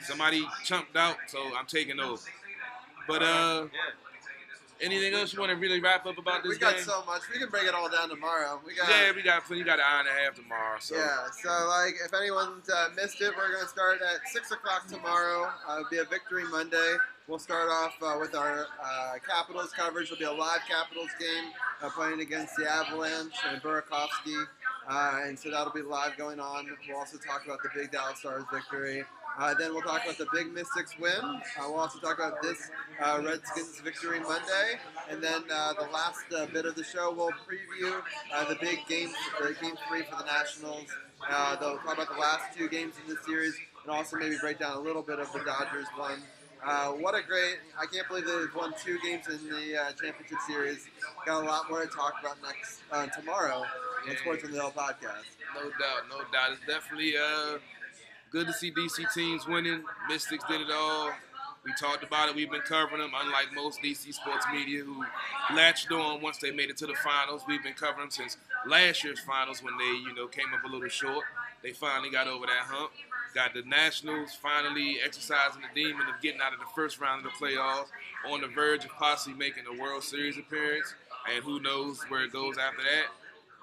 somebody 0.00 0.44
chumped 0.64 0.96
out, 0.96 1.16
so 1.28 1.38
I'm 1.56 1.66
taking 1.66 2.00
over. 2.00 2.20
But 3.06 3.22
uh, 3.22 3.66
anything 4.80 5.14
else 5.14 5.32
you 5.32 5.40
want 5.40 5.50
to 5.50 5.56
really 5.56 5.80
wrap 5.80 6.06
up 6.06 6.18
about 6.18 6.42
this 6.42 6.50
We 6.50 6.58
got 6.58 6.74
game? 6.76 6.84
so 6.84 7.04
much. 7.06 7.22
We 7.32 7.38
can 7.38 7.48
break 7.48 7.64
it 7.64 7.74
all 7.74 7.88
down 7.90 8.08
tomorrow. 8.08 8.60
We 8.66 8.74
got 8.74 8.88
yeah, 8.88 9.12
we 9.14 9.22
got 9.22 9.48
we 9.48 9.62
got 9.62 9.78
an 9.78 9.84
hour 9.90 10.00
and 10.00 10.08
a 10.08 10.12
half 10.12 10.34
tomorrow. 10.34 10.76
So 10.80 10.96
Yeah, 10.96 11.26
so 11.42 11.48
like 11.68 11.94
if 12.04 12.12
anyone's 12.14 12.68
uh, 12.68 12.88
missed 12.96 13.20
it, 13.20 13.32
we're 13.36 13.52
gonna 13.54 13.68
start 13.68 14.00
at 14.02 14.28
six 14.32 14.50
o'clock 14.50 14.86
tomorrow. 14.88 15.50
Uh, 15.68 15.78
it'll 15.78 15.90
be 15.90 15.98
a 15.98 16.04
Victory 16.04 16.44
Monday. 16.50 16.96
We'll 17.26 17.38
start 17.38 17.70
off 17.70 17.94
uh, 18.02 18.18
with 18.20 18.34
our 18.34 18.66
uh, 18.82 19.12
Capitals 19.26 19.72
coverage. 19.72 20.12
It'll 20.12 20.18
be 20.18 20.24
a 20.24 20.32
live 20.32 20.60
Capitals 20.68 21.08
game 21.18 21.52
uh, 21.82 21.88
playing 21.88 22.20
against 22.20 22.54
the 22.56 22.70
Avalanche 22.70 23.32
and 23.48 23.62
Burakovsky, 23.62 24.44
uh, 24.90 25.20
and 25.24 25.38
so 25.38 25.50
that'll 25.50 25.72
be 25.72 25.80
live 25.80 26.18
going 26.18 26.38
on. 26.38 26.66
We'll 26.86 26.98
also 26.98 27.16
talk 27.16 27.46
about 27.46 27.62
the 27.62 27.70
Big 27.74 27.90
Dallas 27.92 28.18
Stars 28.18 28.44
victory. 28.52 29.04
Uh, 29.38 29.52
then 29.54 29.72
we'll 29.72 29.82
talk 29.82 30.04
about 30.04 30.16
the 30.16 30.26
Big 30.32 30.52
Mystics 30.52 30.96
win. 30.98 31.12
Uh, 31.22 31.40
we'll 31.66 31.80
also 31.80 31.98
talk 31.98 32.18
about 32.18 32.40
this 32.40 32.70
uh, 33.02 33.20
Redskins 33.24 33.80
victory 33.80 34.20
Monday, 34.20 34.78
and 35.10 35.22
then 35.22 35.42
uh, 35.52 35.72
the 35.74 35.88
last 35.92 36.24
uh, 36.36 36.46
bit 36.46 36.66
of 36.66 36.76
the 36.76 36.84
show 36.84 37.12
we'll 37.12 37.32
preview 37.32 38.00
uh, 38.32 38.48
the 38.48 38.54
big 38.60 38.78
game, 38.88 39.08
the 39.40 39.54
game 39.60 39.74
three 39.88 40.02
for 40.02 40.16
the 40.18 40.24
Nationals. 40.24 40.86
They'll 41.60 41.78
talk 41.78 41.94
about 41.94 42.14
the 42.14 42.20
last 42.20 42.56
two 42.56 42.68
games 42.68 42.94
in 43.02 43.12
this 43.12 43.24
series, 43.24 43.56
and 43.82 43.90
also 43.90 44.16
maybe 44.16 44.36
break 44.40 44.60
down 44.60 44.76
a 44.76 44.80
little 44.80 45.02
bit 45.02 45.18
of 45.18 45.32
the 45.32 45.40
Dodgers 45.40 45.86
one. 45.96 46.22
What 47.00 47.14
a 47.16 47.22
great! 47.22 47.56
I 47.80 47.86
can't 47.86 48.06
believe 48.06 48.26
they've 48.26 48.54
won 48.54 48.72
two 48.84 48.98
games 49.04 49.26
in 49.26 49.48
the 49.48 49.94
championship 50.00 50.38
series. 50.46 50.86
Got 51.26 51.42
a 51.42 51.46
lot 51.46 51.68
more 51.68 51.84
to 51.84 51.88
talk 51.88 52.14
about 52.20 52.36
next 52.40 52.82
tomorrow 53.18 53.64
on 54.08 54.16
Sports 54.18 54.44
on 54.44 54.52
the 54.52 54.58
Hill 54.58 54.72
podcast. 54.76 55.26
No 55.56 55.62
doubt, 55.70 56.08
no 56.08 56.18
doubt. 56.32 56.52
It's 56.52 56.66
definitely 56.68 57.14
good 58.34 58.48
to 58.48 58.52
see 58.52 58.72
DC 58.72 59.14
teams 59.14 59.46
winning. 59.46 59.84
Mystics 60.08 60.42
did 60.48 60.60
it 60.60 60.66
all. 60.68 61.12
We 61.64 61.72
talked 61.78 62.02
about 62.02 62.28
it. 62.28 62.34
We've 62.34 62.50
been 62.50 62.62
covering 62.62 63.00
them, 63.00 63.12
unlike 63.14 63.54
most 63.54 63.80
DC 63.80 64.12
sports 64.12 64.44
media 64.52 64.82
who 64.82 65.04
latched 65.54 65.92
on 65.92 66.20
once 66.20 66.38
they 66.38 66.50
made 66.50 66.68
it 66.68 66.76
to 66.78 66.86
the 66.86 66.96
finals. 66.96 67.42
We've 67.46 67.62
been 67.62 67.74
covering 67.74 68.00
them 68.00 68.10
since 68.10 68.36
last 68.66 69.04
year's 69.04 69.20
finals 69.20 69.62
when 69.62 69.74
they, 69.78 69.84
you 69.84 70.12
know, 70.16 70.26
came 70.26 70.52
up 70.52 70.64
a 70.64 70.66
little 70.66 70.88
short. 70.88 71.24
They 71.62 71.70
finally 71.70 72.10
got 72.10 72.26
over 72.26 72.44
that 72.46 72.64
hump. 72.66 72.90
Got 73.36 73.54
the 73.54 73.62
Nationals 73.62 74.34
finally 74.34 74.98
exercising 75.04 75.62
the 75.62 75.80
demon 75.80 76.02
of 76.12 76.20
getting 76.20 76.40
out 76.40 76.52
of 76.52 76.58
the 76.58 76.66
first 76.74 77.00
round 77.00 77.24
of 77.24 77.30
the 77.30 77.46
playoffs, 77.46 77.86
on 78.28 78.40
the 78.40 78.48
verge 78.48 78.84
of 78.84 78.90
possibly 78.90 79.38
making 79.38 79.62
a 79.72 79.80
World 79.80 80.02
Series 80.02 80.38
appearance, 80.38 80.92
and 81.32 81.44
who 81.44 81.60
knows 81.60 82.02
where 82.08 82.24
it 82.24 82.32
goes 82.32 82.58
after 82.58 82.82
that. 82.82 83.06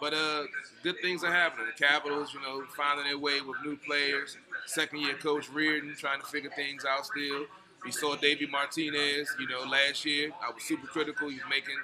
But 0.02 0.16
uh, 0.16 0.44
good 0.82 0.96
things 1.04 1.24
are 1.24 1.32
happening. 1.32 1.68
The 1.68 1.86
Capitals, 1.86 2.34
you 2.34 2.42
know, 2.42 2.64
finding 2.76 3.06
their 3.06 3.20
way 3.20 3.40
with 3.42 3.58
new 3.64 3.78
players. 3.78 4.36
Second 4.66 5.00
year 5.00 5.16
coach 5.16 5.50
Reirden 5.52 5.98
trying 5.98 6.20
to 6.22 6.26
figure 6.28 6.52
things 6.56 6.86
out 6.86 7.06
still. 7.06 7.46
We 7.84 7.92
saw 7.92 8.16
Davey 8.16 8.46
Martinez, 8.46 9.36
you 9.40 9.48
know, 9.48 9.62
last 9.62 10.06
year. 10.06 10.32
I 10.42 10.52
was 10.54 10.64
super 10.64 10.88
critical. 10.88 11.30
He 11.30 11.36
was 11.36 11.44
making 11.50 11.76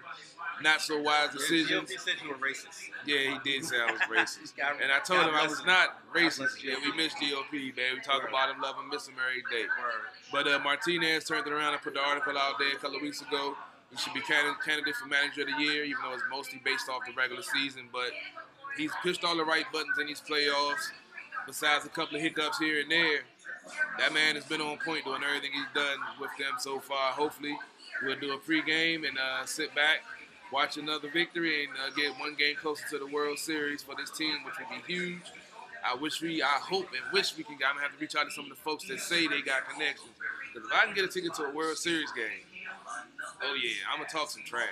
not 0.61 0.81
so 0.81 1.01
wise 1.01 1.31
decisions. 1.31 1.89
GOP 1.91 1.99
said 1.99 2.13
you 2.23 2.29
were 2.29 2.35
racist. 2.35 2.89
Yeah, 3.05 3.33
he 3.33 3.39
did 3.43 3.65
say 3.65 3.77
I 3.77 3.91
was 3.91 4.01
racist. 4.11 4.53
And 4.81 4.91
I 4.91 4.99
told 4.99 5.21
him 5.27 5.35
I 5.35 5.47
was 5.47 5.65
not 5.65 5.97
racist. 6.13 6.63
Yeah, 6.63 6.75
we 6.83 6.95
miss 6.95 7.13
GOP, 7.15 7.75
man. 7.75 7.95
We 7.95 8.01
talk 8.01 8.21
Word. 8.21 8.29
about 8.29 8.53
him, 8.53 8.61
love 8.61 8.75
him, 8.75 8.89
miss 8.89 9.07
him 9.07 9.15
every 9.17 9.41
day. 9.49 9.67
Word. 9.67 10.05
But 10.31 10.47
uh, 10.47 10.59
Martinez 10.63 11.23
turned 11.25 11.47
it 11.47 11.53
around 11.53 11.73
and 11.73 11.81
put 11.81 11.93
the 11.93 12.01
article 12.01 12.37
out 12.37 12.59
there 12.59 12.73
a 12.73 12.75
couple 12.75 12.97
of 12.97 13.01
weeks 13.01 13.21
ago. 13.21 13.55
He 13.91 13.97
should 13.97 14.13
be 14.13 14.21
candidate 14.21 14.95
for 14.95 15.07
manager 15.07 15.41
of 15.41 15.47
the 15.47 15.63
year, 15.63 15.85
even 15.85 16.01
though 16.03 16.13
it's 16.13 16.23
mostly 16.29 16.61
based 16.63 16.89
off 16.89 17.01
the 17.07 17.13
regular 17.13 17.41
season. 17.41 17.83
But 17.91 18.11
he's 18.77 18.91
pushed 19.01 19.23
all 19.23 19.37
the 19.37 19.45
right 19.45 19.65
buttons 19.71 19.97
in 19.99 20.07
these 20.07 20.21
playoffs. 20.21 20.91
Besides 21.47 21.85
a 21.85 21.89
couple 21.89 22.17
of 22.17 22.21
hiccups 22.21 22.59
here 22.59 22.81
and 22.81 22.91
there, 22.91 23.21
that 23.97 24.13
man 24.13 24.35
has 24.35 24.45
been 24.45 24.61
on 24.61 24.77
point 24.77 25.05
doing 25.05 25.21
everything 25.23 25.51
he's 25.53 25.73
done 25.73 25.97
with 26.19 26.29
them 26.37 26.55
so 26.59 26.79
far. 26.79 27.13
Hopefully, 27.13 27.57
we'll 28.03 28.19
do 28.19 28.33
a 28.33 28.37
pregame 28.37 29.07
and 29.07 29.17
uh, 29.17 29.45
sit 29.45 29.73
back, 29.73 29.99
watch 30.51 30.77
another 30.77 31.09
victory, 31.09 31.65
and 31.65 31.73
uh, 31.73 31.95
get 31.95 32.11
one 32.19 32.35
game 32.35 32.55
closer 32.57 32.83
to 32.91 32.99
the 32.99 33.07
World 33.07 33.39
Series 33.39 33.81
for 33.81 33.95
this 33.95 34.11
team, 34.11 34.43
which 34.45 34.55
would 34.59 34.85
be 34.85 34.93
huge. 34.93 35.21
I 35.85 35.95
wish 35.95 36.21
we, 36.21 36.43
I 36.43 36.59
hope 36.61 36.87
and 36.91 37.13
wish 37.13 37.37
we 37.37 37.43
can. 37.43 37.53
I'm 37.55 37.75
gonna 37.75 37.81
have 37.81 37.93
to 37.93 37.97
reach 37.99 38.15
out 38.15 38.25
to 38.25 38.31
some 38.31 38.45
of 38.45 38.49
the 38.49 38.55
folks 38.57 38.85
that 38.89 38.99
say 38.99 39.27
they 39.27 39.41
got 39.41 39.69
connections. 39.69 40.11
Because 40.53 40.69
if 40.69 40.75
I 40.75 40.85
can 40.85 40.93
get 40.93 41.05
a 41.05 41.07
ticket 41.07 41.33
to 41.35 41.43
a 41.45 41.51
World 41.53 41.77
Series 41.77 42.11
game, 42.11 42.43
oh 43.41 43.55
yeah, 43.61 43.71
I'm 43.91 43.99
gonna 43.99 44.09
talk 44.09 44.29
some 44.29 44.43
trash. 44.43 44.67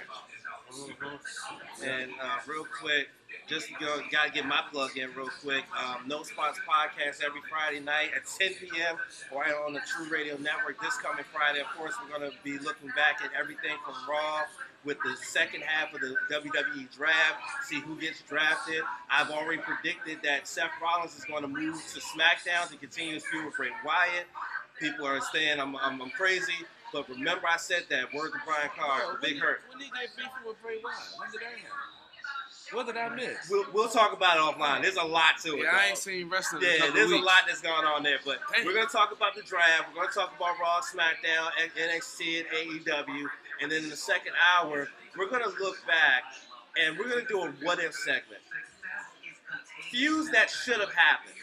And 1.84 2.12
uh, 2.22 2.40
real 2.48 2.66
quick, 2.66 3.08
just 3.48 3.70
you 3.70 3.80
know, 3.80 3.98
gotta 4.12 4.32
get 4.32 4.46
my 4.46 4.62
plug 4.72 4.98
in 4.98 5.14
real 5.16 5.30
quick. 5.44 5.64
Um, 5.78 6.08
no 6.08 6.24
Spots 6.24 6.60
podcast 6.68 7.24
every 7.24 7.42
Friday 7.50 7.80
night 7.80 8.10
at 8.16 8.24
10 8.26 8.54
p.m. 8.56 8.98
right 9.36 9.54
on 9.66 9.74
the 9.74 9.82
True 9.82 10.10
Radio 10.10 10.38
Network. 10.38 10.82
This 10.82 10.96
coming 10.98 11.26
Friday, 11.34 11.60
of 11.60 11.68
course, 11.78 11.94
we're 12.04 12.18
gonna 12.18 12.32
be 12.44 12.58
looking 12.60 12.90
back 12.90 13.22
at 13.24 13.32
everything 13.38 13.76
from 13.86 13.96
Raw 14.10 14.44
with 14.86 14.98
the 15.04 15.16
second 15.18 15.62
half 15.64 15.94
of 15.94 16.00
the 16.00 16.16
WWE 16.32 16.96
draft, 16.96 17.42
see 17.68 17.80
who 17.82 17.96
gets 18.00 18.22
drafted. 18.22 18.82
I've 19.10 19.32
already 19.32 19.62
predicted 19.62 20.20
that 20.24 20.48
Seth 20.48 20.70
Rollins 20.82 21.18
is 21.18 21.26
going 21.26 21.42
to 21.42 21.48
move 21.48 21.76
to 21.94 22.00
SmackDown 22.00 22.70
to 22.70 22.78
continue 22.78 23.16
his 23.16 23.26
feud 23.26 23.46
with 23.46 23.56
Bray 23.58 23.70
Wyatt. 23.84 24.28
People 24.80 25.08
are 25.08 25.20
saying 25.34 25.60
I'm, 25.60 25.76
I'm, 25.78 26.02
I'm 26.02 26.12
crazy, 26.12 26.54
but 26.94 27.10
remember 27.10 27.48
I 27.50 27.58
said 27.58 27.86
that. 27.90 28.14
Word 28.14 28.32
to 28.32 28.38
Brian 28.46 28.70
Carr, 28.78 29.18
Big 29.22 29.40
Hurt. 29.40 29.62
When 29.70 29.80
did 29.80 29.86
he 29.86 29.92
get 29.92 30.16
beefing 30.16 30.46
with 30.46 30.62
Bray 30.62 30.78
Wyatt? 30.84 31.00
When 31.18 31.32
did 31.32 31.42
that 31.42 31.58
happen? 31.58 32.05
What 32.72 32.88
did 32.88 32.98
I 32.98 33.10
miss? 33.10 33.38
We'll, 33.50 33.66
we'll 33.74 33.90
talk 33.90 34.12
about 34.14 34.38
it 34.38 34.40
offline. 34.58 34.82
There's 34.82 34.96
a 34.96 35.04
lot 35.04 35.38
to 35.44 35.54
it. 35.58 35.64
Yeah, 35.64 35.70
I 35.74 35.88
ain't 35.90 35.98
seen 35.98 36.30
wrestling. 36.30 36.64
in 36.64 36.68
a 36.68 36.72
Yeah, 36.72 36.78
couple 36.80 36.94
there's 36.96 37.12
a 37.12 37.18
lot 37.18 37.44
that's 37.48 37.62
going 37.62 37.86
on 37.86 38.02
there, 38.04 38.18
but 38.26 38.40
Damn. 38.54 38.66
we're 38.66 38.74
gonna 38.74 38.88
talk 38.88 39.12
about 39.16 39.36
the 39.36 39.44
draft. 39.44 39.86
We're 39.94 40.02
gonna 40.02 40.14
talk 40.14 40.34
about 40.36 40.60
Raw, 40.60 40.82
SmackDown, 40.82 41.50
NXT, 41.78 42.40
and 42.40 42.48
AEW, 42.86 43.26
and 43.62 43.72
then 43.72 43.84
in 43.84 43.90
the 43.90 43.96
second 43.96 44.34
hour, 44.58 44.90
we're 45.18 45.30
gonna 45.30 45.54
look 45.60 45.78
back 45.86 46.24
and 46.84 46.98
we're 46.98 47.08
gonna 47.08 47.28
do 47.28 47.44
a 47.44 47.52
what 47.64 47.80
if 47.80 47.94
segment. 47.94 48.42
Feuds 49.92 50.32
that 50.32 50.50
should 50.50 50.80
have 50.80 50.94
happened. 50.94 51.34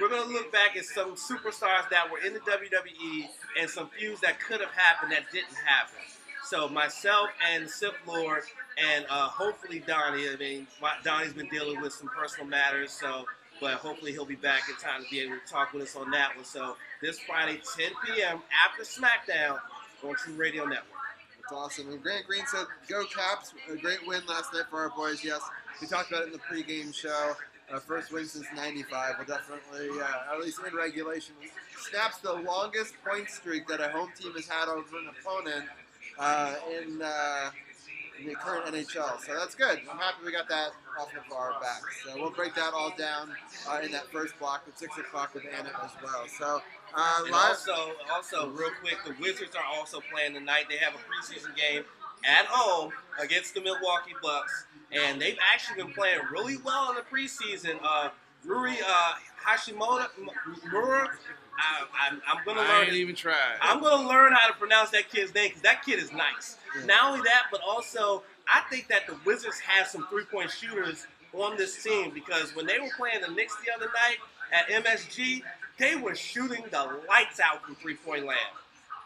We're 0.00 0.08
gonna 0.08 0.30
look 0.30 0.50
back 0.52 0.76
at 0.76 0.84
some 0.84 1.14
superstars 1.14 1.88
that 1.90 2.10
were 2.10 2.18
in 2.18 2.32
the 2.34 2.40
WWE 2.40 3.28
and 3.60 3.68
some 3.70 3.88
feuds 3.98 4.20
that 4.20 4.40
could 4.40 4.60
have 4.60 4.70
happened 4.72 5.12
that 5.12 5.24
didn't 5.32 5.54
happen. 5.64 5.98
So 6.48 6.68
myself 6.68 7.30
and 7.52 7.68
Sith 7.68 7.94
Lord 8.06 8.44
and 8.78 9.04
uh, 9.10 9.26
hopefully 9.26 9.82
Donnie. 9.84 10.28
I 10.28 10.36
mean, 10.36 10.68
my, 10.80 10.92
Donnie's 11.02 11.32
been 11.32 11.48
dealing 11.48 11.80
with 11.80 11.92
some 11.92 12.08
personal 12.08 12.46
matters, 12.46 12.92
so 12.92 13.24
but 13.60 13.74
hopefully 13.74 14.12
he'll 14.12 14.24
be 14.24 14.36
back 14.36 14.62
in 14.68 14.76
time 14.76 15.02
to 15.02 15.10
be 15.10 15.20
able 15.20 15.34
to 15.44 15.52
talk 15.52 15.72
with 15.72 15.82
us 15.82 15.96
on 15.96 16.08
that 16.12 16.36
one. 16.36 16.44
So 16.44 16.76
this 17.02 17.18
Friday, 17.18 17.60
10 17.76 17.90
p.m. 18.04 18.40
after 18.64 18.84
SmackDown 18.84 19.58
on 20.04 20.14
True 20.14 20.34
Radio 20.34 20.64
Network. 20.64 20.84
That's 21.40 21.52
awesome. 21.52 21.90
And 21.90 22.00
Grant 22.00 22.26
Green 22.28 22.44
said, 22.46 22.66
"Go 22.88 23.04
Caps! 23.06 23.52
A 23.72 23.76
great 23.76 24.06
win 24.06 24.22
last 24.28 24.54
night 24.54 24.66
for 24.70 24.82
our 24.82 24.90
boys." 24.90 25.24
Yes, 25.24 25.40
we 25.80 25.88
talked 25.88 26.12
about 26.12 26.22
it 26.22 26.26
in 26.26 26.32
the 26.32 26.38
pregame 26.38 26.94
show. 26.94 27.32
Uh, 27.72 27.80
first 27.80 28.12
win 28.12 28.24
since 28.24 28.46
'95. 28.54 29.18
Will 29.18 29.24
definitely, 29.24 30.00
uh, 30.00 30.32
at 30.32 30.40
least 30.40 30.60
in 30.64 30.76
regulation, 30.76 31.34
snaps 31.90 32.18
the 32.18 32.34
longest 32.34 32.94
point 33.04 33.28
streak 33.30 33.66
that 33.66 33.80
a 33.80 33.88
home 33.88 34.10
team 34.16 34.32
has 34.34 34.46
had 34.46 34.68
over 34.68 34.96
an 34.96 35.08
opponent 35.08 35.64
uh, 36.18 36.54
in, 36.70 37.00
uh, 37.02 37.50
in 38.20 38.28
the 38.28 38.34
current 38.34 38.66
NHL. 38.74 39.20
So 39.24 39.34
that's 39.38 39.54
good. 39.54 39.80
I'm 39.90 39.98
happy 39.98 40.24
we 40.24 40.32
got 40.32 40.48
that 40.48 40.70
off 40.98 41.10
of 41.12 41.32
our 41.32 41.52
back. 41.60 41.82
So 42.04 42.14
we'll 42.16 42.30
break 42.30 42.54
that 42.54 42.72
all 42.72 42.92
down 42.96 43.30
uh, 43.68 43.80
in 43.82 43.92
that 43.92 44.06
first 44.10 44.38
block 44.38 44.64
at 44.66 44.78
six 44.78 44.96
o'clock 44.98 45.34
with 45.34 45.44
Anna 45.56 45.70
as 45.84 45.90
well. 46.02 46.24
So 46.38 46.62
uh, 46.94 47.22
And 47.26 47.34
also, 47.34 47.92
also 48.12 48.48
real 48.50 48.70
quick, 48.80 48.96
the 49.04 49.14
Wizards 49.20 49.54
are 49.54 49.76
also 49.78 50.00
playing 50.12 50.34
tonight. 50.34 50.64
They 50.70 50.78
have 50.78 50.94
a 50.94 50.98
preseason 50.98 51.54
game 51.56 51.84
at 52.24 52.46
home 52.46 52.92
against 53.20 53.54
the 53.54 53.60
Milwaukee 53.60 54.14
Bucks, 54.22 54.64
and 54.90 55.20
they've 55.20 55.38
actually 55.52 55.82
been 55.82 55.92
playing 55.92 56.20
really 56.32 56.56
well 56.56 56.90
in 56.90 56.96
the 56.96 57.02
preseason. 57.02 57.78
Uh, 57.84 58.08
Ruri 58.46 58.76
uh, 58.86 59.12
Hashimoto, 59.44 60.06
M- 60.18 60.30
Mura, 60.70 61.10
I, 61.58 62.08
I'm, 62.10 62.20
I'm 62.28 62.44
gonna 62.44 62.60
I 62.60 62.78
learn. 62.78 62.84
ain't 62.86 62.94
even 62.94 63.14
tried. 63.14 63.56
I'm 63.60 63.80
gonna 63.80 64.08
learn 64.08 64.32
how 64.32 64.48
to 64.48 64.54
pronounce 64.54 64.90
that 64.90 65.10
kid's 65.10 65.34
name 65.34 65.48
because 65.48 65.62
that 65.62 65.84
kid 65.84 65.98
is 65.98 66.12
nice. 66.12 66.56
Not 66.84 67.12
only 67.12 67.22
that, 67.22 67.44
but 67.50 67.60
also 67.66 68.22
I 68.48 68.60
think 68.70 68.88
that 68.88 69.06
the 69.06 69.16
Wizards 69.24 69.58
have 69.60 69.86
some 69.86 70.06
three-point 70.08 70.50
shooters 70.50 71.06
on 71.32 71.56
this 71.56 71.82
team 71.82 72.10
because 72.14 72.54
when 72.54 72.66
they 72.66 72.78
were 72.78 72.90
playing 72.96 73.20
the 73.20 73.32
Knicks 73.32 73.56
the 73.64 73.72
other 73.74 73.86
night 73.86 74.18
at 74.52 74.68
MSG, 74.84 75.42
they 75.78 75.96
were 75.96 76.14
shooting 76.14 76.64
the 76.70 77.00
lights 77.08 77.40
out 77.40 77.64
from 77.64 77.74
three-point 77.76 78.24
land. 78.26 78.38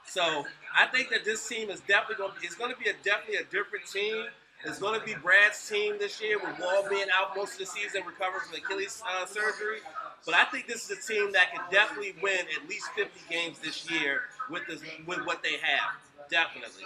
So 0.06 0.44
I 0.76 0.86
think 0.86 1.10
that 1.10 1.24
this 1.24 1.46
team 1.48 1.70
is 1.70 1.80
definitely 1.80 2.16
going. 2.16 2.32
to 2.38 2.44
It's 2.46 2.54
going 2.56 2.72
to 2.72 2.78
be 2.78 2.90
a 2.90 2.94
definitely 3.04 3.36
a 3.36 3.44
different 3.44 3.86
team. 3.90 4.26
It's 4.64 4.78
going 4.78 4.98
to 4.98 5.06
be 5.06 5.14
Brad's 5.14 5.66
team 5.68 5.96
this 5.98 6.20
year 6.20 6.38
with 6.38 6.58
Wall 6.60 6.84
being 6.90 7.06
out 7.18 7.34
most 7.34 7.52
of 7.54 7.58
the 7.60 7.66
season, 7.66 8.02
recovering 8.06 8.42
from 8.46 8.56
Achilles 8.58 9.02
uh, 9.08 9.24
surgery. 9.24 9.78
But 10.26 10.34
I 10.34 10.44
think 10.44 10.66
this 10.66 10.90
is 10.90 10.98
a 10.98 11.12
team 11.12 11.32
that 11.32 11.52
can 11.52 11.62
definitely 11.70 12.14
win 12.22 12.40
at 12.40 12.68
least 12.68 12.86
50 12.96 13.20
games 13.30 13.58
this 13.58 13.90
year 13.90 14.22
with 14.50 14.66
this 14.68 14.80
with 15.06 15.24
what 15.26 15.42
they 15.42 15.56
have. 15.62 15.96
Definitely. 16.30 16.84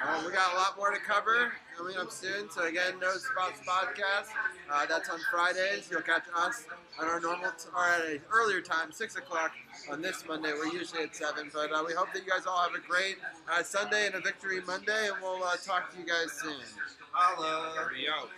Uh, 0.00 0.22
we 0.24 0.32
got 0.32 0.54
a 0.54 0.56
lot 0.56 0.76
more 0.76 0.90
to 0.92 0.98
cover 1.00 1.52
coming 1.76 1.96
up 1.96 2.10
soon. 2.10 2.48
So 2.50 2.66
again, 2.66 2.94
No 3.00 3.10
Spots 3.12 3.60
podcast. 3.66 4.28
Uh, 4.70 4.86
that's 4.86 5.08
on 5.08 5.18
Fridays. 5.30 5.88
You'll 5.90 6.02
catch 6.02 6.22
us 6.36 6.64
on 7.00 7.08
our 7.08 7.20
normal 7.20 7.50
t- 7.50 7.68
or 7.76 7.84
at 7.84 8.06
an 8.06 8.20
earlier 8.32 8.60
time, 8.60 8.92
six 8.92 9.16
o'clock 9.16 9.50
on 9.90 10.00
this 10.00 10.24
Monday. 10.26 10.52
We're 10.52 10.72
usually 10.72 11.02
at 11.02 11.16
seven, 11.16 11.50
but 11.52 11.72
uh, 11.72 11.82
we 11.86 11.94
hope 11.94 12.12
that 12.14 12.24
you 12.24 12.30
guys 12.30 12.46
all 12.46 12.62
have 12.62 12.74
a 12.74 12.86
great 12.86 13.16
uh, 13.52 13.62
Sunday 13.62 14.06
and 14.06 14.14
a 14.14 14.20
victory 14.20 14.60
Monday, 14.66 15.08
and 15.08 15.16
we'll 15.20 15.42
uh, 15.42 15.56
talk 15.64 15.92
to 15.92 15.98
you 15.98 16.06
guys 16.06 16.32
soon. 16.32 16.54
Holla. 17.12 17.88
Yo. 17.98 18.28